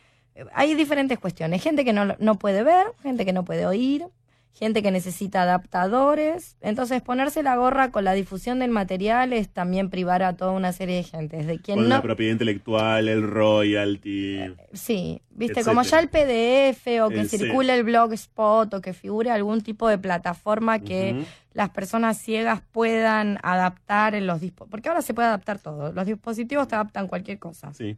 Hay 0.54 0.74
diferentes 0.74 1.18
cuestiones, 1.18 1.62
gente 1.62 1.84
que 1.84 1.92
no, 1.92 2.16
no 2.18 2.38
puede 2.38 2.62
ver, 2.62 2.86
gente 3.02 3.24
que 3.24 3.32
no 3.32 3.44
puede 3.44 3.66
oír, 3.66 4.06
gente 4.54 4.82
que 4.82 4.90
necesita 4.90 5.42
adaptadores. 5.42 6.56
Entonces, 6.60 7.02
ponerse 7.02 7.42
la 7.42 7.56
gorra 7.56 7.90
con 7.90 8.04
la 8.04 8.12
difusión 8.12 8.58
del 8.58 8.70
material 8.70 9.32
es 9.32 9.48
también 9.48 9.90
privar 9.90 10.22
a 10.22 10.36
toda 10.36 10.52
una 10.52 10.72
serie 10.72 10.96
de 10.96 11.02
gente. 11.02 11.38
Desde 11.38 11.58
quien 11.58 11.78
Con 11.78 11.88
no, 11.88 11.96
la 11.96 12.02
propiedad 12.02 12.32
intelectual, 12.32 13.08
el 13.08 13.22
royalty. 13.22 14.54
Sí, 14.72 15.22
viste, 15.30 15.60
etcétera. 15.60 15.64
como 15.64 15.82
ya 15.82 16.00
el 16.00 16.08
PDF 16.08 16.86
o 17.02 17.08
que 17.08 17.20
El 17.20 17.28
C. 17.28 17.38
circule 17.38 17.74
el 17.74 17.84
blogspot 17.84 18.74
o 18.74 18.80
que 18.80 18.92
figure 18.92 19.30
algún 19.30 19.62
tipo 19.62 19.88
de 19.88 19.98
plataforma 19.98 20.78
que 20.80 21.24
las 21.54 21.70
personas 21.70 22.18
ciegas 22.18 22.62
puedan 22.72 23.38
adaptar 23.42 24.14
en 24.14 24.26
los 24.26 24.40
dispositivos. 24.40 24.70
Porque 24.70 24.88
ahora 24.88 25.02
se 25.02 25.14
puede 25.14 25.28
adaptar 25.28 25.58
todo. 25.58 25.92
Los 25.92 26.06
dispositivos 26.06 26.68
te 26.68 26.74
adaptan 26.74 27.08
cualquier 27.08 27.38
cosa. 27.38 27.72
Sí. 27.74 27.96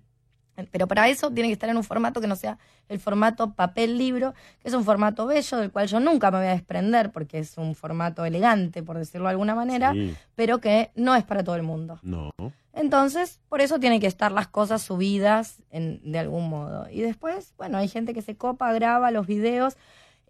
Pero 0.71 0.87
para 0.87 1.09
eso 1.09 1.31
tiene 1.31 1.49
que 1.49 1.53
estar 1.55 1.69
en 1.69 1.77
un 1.77 1.85
formato 1.85 2.21
que 2.21 2.27
no 2.27 2.37
sea 2.37 2.59
el 2.89 2.99
formato 3.01 3.53
papel-libro, 3.55 4.35
que 4.63 4.69
es 4.69 4.75
un 4.75 4.85
formato 4.85 5.27
bello 5.27 5.57
del 5.59 5.71
cual 5.73 5.89
yo 5.89 6.01
nunca 6.01 6.31
me 6.31 6.39
voy 6.39 6.47
a 6.47 6.51
desprender 6.51 7.11
porque 7.11 7.39
es 7.39 7.59
un 7.59 7.75
formato 7.75 8.25
elegante, 8.25 8.83
por 8.83 8.99
decirlo 8.99 9.27
de 9.27 9.31
alguna 9.33 9.55
manera, 9.55 9.93
Sí. 9.93 10.15
pero 10.35 10.61
que 10.61 10.91
no 10.95 11.15
es 11.17 11.25
para 11.25 11.43
todo 11.43 11.57
el 11.57 11.63
mundo. 11.63 11.99
No. 12.03 12.31
Entonces, 12.73 13.41
por 13.49 13.61
eso 13.61 13.79
tienen 13.79 14.01
que 14.01 14.07
estar 14.07 14.33
las 14.33 14.49
cosas 14.49 14.83
subidas 14.83 15.63
en, 15.71 16.01
de 16.11 16.19
algún 16.19 16.49
modo. 16.49 16.89
Y 16.91 17.03
después, 17.03 17.55
bueno, 17.57 17.79
hay 17.79 17.89
gente 17.89 18.15
que 18.15 18.23
se 18.23 18.37
copa, 18.37 18.73
graba 18.73 19.11
los 19.11 19.27
videos. 19.27 19.77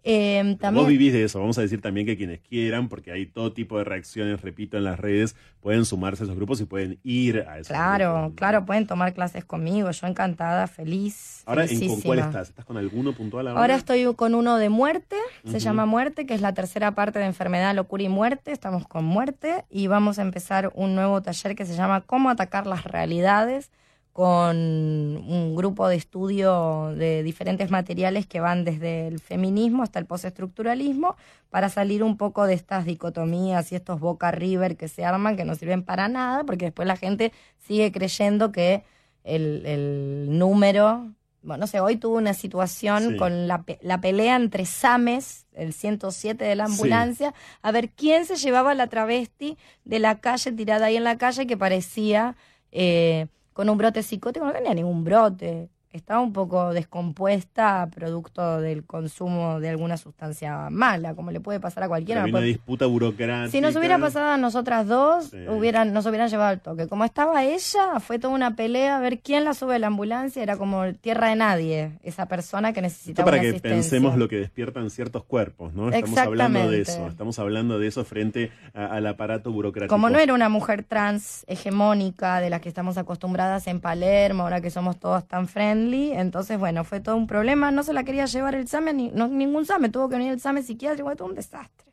Eh, 0.07 0.55
Vos 0.71 0.87
vivís 0.87 1.11
de 1.13 1.23
eso. 1.23 1.39
Vamos 1.39 1.57
a 1.57 1.61
decir 1.61 1.81
también 1.81 2.05
que 2.05 2.15
quienes 2.15 2.39
quieran, 2.39 2.89
porque 2.89 3.11
hay 3.11 3.25
todo 3.25 3.53
tipo 3.53 3.79
de 3.79 3.85
reacciones, 3.85 4.39
repito, 4.39 4.77
en 4.77 4.83
las 4.83 4.99
redes, 4.99 5.35
pueden 5.61 5.83
sumarse 5.83 6.21
a 6.21 6.25
esos 6.25 6.35
grupos 6.35 6.61
y 6.61 6.65
pueden 6.65 6.99
ir 7.03 7.39
a 7.47 7.57
esos 7.57 7.69
claro, 7.69 8.13
grupos. 8.13 8.33
claro, 8.35 8.65
pueden 8.67 8.85
tomar 8.85 9.15
clases 9.15 9.43
conmigo. 9.45 9.89
Yo 9.89 10.05
encantada, 10.05 10.67
feliz. 10.67 11.41
Ahora, 11.47 11.65
¿en, 11.65 11.87
¿con 11.87 12.01
cuál 12.01 12.19
estás? 12.19 12.49
¿Estás 12.49 12.65
con 12.65 12.77
alguno 12.77 13.13
puntual 13.13 13.47
ahora? 13.47 13.61
Ahora 13.61 13.75
estoy 13.75 14.05
con 14.13 14.35
uno 14.35 14.57
de 14.57 14.69
muerte, 14.69 15.15
se 15.43 15.59
llama 15.59 15.87
Muerte, 15.87 16.27
que 16.27 16.35
es 16.35 16.41
la 16.41 16.53
tercera 16.53 16.93
parte 16.93 17.17
de 17.17 17.25
Enfermedad, 17.25 17.73
Locura 17.73 18.03
y 18.03 18.09
Muerte. 18.09 18.51
Estamos 18.51 18.87
con 18.87 19.05
Muerte 19.05 19.65
y 19.71 19.87
vamos 19.87 20.19
a 20.19 20.21
empezar 20.21 20.71
un 20.75 20.93
nuevo 20.93 21.23
taller 21.23 21.55
que 21.55 21.65
se 21.65 21.75
llama 21.75 22.01
Cómo 22.01 22.29
atacar 22.29 22.67
las 22.67 22.83
realidades 22.83 23.71
con 24.15 24.55
un 24.55 25.55
grupo 25.57 25.89
de 25.89 25.97
estudio 25.97 26.93
de 26.95 27.21
diferentes 27.21 27.69
materiales 27.69 28.25
que 28.25 28.39
van 28.39 28.63
desde 28.63 29.07
el 29.09 29.19
feminismo 29.19 29.83
hasta 29.83 29.99
el 29.99 30.05
postestructuralismo 30.05 31.17
para 31.49 31.67
salir 31.67 32.01
un 32.01 32.15
poco 32.15 32.45
de 32.45 32.53
estas 32.53 32.85
dicotomías 32.85 33.73
y 33.73 33.75
estos 33.75 33.99
boca 33.99 34.31
river 34.31 34.77
que 34.77 34.87
se 34.87 35.03
arman 35.03 35.35
que 35.35 35.43
no 35.43 35.53
sirven 35.55 35.83
para 35.83 36.07
nada 36.07 36.45
porque 36.45 36.63
después 36.63 36.87
la 36.87 36.95
gente 36.95 37.33
sigue 37.67 37.91
creyendo 37.91 38.53
que 38.53 38.83
el, 39.25 39.65
el 39.65 40.27
número 40.39 41.11
bueno, 41.41 41.59
no 41.61 41.67
sé, 41.67 41.81
hoy 41.81 41.97
tuve 41.97 42.15
una 42.17 42.33
situación 42.33 43.03
Sí. 43.09 43.17
con 43.17 43.49
la, 43.49 43.63
pe- 43.63 43.79
la 43.81 43.99
pelea 43.99 44.37
entre 44.37 44.65
Sames, 44.65 45.45
el 45.51 45.73
107 45.73 46.45
de 46.45 46.55
la 46.55 46.67
Sí. 46.67 46.71
ambulancia, 46.71 47.33
a 47.61 47.71
ver 47.73 47.89
quién 47.89 48.25
se 48.25 48.37
llevaba 48.37 48.73
la 48.75 48.87
travesti 48.87 49.57
de 49.83 49.99
la 49.99 50.21
calle, 50.21 50.53
tirada 50.53 50.85
ahí 50.85 50.95
en 50.95 51.03
la 51.03 51.17
calle, 51.17 51.45
que 51.45 51.57
parecía 51.57 52.35
eh, 52.71 53.27
con 53.55 53.69
un 53.69 53.77
brote 53.77 54.03
psicótico. 54.03 54.45
No 54.45 54.53
tenía 54.53 54.73
ningún 54.73 55.03
brote. 55.05 55.69
Estaba 55.95 56.19
un 56.19 56.33
poco 56.33 56.73
descompuesta, 56.73 57.87
producto 57.95 58.59
del 58.59 58.83
consumo 58.85 59.59
de 59.61 59.69
alguna 59.69 59.95
sustancia 59.95 60.69
mala, 60.69 61.15
como 61.15 61.31
le 61.31 61.39
puede 61.39 61.59
pasar 61.61 61.83
a 61.83 61.87
cualquiera. 61.87 62.21
Había 62.21 62.33
una 62.33 62.39
puede- 62.39 62.47
disputa 62.47 62.85
burocrática. 62.85 63.49
si 63.49 63.61
nos 63.61 63.75
hubiera 63.77 63.97
pasado 63.97 64.31
a 64.31 64.37
nosotras 64.37 64.87
dos, 64.87 65.25
Sí. 65.29 65.37
hubieran, 65.47 65.93
nos 65.93 66.05
hubieran 66.05 66.27
llevado 66.29 66.49
al 66.49 66.59
toque. 66.59 66.87
Como 66.87 67.05
estaba 67.05 67.43
ella, 67.45 67.99
fue 68.01 68.19
toda 68.19 68.33
una 68.33 68.55
pelea 68.57 68.97
a 68.97 68.99
ver 68.99 69.19
quién 69.19 69.45
la 69.45 69.53
sube 69.53 69.75
a 69.75 69.79
la 69.79 69.87
ambulancia. 69.87 70.43
Era 70.43 70.57
como 70.57 70.83
tierra 70.95 71.29
de 71.29 71.35
nadie, 71.37 71.91
esa 72.03 72.25
persona 72.27 72.73
que 72.73 72.79
Esto 72.81 72.87
necesitaba 72.87 73.25
para 73.25 73.37
una 73.37 73.41
que 73.43 73.49
asistencia. 73.51 73.75
pensemos 73.77 74.17
lo 74.17 74.27
que 74.27 74.35
despiertan 74.35 74.89
ciertos 74.89 75.23
cuerpos, 75.23 75.73
¿no? 75.73 75.89
Estamos 75.89 76.17
hablando 76.17 76.69
de 76.69 76.81
eso, 76.81 77.07
estamos 77.07 77.39
hablando 77.39 77.79
de 77.79 77.87
eso 77.87 78.03
frente 78.03 78.51
a- 78.73 78.85
al 78.87 79.07
aparato 79.07 79.49
burocrático. 79.51 79.93
Como 79.93 80.09
no 80.09 80.19
era 80.19 80.33
una 80.33 80.49
mujer 80.49 80.83
trans 80.83 81.45
hegemónica 81.47 82.41
de 82.41 82.49
las 82.49 82.59
que 82.59 82.67
estamos 82.69 82.97
acostumbradas 82.97 83.67
en 83.67 83.79
Palermo, 83.79 84.43
ahora 84.43 84.59
que 84.59 84.69
somos 84.69 84.99
todos 84.99 85.25
tan 85.25 85.47
entonces 85.93 86.59
bueno, 86.59 86.83
fue 86.83 86.99
todo 86.99 87.15
un 87.15 87.27
problema. 87.27 87.71
No 87.71 87.83
se 87.83 87.93
la 87.93 88.03
quería 88.03 88.25
llevar 88.25 88.55
el 88.55 88.67
SAME, 88.67 88.93
ni, 88.93 89.11
ningún 89.11 89.65
SAME, 89.65 89.89
tuvo 89.89 90.09
que 90.09 90.17
venir 90.17 90.33
el 90.33 90.39
SAME 90.39 90.63
psiquiátrico, 90.63 91.07
fue 91.07 91.15
todo 91.15 91.27
un 91.27 91.35
desastre. 91.35 91.85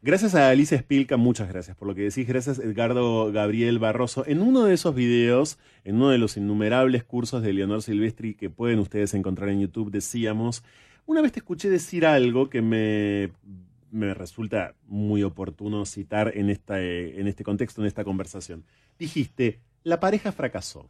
Gracias 0.00 0.36
a 0.36 0.48
Alicia 0.48 0.78
Spilka, 0.78 1.16
muchas 1.16 1.48
gracias 1.48 1.76
por 1.76 1.88
lo 1.88 1.94
que 1.94 2.02
decís. 2.02 2.26
Gracias 2.26 2.60
Edgardo 2.60 3.32
Gabriel 3.32 3.78
Barroso. 3.80 4.24
En 4.26 4.40
uno 4.40 4.64
de 4.64 4.74
esos 4.74 4.94
videos, 4.94 5.58
en 5.84 5.96
uno 5.96 6.10
de 6.10 6.18
los 6.18 6.36
innumerables 6.36 7.02
cursos 7.02 7.42
de 7.42 7.52
Leonor 7.52 7.82
Silvestri 7.82 8.34
que 8.34 8.48
pueden 8.48 8.78
ustedes 8.78 9.14
encontrar 9.14 9.48
en 9.48 9.60
YouTube, 9.60 9.90
decíamos, 9.90 10.62
una 11.06 11.20
vez 11.20 11.32
te 11.32 11.40
escuché 11.40 11.68
decir 11.68 12.06
algo 12.06 12.48
que 12.48 12.62
me, 12.62 13.32
me 13.90 14.14
resulta 14.14 14.74
muy 14.86 15.22
oportuno 15.22 15.84
citar 15.84 16.32
en, 16.36 16.50
esta, 16.50 16.80
eh, 16.80 17.20
en 17.20 17.26
este 17.26 17.44
contexto, 17.44 17.80
en 17.80 17.86
esta 17.86 18.04
conversación. 18.04 18.64
Dijiste, 18.98 19.60
la 19.84 20.00
pareja 20.00 20.32
fracasó. 20.32 20.88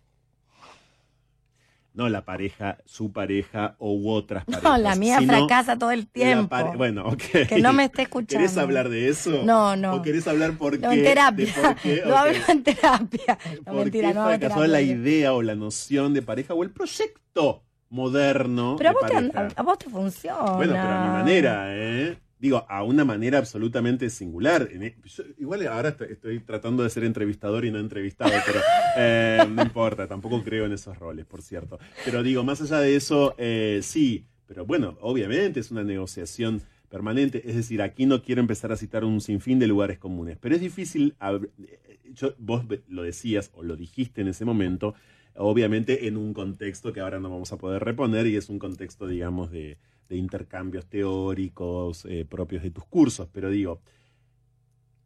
No 1.95 2.09
la 2.09 2.24
pareja, 2.24 2.78
su 2.84 3.12
pareja 3.12 3.74
u 3.80 4.09
otras 4.11 4.45
parejas. 4.45 4.62
No, 4.62 4.78
la 4.78 4.95
mía 4.95 5.18
sino 5.18 5.32
fracasa 5.32 5.76
todo 5.78 5.91
el 5.91 6.07
tiempo. 6.07 6.55
Bueno, 6.76 7.07
ok. 7.09 7.49
Que 7.49 7.59
no 7.61 7.72
me 7.72 7.84
esté 7.84 8.03
escuchando. 8.03 8.28
¿Querés 8.39 8.57
hablar 8.57 8.89
de 8.89 9.09
eso? 9.09 9.43
No, 9.45 9.74
no. 9.74 9.95
¿O 9.95 10.03
querés 10.03 10.28
hablar 10.28 10.53
por 10.57 10.78
No, 10.78 10.91
qué? 10.91 10.97
en 10.99 11.03
terapia. 11.03 11.53
por 11.61 11.74
qué? 11.76 11.97
Lo 12.05 12.11
Ok. 12.12 12.16
hablo 12.18 12.39
en 12.49 12.62
terapia. 12.62 13.39
No, 13.59 13.62
¿Por 13.64 13.74
mentira, 13.82 14.09
qué 14.09 14.14
no 14.14 14.24
fracasó 14.26 14.66
la 14.66 14.80
idea 14.80 15.32
o 15.32 15.43
la 15.43 15.55
noción 15.57 16.14
de 16.14 16.22
pareja 16.22 16.55
o 16.55 16.62
el 16.62 16.70
proyecto 16.70 17.64
moderno 17.91 18.76
Pero 18.78 18.91
a 18.91 18.93
vos, 18.93 19.03
te, 19.07 19.53
a 19.57 19.62
vos 19.62 19.78
te 19.78 19.91
funciona. 19.91 20.53
Bueno, 20.53 20.74
pero 20.74 20.93
a 20.95 20.99
mi 21.01 21.09
manera, 21.09 21.66
¿eh? 21.70 22.18
Digo, 22.41 22.64
a 22.68 22.82
una 22.84 23.05
manera 23.05 23.39
absolutamente 23.39 24.11
singular. 24.11 24.68
E- 24.70 24.97
yo 25.05 25.24
igual 25.39 25.66
ahora 25.66 25.97
estoy, 26.09 26.41
tratando 26.41 26.82
de 26.84 26.91
ser 26.91 27.05
entrevistador 27.05 27.64
y 27.64 27.70
no 27.70 27.78
entrevistado, 27.78 28.30
pero 28.47 28.61
eh, 28.97 29.41
no 29.51 29.62
importa, 29.62 30.07
tampoco 30.07 30.43
creo 30.45 30.66
en 30.66 30.72
esos 30.72 30.97
roles, 30.99 31.26
por 31.26 31.43
cierto. 31.43 31.78
Pero 32.05 32.22
digo, 32.22 32.45
más 32.45 32.61
allá 32.61 32.78
de 32.80 32.95
eso, 32.97 33.34
eh, 33.39 33.80
sí, 33.82 34.26
pero 34.47 34.64
bueno, 34.64 34.97
obviamente 35.01 35.61
es 35.61 35.70
una 35.70 35.82
negociación 35.84 36.62
permanente. 36.89 37.43
Es 37.49 37.57
decir, 37.57 37.82
aquí 37.82 38.07
no 38.07 38.22
quiero 38.22 38.41
empezar 38.41 38.72
a 38.72 38.76
citar 38.76 39.05
un 39.05 39.20
sinfín 39.20 39.59
de 39.59 39.66
lugares 39.66 39.99
comunes, 39.99 40.39
pero 40.41 40.55
es 40.55 40.61
difícil, 40.61 41.16
eh, 41.20 41.99
yo- 42.14 42.34
vos 42.39 42.64
lo 42.89 43.03
decías 43.03 43.51
o 43.55 43.62
lo 43.62 43.76
dijiste 43.76 44.20
en 44.22 44.28
ese 44.28 44.45
momento, 44.45 44.95
obviamente 45.34 46.07
en 46.09 46.16
un 46.16 46.32
contexto 46.34 46.93
que 46.93 47.01
ahora 47.01 47.20
no 47.20 47.30
vamos 47.30 47.53
a 47.53 47.59
poder 47.59 47.84
reponer 47.84 48.26
y 48.26 48.36
es 48.36 48.49
un 48.49 48.59
contexto, 48.59 49.07
digamos, 49.07 49.51
de, 49.51 49.76
de 50.09 50.16
intercambios 50.16 50.86
teóricos 50.86 52.04
eh, 52.09 52.24
propios 52.28 52.62
de 52.62 52.70
tus 52.70 52.84
cursos, 52.84 53.28
pero 53.32 53.50
digo, 53.50 53.80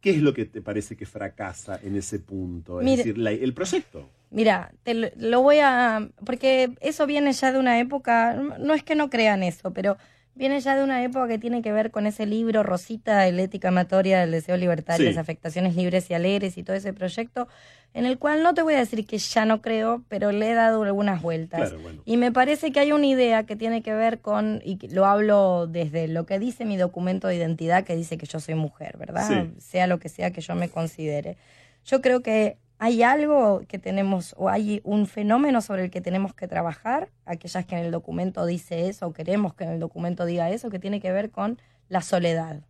¿qué 0.01 0.11
es 0.11 0.21
lo 0.21 0.33
que 0.33 0.45
te 0.45 0.61
parece 0.61 0.95
que 0.95 1.05
fracasa 1.05 1.79
en 1.83 1.95
ese 1.95 2.19
punto? 2.19 2.81
Es 2.81 2.97
decir, 2.97 3.17
la- 3.17 3.31
el 3.31 3.53
proyecto. 3.53 4.09
Mira, 4.31 4.71
te 4.83 4.93
lo, 4.95 5.07
lo 5.15 5.41
voy 5.41 5.57
a... 5.61 6.09
Porque 6.25 6.71
eso 6.81 7.05
viene 7.05 7.31
ya 7.33 7.51
de 7.51 7.59
una 7.59 7.79
época, 7.79 8.33
no 8.59 8.73
es 8.73 8.83
que 8.83 8.95
no 8.95 9.09
crean 9.09 9.43
eso, 9.43 9.71
pero 9.73 9.97
viene 10.35 10.59
ya 10.59 10.75
de 10.75 10.83
una 10.83 11.03
época 11.03 11.27
que 11.27 11.37
tiene 11.37 11.61
que 11.61 11.71
ver 11.71 11.91
con 11.91 12.07
ese 12.07 12.25
libro 12.25 12.63
Rosita, 12.63 13.27
el 13.27 13.39
ética 13.39 13.67
amatoria 13.67 14.19
del 14.21 14.31
deseo 14.31 14.57
libertario, 14.57 15.05
Sí. 15.07 15.13
las 15.13 15.21
afectaciones 15.21 15.75
libres 15.75 16.09
y 16.09 16.15
alegres 16.15 16.57
y 16.57 16.63
todo 16.63 16.75
ese 16.75 16.93
proyecto, 16.93 17.47
en 17.93 18.05
el 18.05 18.17
cual 18.17 18.41
no 18.41 18.53
te 18.53 18.61
voy 18.63 18.73
a 18.73 18.79
decir 18.79 19.05
que 19.05 19.17
ya 19.17 19.45
no 19.45 19.61
creo, 19.61 20.03
pero 20.09 20.31
le 20.31 20.51
he 20.51 20.53
dado 20.53 20.83
algunas 20.83 21.21
vueltas. 21.21 21.69
Claro, 21.69 21.79
bueno. 21.79 22.01
Y 22.05 22.17
me 22.17 22.31
parece 22.31 22.71
que 22.71 22.79
hay 22.79 22.91
una 22.91 23.05
idea 23.05 23.43
que 23.43 23.55
tiene 23.55 23.83
que 23.83 23.93
ver 23.93 24.19
con, 24.19 24.61
y 24.65 24.87
lo 24.87 25.05
hablo 25.05 25.67
desde 25.67 26.07
lo 26.07 26.25
que 26.25 26.39
dice 26.39 26.65
mi 26.65 26.77
documento 26.77 27.27
de 27.27 27.35
identidad, 27.35 27.83
que 27.83 27.95
dice 27.95 28.17
que 28.17 28.25
yo 28.25 28.39
soy 28.39 28.55
mujer, 28.55 28.97
¿verdad? 28.97 29.27
Sí. 29.27 29.53
Sea 29.59 29.87
lo 29.87 29.99
que 29.99 30.09
sea 30.09 30.31
que 30.31 30.41
yo 30.41 30.55
me 30.55 30.69
considere. 30.69 31.37
Yo 31.85 32.01
creo 32.01 32.21
que 32.21 32.57
hay 32.79 33.03
algo 33.03 33.61
que 33.67 33.79
tenemos, 33.79 34.33
o 34.37 34.49
hay 34.49 34.81
un 34.83 35.05
fenómeno 35.05 35.61
sobre 35.61 35.85
el 35.85 35.91
que 35.91 36.01
tenemos 36.01 36.33
que 36.33 36.47
trabajar, 36.47 37.09
aquellas 37.25 37.65
que 37.65 37.75
en 37.75 37.85
el 37.85 37.91
documento 37.91 38.45
dice 38.45 38.89
eso, 38.89 39.07
o 39.07 39.13
queremos 39.13 39.53
que 39.53 39.63
en 39.65 39.69
el 39.69 39.79
documento 39.79 40.25
diga 40.25 40.49
eso, 40.49 40.69
que 40.69 40.79
tiene 40.79 40.99
que 40.99 41.11
ver 41.11 41.29
con 41.29 41.59
la 41.89 42.01
soledad, 42.01 42.61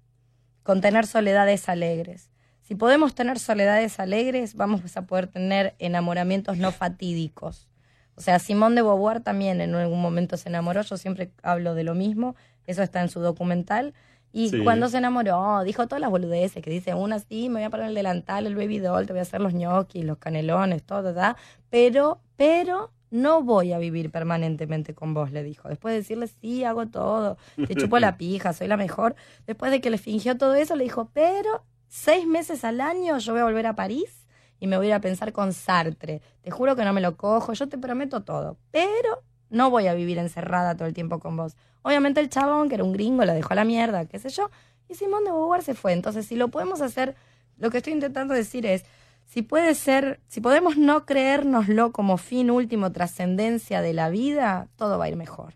con 0.63 0.81
tener 0.81 1.07
soledades 1.07 1.69
alegres. 1.69 2.29
Si 2.63 2.75
podemos 2.75 3.13
tener 3.13 3.39
soledades 3.39 3.99
alegres, 3.99 4.55
vamos 4.55 4.95
a 4.97 5.01
poder 5.03 5.27
tener 5.27 5.75
enamoramientos 5.79 6.57
no 6.57 6.71
fatídicos. 6.71 7.67
O 8.15 8.21
sea, 8.21 8.39
Simón 8.39 8.75
de 8.75 8.81
Beauvoir 8.81 9.21
también 9.21 9.59
en 9.59 9.75
algún 9.75 10.01
momento 10.01 10.37
se 10.37 10.49
enamoró, 10.49 10.81
yo 10.81 10.97
siempre 10.97 11.31
hablo 11.41 11.75
de 11.75 11.83
lo 11.83 11.93
mismo, 11.95 12.35
eso 12.65 12.81
está 12.83 13.01
en 13.01 13.09
su 13.09 13.19
documental. 13.19 13.93
Y 14.31 14.49
Sí. 14.49 14.63
cuando 14.63 14.87
se 14.87 14.97
enamoró, 14.97 15.61
dijo 15.63 15.87
todas 15.87 15.99
las 16.01 16.09
boludeces 16.09 16.63
que 16.63 16.69
dice 16.71 16.93
una 16.93 17.19
sí, 17.19 17.49
me 17.49 17.55
voy 17.55 17.63
a 17.63 17.69
poner 17.69 17.87
el 17.87 17.95
delantal, 17.95 18.47
el 18.47 18.55
baby 18.55 18.79
doll, 18.79 19.05
te 19.05 19.13
voy 19.13 19.19
a 19.19 19.23
hacer 19.23 19.41
los 19.41 19.53
ñoquis, 19.53 20.05
los 20.05 20.17
canelones, 20.17 20.83
todo, 20.83 21.03
¿verdad? 21.03 21.35
Pero, 21.69 22.19
pero 22.35 22.91
no 23.11 23.43
voy 23.43 23.73
a 23.73 23.77
vivir 23.77 24.09
permanentemente 24.09 24.95
con 24.95 25.13
vos, 25.13 25.31
le 25.31 25.43
dijo. 25.43 25.69
Después 25.69 25.93
de 25.93 25.99
decirle, 25.99 26.27
sí, 26.27 26.63
hago 26.63 26.87
todo, 26.87 27.37
te 27.67 27.75
chupo 27.75 27.99
la 27.99 28.17
pija, 28.17 28.53
soy 28.53 28.67
la 28.67 28.77
mejor. 28.77 29.15
Después 29.45 29.71
de 29.71 29.81
que 29.81 29.89
le 29.91 29.97
fingió 29.99 30.35
todo 30.37 30.55
eso, 30.55 30.75
le 30.75 30.83
dijo, 30.85 31.09
pero 31.13 31.63
seis 31.93 32.25
meses 32.25 32.63
al 32.63 32.81
año 32.81 33.19
yo 33.19 33.33
voy 33.33 33.41
a 33.41 33.45
volver 33.45 33.67
a 33.67 33.75
París 33.75 34.25
y 34.59 34.65
me 34.65 34.77
voy 34.77 34.87
a 34.87 34.89
ir 34.89 34.93
a 34.95 34.99
pensar 34.99 35.31
con 35.31 35.53
Sartre. 35.53 36.23
Te 36.41 36.49
juro 36.49 36.75
que 36.75 36.83
no 36.83 36.91
me 36.91 37.01
lo 37.01 37.17
cojo, 37.17 37.53
yo 37.53 37.69
te 37.69 37.77
prometo 37.77 38.23
todo. 38.23 38.57
Pero 38.71 39.21
no 39.51 39.69
voy 39.69 39.85
a 39.85 39.93
vivir 39.93 40.17
encerrada 40.17 40.75
todo 40.75 40.87
el 40.87 40.95
tiempo 40.95 41.19
con 41.19 41.37
vos. 41.37 41.55
Obviamente 41.83 42.19
el 42.19 42.29
chabón, 42.29 42.67
que 42.67 42.75
era 42.75 42.83
un 42.83 42.93
gringo, 42.93 43.23
la 43.25 43.35
dejó 43.35 43.53
a 43.53 43.57
la 43.57 43.63
mierda, 43.63 44.05
qué 44.07 44.17
sé 44.17 44.29
yo, 44.29 44.49
y 44.89 44.95
Simón 44.95 45.23
de 45.23 45.31
Beauvoir 45.31 45.61
se 45.61 45.75
fue. 45.75 45.93
Entonces, 45.93 46.25
si 46.25 46.35
lo 46.35 46.47
podemos 46.47 46.81
hacer, 46.81 47.15
lo 47.57 47.69
que 47.69 47.77
estoy 47.77 47.93
intentando 47.93 48.33
decir 48.33 48.65
es, 48.65 48.85
si 49.25 49.43
puede 49.43 49.75
ser, 49.75 50.19
si 50.27 50.41
podemos 50.41 50.77
no 50.77 51.05
creérnoslo 51.05 51.91
como 51.91 52.17
fin 52.17 52.49
último, 52.49 52.91
trascendencia 52.91 53.81
de 53.81 53.93
la 53.93 54.09
vida, 54.09 54.67
todo 54.77 54.97
va 54.97 55.05
a 55.05 55.09
ir 55.09 55.15
mejor. 55.15 55.53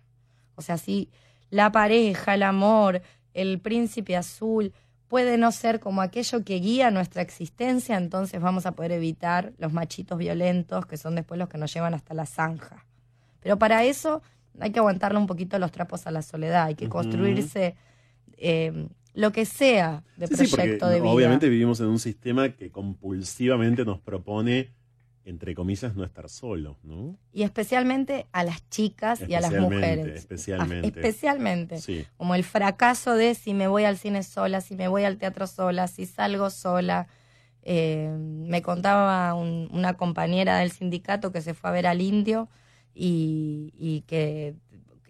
O 0.53 0.61
sea, 0.61 0.77
si 0.77 1.09
la 1.49 1.71
pareja, 1.71 2.35
el 2.35 2.43
amor, 2.43 3.01
el 3.33 3.59
príncipe 3.59 4.15
azul 4.15 4.73
puede 5.07 5.37
no 5.37 5.51
ser 5.51 5.79
como 5.79 6.01
aquello 6.01 6.43
que 6.43 6.55
guía 6.55 6.91
nuestra 6.91 7.21
existencia, 7.21 7.97
entonces 7.97 8.41
vamos 8.41 8.65
a 8.65 8.73
poder 8.73 8.91
evitar 8.91 9.53
los 9.57 9.71
machitos 9.73 10.17
violentos 10.17 10.85
que 10.85 10.97
son 10.97 11.15
después 11.15 11.37
los 11.39 11.49
que 11.49 11.57
nos 11.57 11.73
llevan 11.73 11.93
hasta 11.93 12.13
la 12.13 12.25
zanja. 12.25 12.85
Pero 13.39 13.57
para 13.57 13.83
eso 13.83 14.21
hay 14.59 14.71
que 14.71 14.79
aguantarle 14.79 15.17
un 15.17 15.27
poquito 15.27 15.57
los 15.59 15.71
trapos 15.71 16.07
a 16.07 16.11
la 16.11 16.21
soledad, 16.21 16.65
hay 16.65 16.75
que 16.75 16.89
construirse 16.89 17.75
eh, 18.37 18.87
lo 19.13 19.31
que 19.31 19.45
sea 19.45 20.03
de 20.17 20.27
Sí, 20.27 20.35
sí, 20.35 20.43
porque 20.47 20.63
proyecto 20.63 20.87
de 20.89 21.01
vida. 21.01 21.09
obviamente 21.09 21.49
vivimos 21.49 21.79
en 21.79 21.87
un 21.87 21.99
sistema 21.99 22.49
que 22.49 22.71
compulsivamente 22.71 23.85
nos 23.85 23.99
propone, 23.99 24.73
entre 25.29 25.53
comillas, 25.55 25.95
no 25.95 26.03
estar 26.03 26.29
solo, 26.29 26.77
¿no? 26.83 27.17
Y 27.33 27.43
especialmente 27.43 28.25
a 28.31 28.43
las 28.43 28.67
chicas 28.69 29.21
y 29.27 29.33
a 29.35 29.41
las 29.41 29.51
mujeres. 29.53 30.15
especialmente. 30.15 30.87
Especialmente. 30.87 31.77
Sí. 31.79 32.05
Como 32.17 32.33
el 32.33 32.43
fracaso 32.43 33.13
de 33.13 33.35
si 33.35 33.53
me 33.53 33.67
voy 33.67 33.83
al 33.83 33.97
cine 33.97 34.23
sola, 34.23 34.61
si 34.61 34.75
me 34.75 34.87
voy 34.87 35.03
al 35.03 35.17
teatro 35.17 35.45
sola, 35.45 35.87
si 35.87 36.05
salgo 36.05 36.49
sola. 36.49 37.07
Eh, 37.69 38.09
me 38.17 38.61
contaba 38.61 39.33
un- 39.33 39.67
una 39.73 39.95
compañera 39.95 40.59
del 40.59 40.71
sindicato 40.71 41.33
que 41.33 41.41
se 41.41 41.53
fue 41.53 41.69
a 41.69 41.73
ver 41.73 41.87
al 41.87 42.01
indio 42.01 42.47
y, 42.95 43.73
y 43.77 44.01
que 44.07 44.55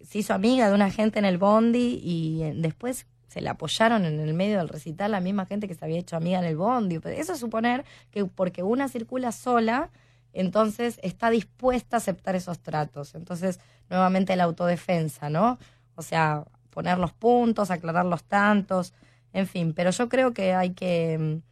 se 0.02 0.18
hizo 0.18 0.34
amiga 0.34 0.68
de 0.68 0.74
una 0.74 0.90
gente 0.90 1.18
en 1.20 1.24
el 1.24 1.38
bondi 1.38 2.00
y 2.02 2.42
eh, 2.42 2.54
después 2.56 3.06
se 3.28 3.40
la 3.42 3.52
apoyaron 3.52 4.04
en 4.06 4.18
el 4.20 4.34
medio 4.34 4.58
del 4.58 4.68
recital 4.68 5.10
la 5.12 5.20
misma 5.20 5.46
gente 5.46 5.68
que 5.68 5.74
se 5.74 5.84
había 5.84 5.98
hecho 5.98 6.16
amiga 6.16 6.38
en 6.40 6.46
el 6.46 6.56
bondi. 6.56 6.98
Eso 7.04 7.34
es 7.34 7.38
suponer 7.38 7.84
que 8.10 8.24
porque 8.24 8.62
una 8.62 8.88
circula 8.88 9.30
sola, 9.32 9.90
entonces 10.32 10.98
está 11.02 11.30
dispuesta 11.30 11.96
a 11.96 11.98
aceptar 11.98 12.34
esos 12.36 12.58
tratos. 12.60 13.14
Entonces, 13.14 13.60
nuevamente 13.90 14.36
la 14.36 14.44
autodefensa, 14.44 15.30
¿no? 15.30 15.58
O 15.94 16.02
sea, 16.02 16.44
poner 16.70 16.98
los 16.98 17.12
puntos, 17.12 17.70
aclarar 17.70 18.04
los 18.06 18.24
tantos, 18.24 18.92
en 19.32 19.46
fin. 19.46 19.72
Pero 19.74 19.90
yo 19.90 20.08
creo 20.08 20.32
que 20.32 20.54
hay 20.54 20.70
que... 20.70 21.18
mm, 21.18 21.42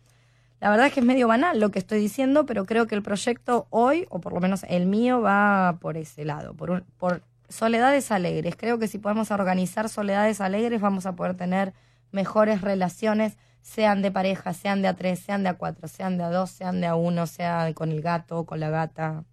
La 0.61 0.71
verdad 0.71 0.87
es 0.87 0.93
que 0.95 1.01
es 1.01 1.07
medio 1.07 1.29
banal 1.29 1.61
lo 1.61 1.71
que 1.71 1.79
estoy 1.79 2.01
diciendo, 2.01 2.47
pero 2.47 2.65
creo 2.65 2.87
que 2.87 2.95
el 2.95 3.03
proyecto 3.03 3.67
hoy, 3.71 4.07
o 4.11 4.21
por 4.21 4.33
lo 4.33 4.41
menos 4.41 4.65
el 4.69 4.87
mío, 4.87 5.21
va 5.21 5.79
por 5.81 5.97
ese 5.97 6.25
lado, 6.25 6.55
por, 6.55 6.71
un- 6.71 6.85
por 6.99 7.23
soledades 7.49 8.11
alegres. 8.11 8.57
Creo 8.57 8.79
que 8.79 8.89
si 8.89 8.99
podemos 8.99 9.31
organizar 9.31 9.89
soledades 9.89 10.41
alegres 10.41 10.81
vamos 10.81 11.07
a 11.07 11.13
poder 11.15 11.37
tener 11.37 11.73
mejores 12.13 12.61
relaciones, 12.63 13.37
sean 13.67 14.01
de 14.01 14.13
pareja, 14.13 14.53
sean 14.55 14.81
de 14.81 14.87
a 14.89 14.95
tres, 14.95 15.19
sean 15.19 15.43
de 15.43 15.49
a 15.49 15.55
cuatro, 15.55 15.89
sean 15.89 16.17
de 16.19 16.23
a 16.25 16.31
dos, 16.31 16.51
sean 16.51 16.81
de 16.81 16.87
a 16.87 16.95
uno, 16.95 17.27
sea 17.27 17.73
con 17.75 17.91
el 17.91 18.01
gato, 18.01 18.45
con 18.47 18.61
la 18.61 18.71
gata. 18.71 19.25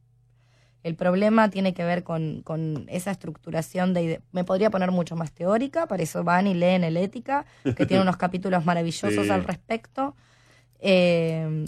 El 0.81 0.95
problema 0.95 1.49
tiene 1.51 1.75
que 1.75 1.85
ver 1.85 2.03
con, 2.03 2.41
con 2.41 2.85
esa 2.89 3.11
estructuración 3.11 3.93
de 3.93 4.21
Me 4.31 4.43
podría 4.43 4.71
poner 4.71 4.89
mucho 4.91 5.15
más 5.15 5.31
teórica, 5.31 5.85
para 5.87 6.01
eso 6.01 6.23
van 6.23 6.47
y 6.47 6.55
leen 6.55 6.83
el 6.83 6.97
Ética, 6.97 7.45
que 7.63 7.85
tiene 7.85 8.01
unos 8.07 8.17
capítulos 8.17 8.65
maravillosos 8.65 9.25
Sí. 9.25 9.29
al 9.31 9.43
respecto. 9.43 10.15
Eh, 10.79 11.65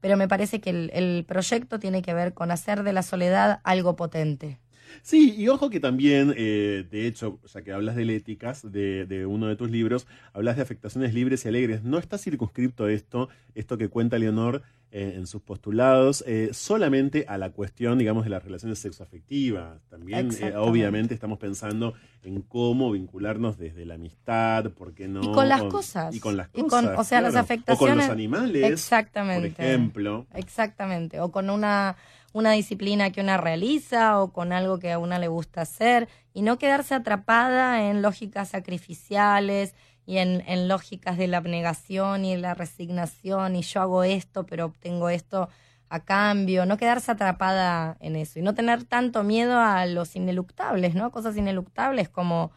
pero 0.00 0.16
me 0.16 0.26
parece 0.26 0.60
que 0.60 0.70
el, 0.70 0.90
el 0.92 1.24
proyecto 1.26 1.78
tiene 1.78 2.02
que 2.02 2.12
ver 2.14 2.34
con 2.34 2.50
hacer 2.50 2.82
de 2.82 2.92
la 2.92 3.04
soledad 3.04 3.60
algo 3.62 3.94
potente. 3.94 4.58
Sí, 5.00 5.34
y 5.36 5.48
ojo 5.48 5.70
que 5.70 5.80
también, 5.80 6.34
eh, 6.36 6.86
de 6.90 7.06
hecho, 7.06 7.38
ya 7.52 7.62
que 7.62 7.72
hablas 7.72 7.96
de 7.96 8.02
éticas 8.14 8.70
de, 8.70 9.06
de 9.06 9.24
uno 9.26 9.46
de 9.46 9.56
tus 9.56 9.70
libros, 9.70 10.06
hablas 10.34 10.56
de 10.56 10.62
afectaciones 10.62 11.14
libres 11.14 11.44
y 11.44 11.48
alegres. 11.48 11.82
No 11.82 11.98
está 11.98 12.18
circunscripto 12.18 12.88
esto, 12.88 13.28
esto 13.54 13.78
que 13.78 13.88
cuenta 13.88 14.18
Leonor 14.18 14.62
eh, 14.94 15.14
en 15.16 15.26
sus 15.26 15.40
postulados, 15.40 16.22
eh, 16.26 16.50
solamente 16.52 17.24
a 17.26 17.38
la 17.38 17.48
cuestión, 17.50 17.96
digamos, 17.98 18.24
de 18.24 18.30
las 18.30 18.44
relaciones 18.44 18.78
sexoafectivas. 18.80 19.80
También, 19.88 20.28
eh, 20.40 20.52
obviamente, 20.54 21.14
estamos 21.14 21.38
pensando 21.38 21.94
en 22.22 22.42
cómo 22.42 22.92
vincularnos 22.92 23.56
desde 23.56 23.86
la 23.86 23.94
amistad, 23.94 24.70
¿por 24.72 24.92
qué 24.92 25.08
no? 25.08 25.22
Y 25.22 25.32
con 25.32 25.48
las 25.48 25.62
O- 25.62 25.68
cosas. 25.70 26.14
Y 26.14 26.20
con 26.20 26.36
las 26.36 26.50
Y 26.52 26.60
cosas. 26.60 26.84
con- 26.90 26.96
o 26.98 27.04
sea, 27.04 27.22
las 27.22 27.34
afectaciones- 27.36 27.80
O 27.82 27.86
con 27.86 27.96
los 27.98 28.08
animales. 28.10 28.70
Exactamente. 28.70 29.50
Por 29.52 29.64
ejemplo. 29.64 30.26
Exactamente. 30.34 31.20
O 31.20 31.30
con 31.32 31.48
una, 31.48 31.96
una 32.32 32.52
disciplina 32.52 33.10
que 33.10 33.20
una 33.20 33.36
realiza 33.36 34.20
o 34.20 34.32
con 34.32 34.52
algo 34.52 34.78
que 34.78 34.92
a 34.92 34.98
una 34.98 35.18
le 35.18 35.28
gusta 35.28 35.62
hacer 35.62 36.08
y 36.32 36.42
no 36.42 36.58
quedarse 36.58 36.94
atrapada 36.94 37.88
en 37.88 38.02
lógicas 38.02 38.48
sacrificiales 38.48 39.74
y 40.06 40.18
en, 40.18 40.42
en 40.46 40.68
lógicas 40.68 41.18
de 41.18 41.28
la 41.28 41.38
abnegación 41.38 42.24
y 42.24 42.36
la 42.36 42.54
resignación 42.54 43.56
y 43.56 43.62
yo 43.62 43.80
hago 43.82 44.04
esto 44.04 44.46
pero 44.46 44.66
obtengo 44.66 45.08
esto 45.08 45.48
a 45.92 46.00
cambio, 46.00 46.64
no 46.64 46.78
quedarse 46.78 47.12
atrapada 47.12 47.98
en 48.00 48.16
eso 48.16 48.38
y 48.38 48.42
no 48.42 48.54
tener 48.54 48.82
tanto 48.84 49.24
miedo 49.24 49.60
a 49.60 49.84
los 49.84 50.16
ineluctables, 50.16 50.94
¿no? 50.94 51.10
Cosas 51.10 51.36
ineluctables 51.36 52.08
como 52.08 52.50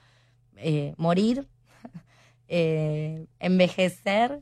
eh, 0.56 0.94
morir, 0.96 1.46
eh, 2.48 3.28
envejecer, 3.40 4.42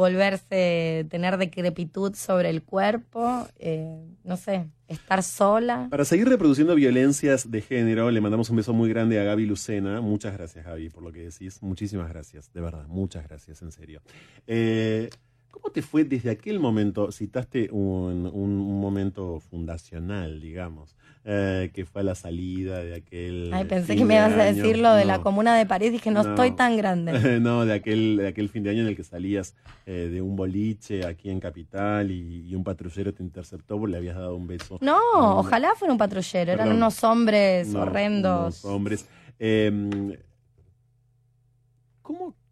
volverse, 0.00 1.06
tener 1.10 1.36
decrepitud 1.36 2.14
sobre 2.14 2.48
el 2.48 2.62
cuerpo, 2.62 3.46
eh, 3.58 4.02
no 4.24 4.38
sé, 4.38 4.66
estar 4.88 5.22
sola. 5.22 5.88
Para 5.90 6.06
seguir 6.06 6.26
reproduciendo 6.26 6.74
violencias 6.74 7.50
de 7.50 7.60
género, 7.60 8.10
le 8.10 8.22
mandamos 8.22 8.48
un 8.48 8.56
beso 8.56 8.72
muy 8.72 8.88
grande 8.88 9.20
a 9.20 9.24
Gaby 9.24 9.44
Lucena. 9.44 10.00
Muchas 10.00 10.32
gracias, 10.32 10.64
Gaby, 10.64 10.88
por 10.88 11.02
lo 11.02 11.12
que 11.12 11.24
decís. 11.24 11.62
Muchísimas 11.62 12.08
gracias, 12.08 12.50
de 12.54 12.62
verdad, 12.62 12.86
muchas 12.88 13.28
gracias, 13.28 13.60
en 13.60 13.72
serio. 13.72 14.00
Eh, 14.46 15.10
¿Cómo 15.50 15.70
te 15.70 15.82
fue 15.82 16.04
desde 16.04 16.30
aquel 16.30 16.58
momento? 16.60 17.10
Citaste 17.12 17.68
un, 17.72 18.26
un- 18.32 18.60
un 18.60 18.80
momento 18.80 19.40
fundacional, 19.40 20.40
digamos, 20.40 20.96
eh, 21.24 21.70
que 21.74 21.84
fue 21.84 22.02
la 22.02 22.14
salida 22.14 22.78
de 22.82 22.94
aquel. 22.94 23.50
Ay, 23.52 23.64
pensé 23.66 23.94
que 23.96 24.04
me 24.04 24.14
de 24.14 24.20
ibas 24.20 24.32
a 24.38 24.44
decir 24.44 24.78
lo 24.78 24.94
de 24.94 25.04
la 25.04 25.20
comuna 25.20 25.56
de 25.56 25.66
París, 25.66 25.92
dije, 25.92 26.10
no, 26.10 26.22
No. 26.22 26.30
estoy 26.30 26.52
tan 26.52 26.76
grande. 26.76 27.12
no, 27.40 27.66
de 27.66 27.74
aquel, 27.74 28.16
de 28.16 28.28
aquel 28.28 28.48
fin 28.48 28.62
de 28.62 28.70
año 28.70 28.82
en 28.82 28.88
el 28.88 28.96
que 28.96 29.04
salías 29.04 29.54
eh, 29.86 30.08
de 30.12 30.22
un 30.22 30.36
boliche 30.36 31.04
aquí 31.06 31.30
en 31.30 31.40
Capital 31.40 32.10
y, 32.10 32.48
y 32.48 32.54
un 32.54 32.64
patrullero 32.64 33.12
te 33.12 33.22
interceptó 33.22 33.76
porque 33.78 33.92
le 33.92 33.98
habías 33.98 34.16
dado 34.16 34.36
un 34.36 34.46
beso. 34.46 34.78
No, 34.80 34.96
a 35.14 35.32
un- 35.32 35.38
ojalá 35.46 35.74
fuera 35.74 35.92
un 35.92 35.98
patrullero, 35.98 36.52
eran 36.52 36.72
unos 36.72 37.02
hombres 37.04 37.74
horrendos. 37.74 38.62
unos 38.62 38.64
hombres. 38.64 39.06
Eh, 39.38 40.16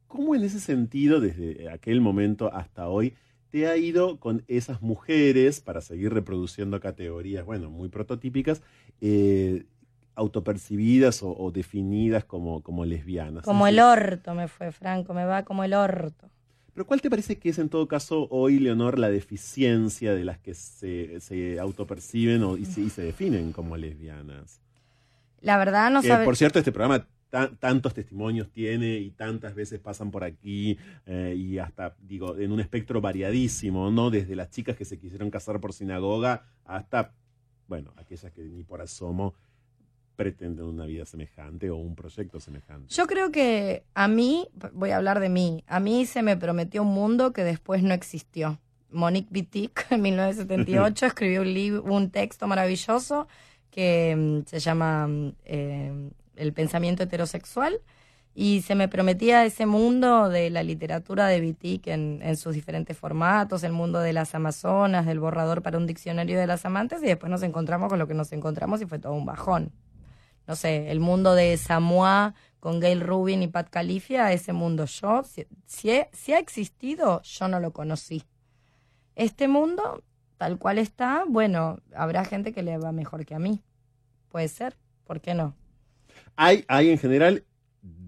¿cómo, 0.08 0.24
¿Cómo 0.24 0.34
en 0.34 0.42
ese 0.44 0.60
sentido, 0.60 1.20
desde 1.20 1.70
aquel 1.70 2.00
momento 2.00 2.52
hasta 2.52 2.88
hoy, 2.88 3.14
te 3.50 3.66
ha 3.66 3.76
ido 3.76 4.18
con 4.18 4.44
esas 4.48 4.82
mujeres, 4.82 5.60
para 5.60 5.80
seguir 5.80 6.12
reproduciendo 6.12 6.80
categorías, 6.80 7.44
bueno, 7.44 7.70
muy 7.70 7.88
prototípicas, 7.88 8.62
eh, 9.00 9.64
autopercibidas 10.14 11.22
o, 11.22 11.30
o 11.36 11.50
definidas 11.52 12.24
como, 12.24 12.62
como 12.62 12.84
lesbianas. 12.84 13.44
Como 13.44 13.66
Sí, 13.66 13.72
el 13.72 13.80
orto 13.80 14.34
me 14.34 14.48
fue, 14.48 14.72
Franco, 14.72 15.14
me 15.14 15.24
va 15.24 15.44
como 15.44 15.64
el 15.64 15.74
orto. 15.74 16.28
Pero 16.74 16.86
¿cuál 16.86 17.00
te 17.00 17.10
parece 17.10 17.38
que 17.38 17.48
es 17.48 17.58
en 17.58 17.68
todo 17.68 17.88
caso 17.88 18.28
hoy, 18.30 18.58
Leonor, 18.60 18.98
la 18.98 19.10
deficiencia 19.10 20.14
de 20.14 20.24
las 20.24 20.38
que 20.38 20.54
se, 20.54 21.20
se 21.20 21.58
autoperciben 21.58 22.42
o- 22.44 22.56
y, 22.56 22.64
se, 22.66 22.82
y 22.82 22.90
se 22.90 23.02
definen 23.02 23.52
como 23.52 23.76
lesbianas? 23.76 24.60
La 25.40 25.56
verdad 25.58 25.90
no 25.90 26.02
Que, 26.02 26.08
sabe... 26.08 26.24
por 26.24 26.36
cierto, 26.36 26.58
este 26.58 26.72
programa 26.72 27.06
tantos 27.30 27.94
testimonios 27.94 28.50
tiene 28.50 28.98
y 28.98 29.10
tantas 29.10 29.54
veces 29.54 29.80
pasan 29.80 30.10
por 30.10 30.24
aquí 30.24 30.78
eh, 31.06 31.34
y 31.36 31.58
hasta, 31.58 31.94
digo, 32.00 32.36
en 32.38 32.52
un 32.52 32.60
espectro 32.60 33.00
variadísimo, 33.00 33.90
¿no? 33.90 34.10
Desde 34.10 34.34
las 34.34 34.50
chicas 34.50 34.76
que 34.76 34.84
se 34.84 34.98
quisieron 34.98 35.30
casar 35.30 35.60
por 35.60 35.72
sinagoga 35.72 36.46
hasta, 36.64 37.12
bueno, 37.66 37.92
aquellas 37.96 38.32
que 38.32 38.42
ni 38.42 38.62
por 38.62 38.80
asomo 38.80 39.34
pretenden 40.16 40.64
una 40.64 40.84
vida 40.84 41.04
semejante 41.04 41.70
o 41.70 41.76
un 41.76 41.94
proyecto 41.94 42.40
semejante. 42.40 42.92
Yo 42.92 43.06
creo 43.06 43.30
que 43.30 43.84
a 43.94 44.08
mí, 44.08 44.48
voy 44.72 44.90
a 44.90 44.96
hablar 44.96 45.20
de 45.20 45.28
mí, 45.28 45.62
a 45.68 45.78
mí 45.80 46.06
se 46.06 46.22
me 46.22 46.36
prometió 46.36 46.82
un 46.82 46.88
mundo 46.88 47.32
que 47.32 47.44
después 47.44 47.82
no 47.82 47.94
existió. 47.94 48.58
Monique 48.90 49.28
Wittig, 49.32 49.70
en 49.90 50.02
1978, 50.02 51.06
escribió 51.06 51.42
un, 51.42 51.90
un 51.90 52.10
texto 52.10 52.46
maravilloso 52.46 53.28
que 53.70 54.16
mm, 54.16 54.48
se 54.48 54.58
llama 54.58 55.06
mm, 55.06 55.32
eh, 55.44 56.10
El 56.38 56.52
pensamiento 56.52 57.02
heterosexual 57.02 57.80
y 58.34 58.62
se 58.62 58.74
me 58.74 58.88
prometía 58.88 59.44
ese 59.44 59.66
mundo 59.66 60.28
de 60.28 60.50
la 60.50 60.62
literatura 60.62 61.26
de 61.26 61.40
Wittig 61.40 61.88
en, 61.88 62.20
en 62.22 62.36
sus 62.36 62.54
diferentes 62.54 62.96
formatos, 62.96 63.64
el 63.64 63.72
mundo 63.72 63.98
de 64.00 64.12
las 64.12 64.34
amazonas, 64.34 65.06
del 65.06 65.18
borrador 65.20 65.62
para 65.62 65.76
un 65.76 65.86
diccionario 65.86 66.38
de 66.38 66.46
las 66.46 66.64
amantes 66.64 67.02
y 67.02 67.06
después 67.06 67.30
nos 67.30 67.42
encontramos 67.42 67.88
con 67.88 67.98
lo 67.98 68.06
que 68.06 68.14
nos 68.14 68.32
encontramos 68.32 68.80
y 68.80 68.86
fue 68.86 68.98
todo 68.98 69.14
un 69.14 69.26
bajón 69.26 69.72
no 70.48 70.56
sé, 70.56 70.90
el 70.90 70.98
mundo 70.98 71.34
de 71.34 71.56
Samoa 71.58 72.34
con 72.58 72.80
Gail 72.80 73.02
Rubin 73.02 73.42
y 73.42 73.48
Pat 73.48 73.68
Califia, 73.68 74.32
ese 74.32 74.54
mundo 74.54 74.86
yo, 74.86 75.22
si, 75.22 75.46
si 75.66 76.32
ha 76.32 76.38
existido, 76.38 77.20
yo 77.20 77.48
no 77.48 77.60
lo 77.60 77.72
conocí. 77.72 78.24
Este 79.14 79.46
mundo, 79.46 80.02
tal 80.38 80.58
cual 80.58 80.78
está, 80.78 81.24
bueno, 81.28 81.80
habrá 81.94 82.24
gente 82.24 82.54
que 82.54 82.62
le 82.62 82.78
va 82.78 82.92
mejor 82.92 83.26
que 83.26 83.34
a 83.34 83.38
mí. 83.38 83.62
Puede 84.30 84.48
ser, 84.48 84.78
¿por 85.04 85.20
qué 85.20 85.34
no? 85.34 85.54
Hay, 86.36 86.64
hay 86.68 86.90
en 86.90 86.98
general, 86.98 87.44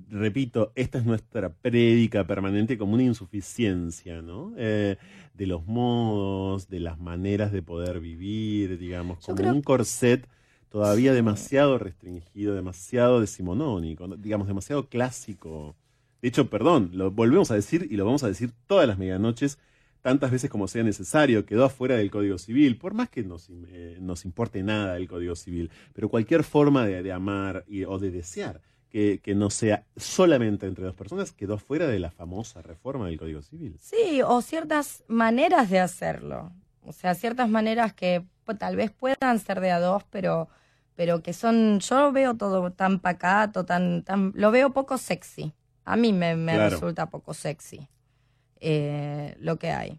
repito, 0.09 0.73
esta 0.75 0.99
es 0.99 1.05
nuestra 1.07 1.53
prédica 1.53 2.27
permanente 2.27 2.79
como 2.79 2.95
una 2.95 3.03
insuficiencia, 3.05 4.23
¿no? 4.23 4.53
Eh, 4.57 4.97
de 5.35 5.47
los 5.47 5.67
modos, 5.67 6.69
de 6.69 6.81
las 6.81 6.99
maneras 6.99 7.53
de 7.53 7.63
poder 7.63 8.01
vivir, 8.01 8.79
digamos, 8.79 9.21
como 9.21 9.37
creo- 9.37 9.55
un 9.55 9.63
corset 9.63 10.27
todavía 10.69 11.13
demasiado 11.13 11.79
restringido, 11.79 12.55
demasiado 12.55 13.21
decimonónico, 13.21 14.07
digamos, 14.17 14.47
demasiado 14.47 14.89
clásico. 14.89 15.77
De 16.23 16.29
hecho, 16.29 16.51
perdón, 16.51 16.91
lo 16.95 17.11
volvemos 17.11 17.51
a 17.51 17.55
decir 17.55 17.89
y 17.91 17.97
lo 17.97 18.05
vamos 18.05 18.23
a 18.23 18.29
decir 18.29 18.53
todas 18.67 18.87
las 18.87 18.99
medianoches, 18.99 19.59
tantas 20.03 20.31
veces 20.31 20.49
como 20.51 20.67
sea 20.69 20.83
necesario, 20.83 21.45
quedó 21.45 21.65
afuera 21.65 21.97
del 21.97 22.11
Código 22.11 22.39
Civil, 22.39 22.77
por 22.79 22.95
más 22.95 23.09
que 23.11 23.23
nos, 23.23 23.51
eh, 23.69 23.99
nos 24.01 24.25
importe 24.25 24.63
nada 24.63 24.97
el 24.97 25.09
Código 25.09 25.37
Civil, 25.37 25.71
pero 25.93 26.09
cualquier 26.09 26.43
forma 26.45 26.87
de, 26.87 27.03
de 27.03 27.13
amar 27.13 27.65
y- 27.69 27.85
o 27.85 27.99
de 27.99 28.11
desear 28.11 28.61
que, 28.89 29.21
que 29.23 29.35
no 29.35 29.51
sea 29.51 29.85
solamente 29.97 30.67
entre 30.67 30.85
dos 30.85 30.95
personas 30.97 31.33
quedó 31.33 31.59
fuera 31.59 31.87
de 31.87 31.99
la 32.01 32.11
famosa 32.11 32.61
reforma 32.63 33.07
del 33.07 33.19
Código 33.19 33.43
Civil. 33.43 33.77
Sí, 33.79 34.21
o 34.23 34.41
ciertas 34.43 35.05
maneras 35.07 35.71
de 35.71 35.79
hacerlo. 35.81 36.51
O 36.83 36.93
sea, 36.93 37.15
ciertas 37.15 37.49
maneras 37.49 37.93
que 37.93 38.25
pues, 38.45 38.59
tal 38.59 38.75
vez 38.77 38.91
puedan 38.91 39.39
ser 39.39 39.61
de 39.61 39.71
a 39.71 39.79
dos, 39.79 40.03
pero, 40.11 40.49
pero 40.97 41.23
que 41.23 41.33
son, 41.33 41.79
yo 41.81 42.11
veo 42.11 42.35
todo 42.37 42.73
tan 42.73 42.99
pacato, 43.01 43.65
tan, 43.65 44.03
tan, 44.03 44.33
lo 44.35 44.51
veo 44.51 44.73
poco 44.73 44.99
sexy. 44.99 45.53
A 45.85 45.97
mí 45.97 46.13
me, 46.13 46.35
me 46.37 46.55
Claro. 46.55 46.71
resulta 46.71 47.11
poco 47.11 47.33
sexy 47.35 47.87
eh, 48.61 49.35
lo 49.41 49.59
que 49.59 49.71
hay. 49.71 49.99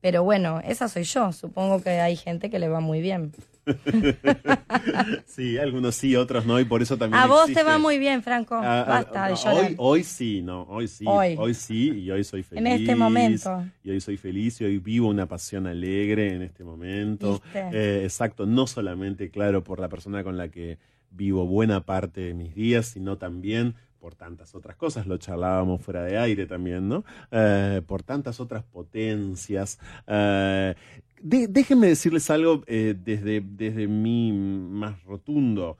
Pero 0.00 0.22
bueno, 0.22 0.60
esa 0.64 0.88
soy 0.88 1.02
yo. 1.02 1.32
Supongo 1.32 1.82
que 1.82 1.90
hay 1.90 2.16
gente 2.16 2.50
que 2.50 2.58
le 2.58 2.68
va 2.68 2.80
muy 2.80 3.00
bien. 3.00 3.32
Sí, 5.26 5.58
algunos 5.58 5.94
sí, 5.94 6.16
otros 6.16 6.46
no, 6.46 6.58
y 6.58 6.64
por 6.64 6.82
eso 6.82 6.96
también. 6.96 7.22
A 7.22 7.26
vos 7.26 7.52
te 7.52 7.62
va 7.62 7.78
muy 7.78 7.98
bien, 7.98 8.22
Franco. 8.22 8.54
Ah, 8.56 8.80
ah, 8.80 8.84
Basta 8.88 9.28
no, 9.28 9.36
llorar. 9.36 9.70
hoy, 9.70 9.74
hoy 9.78 10.04
sí, 10.04 10.42
no, 10.42 10.62
hoy 10.62 10.88
sí, 10.88 11.04
Hoy. 11.06 11.36
hoy, 11.38 11.54
sí, 11.54 11.90
y 12.00 12.10
hoy 12.10 12.24
soy 12.24 12.42
feliz. 12.42 12.60
En 12.60 12.66
este 12.66 12.94
momento. 12.96 13.64
Y 13.84 13.90
hoy 13.90 14.00
soy 14.00 14.16
feliz 14.16 14.60
y 14.60 14.64
hoy 14.64 14.78
vivo 14.78 15.08
una 15.08 15.26
pasión 15.26 15.66
alegre 15.66 16.34
en 16.34 16.42
este 16.42 16.64
momento. 16.64 17.40
Eh, 17.54 18.00
exacto, 18.04 18.46
no 18.46 18.66
solamente, 18.66 19.30
claro, 19.30 19.62
por 19.64 19.80
la 19.80 19.88
persona 19.88 20.22
con 20.22 20.36
la 20.36 20.48
que 20.48 20.78
vivo 21.10 21.46
buena 21.46 21.84
parte 21.84 22.20
de 22.20 22.34
mis 22.34 22.54
días, 22.54 22.86
sino 22.86 23.16
también 23.16 23.74
por 23.98 24.14
tantas 24.14 24.54
otras 24.54 24.76
cosas, 24.76 25.06
lo 25.06 25.18
charlábamos 25.18 25.82
fuera 25.82 26.02
de 26.04 26.18
aire 26.18 26.46
también, 26.46 26.88
¿no? 26.88 27.04
Eh, 27.30 27.82
por 27.86 28.02
tantas 28.02 28.40
otras 28.40 28.64
potencias. 28.64 29.78
Eh, 30.06 30.74
déjenme 31.20 31.88
decirles 31.88 32.30
algo 32.30 32.62
eh, 32.66 32.94
desde, 32.98 33.40
desde 33.40 33.86
mi 33.86 34.32
más 34.32 35.02
rotundo 35.04 35.78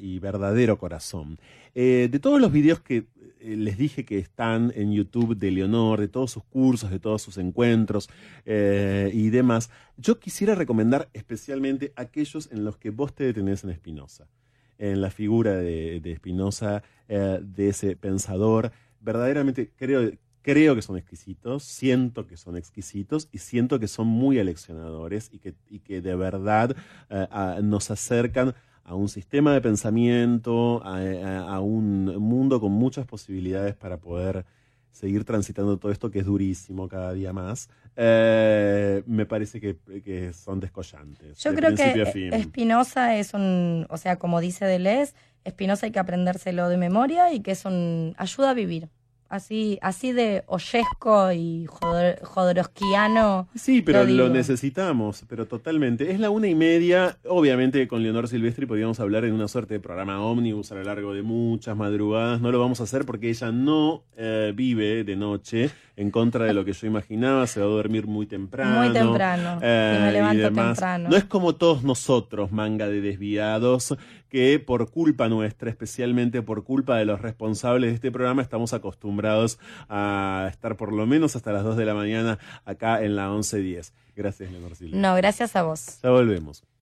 y 0.00 0.18
verdadero 0.18 0.78
corazón. 0.78 1.38
De 1.74 2.18
todos 2.22 2.40
los 2.40 2.50
videos 2.50 2.80
que 2.80 3.04
les 3.38 3.76
dije 3.76 4.06
que 4.06 4.16
están 4.16 4.72
en 4.74 4.94
YouTube 4.94 5.36
de 5.36 5.50
Leonor, 5.50 6.00
de 6.00 6.08
todos 6.08 6.30
sus 6.30 6.42
cursos, 6.44 6.90
de 6.90 6.98
todos 6.98 7.20
sus 7.20 7.36
encuentros 7.36 8.08
y 8.46 9.28
demás, 9.28 9.68
yo 9.98 10.18
quisiera 10.18 10.54
recomendar 10.54 11.10
especialmente 11.12 11.92
aquellos 11.96 12.50
en 12.50 12.64
los 12.64 12.78
que 12.78 12.88
vos 12.88 13.14
te 13.14 13.24
detenés 13.24 13.62
en 13.62 13.74
Spinoza, 13.74 14.26
en 14.90 15.00
la 15.00 15.10
figura 15.10 15.52
de 15.56 16.00
de 16.00 16.16
Spinoza, 16.16 16.82
eh, 17.08 17.38
de 17.42 17.68
ese 17.68 17.96
pensador. 17.96 18.72
Verdaderamente 19.00 19.70
creo, 19.76 20.10
creo 20.42 20.74
que 20.74 20.82
son 20.82 20.96
exquisitos, 20.96 21.62
siento 21.64 22.26
que 22.26 22.36
son 22.36 22.56
exquisitos 22.56 23.28
y 23.32 23.38
siento 23.38 23.78
que 23.80 23.88
son 23.88 24.06
muy 24.08 24.38
aleccionadores 24.38 25.30
y 25.32 25.38
que, 25.38 25.54
y 25.70 25.78
que 25.80 26.00
de 26.02 26.14
verdad 26.16 26.76
eh, 27.10 27.26
nos 27.62 27.90
acercan 27.90 28.54
a 28.84 28.94
un 28.96 29.08
sistema 29.08 29.54
de 29.54 29.60
pensamiento, 29.60 30.82
a- 30.84 31.54
a 31.56 31.60
un 31.60 32.04
mundo 32.18 32.60
con 32.60 32.72
muchas 32.72 33.06
posibilidades 33.06 33.74
para 33.76 33.96
poder 33.98 34.44
seguir 34.92 35.24
transitando 35.24 35.78
todo 35.78 35.90
esto 35.90 36.10
que 36.10 36.20
es 36.20 36.26
durísimo 36.26 36.88
cada 36.88 37.12
día 37.12 37.32
más, 37.32 37.68
eh, 37.96 39.02
me 39.06 39.26
parece 39.26 39.60
que, 39.60 39.76
que 40.04 40.32
son 40.32 40.60
descollantes. 40.60 41.38
Yo 41.38 41.50
de 41.50 41.56
creo 41.56 41.74
que. 41.74 42.28
Espinosa 42.36 43.16
es 43.16 43.34
un, 43.34 43.86
o 43.90 43.96
sea, 43.96 44.16
como 44.16 44.40
dice 44.40 44.64
Deleuze, 44.64 45.14
Espinosa 45.44 45.86
hay 45.86 45.92
que 45.92 45.98
aprendérselo 45.98 46.68
de 46.68 46.76
memoria 46.76 47.32
y 47.32 47.40
que 47.40 47.50
es 47.50 47.64
un 47.64 48.14
ayuda 48.16 48.50
a 48.50 48.54
vivir. 48.54 48.88
Así, 49.32 49.78
así 49.80 50.12
de 50.12 50.44
oyesco 50.46 51.32
y 51.32 51.64
jodor- 51.66 52.20
jodorowskiano. 52.22 53.48
Sí, 53.54 53.80
pero 53.80 54.04
lo 54.04 54.28
necesitamos, 54.28 55.24
pero 55.26 55.46
totalmente. 55.46 56.10
Es 56.12 56.20
la 56.20 56.28
una 56.28 56.48
y 56.48 56.54
media. 56.54 57.16
Obviamente 57.26 57.88
con 57.88 58.02
Leonor 58.02 58.28
Silvestri 58.28 58.66
podríamos 58.66 59.00
hablar 59.00 59.24
en 59.24 59.32
una 59.32 59.48
suerte 59.48 59.72
de 59.72 59.80
programa 59.80 60.20
ómnibus 60.22 60.70
a 60.72 60.74
lo 60.74 60.82
largo 60.84 61.14
de 61.14 61.22
muchas 61.22 61.74
madrugadas. 61.74 62.42
No 62.42 62.52
lo 62.52 62.60
vamos 62.60 62.80
a 62.80 62.84
hacer 62.84 63.06
porque 63.06 63.30
ella 63.30 63.50
no 63.52 64.02
eh, 64.18 64.52
vive 64.54 65.02
de 65.04 65.16
noche, 65.16 65.70
en 65.96 66.10
contra 66.10 66.44
de 66.44 66.52
lo 66.52 66.64
que 66.66 66.74
yo 66.74 66.86
imaginaba. 66.86 67.46
Se 67.46 67.58
va 67.60 67.64
a 67.66 67.70
dormir 67.70 68.06
muy 68.06 68.26
temprano. 68.26 68.82
Muy 68.82 68.92
temprano. 68.92 69.58
eh, 69.62 69.96
y 69.98 70.02
me 70.04 70.12
levanto 70.12 70.42
demás. 70.42 70.66
temprano. 70.76 71.08
No 71.08 71.16
es 71.16 71.24
como 71.24 71.54
todos 71.54 71.82
nosotros, 71.84 72.52
manga 72.52 72.86
de 72.86 73.00
desviados, 73.00 73.96
que 74.32 74.58
por 74.58 74.90
culpa 74.90 75.28
nuestra, 75.28 75.68
especialmente 75.68 76.40
por 76.40 76.64
culpa 76.64 76.96
de 76.96 77.04
los 77.04 77.20
responsables 77.20 77.90
de 77.90 77.96
este 77.96 78.10
programa, 78.10 78.40
estamos 78.40 78.72
acostumbrados 78.72 79.58
a 79.90 80.48
estar 80.50 80.78
por 80.78 80.90
lo 80.90 81.06
menos 81.06 81.36
hasta 81.36 81.52
las 81.52 81.64
2 81.64 81.76
de 81.76 81.84
la 81.84 81.92
mañana 81.92 82.38
acá 82.64 83.02
en 83.04 83.14
la 83.14 83.28
1110. 83.28 83.92
Gracias, 84.16 84.50
Leonor 84.50 84.74
Silva. 84.74 84.96
No, 84.96 85.14
gracias 85.16 85.54
a 85.54 85.62
vos. 85.64 85.98
Ya 86.02 86.08
volvemos. 86.08 86.64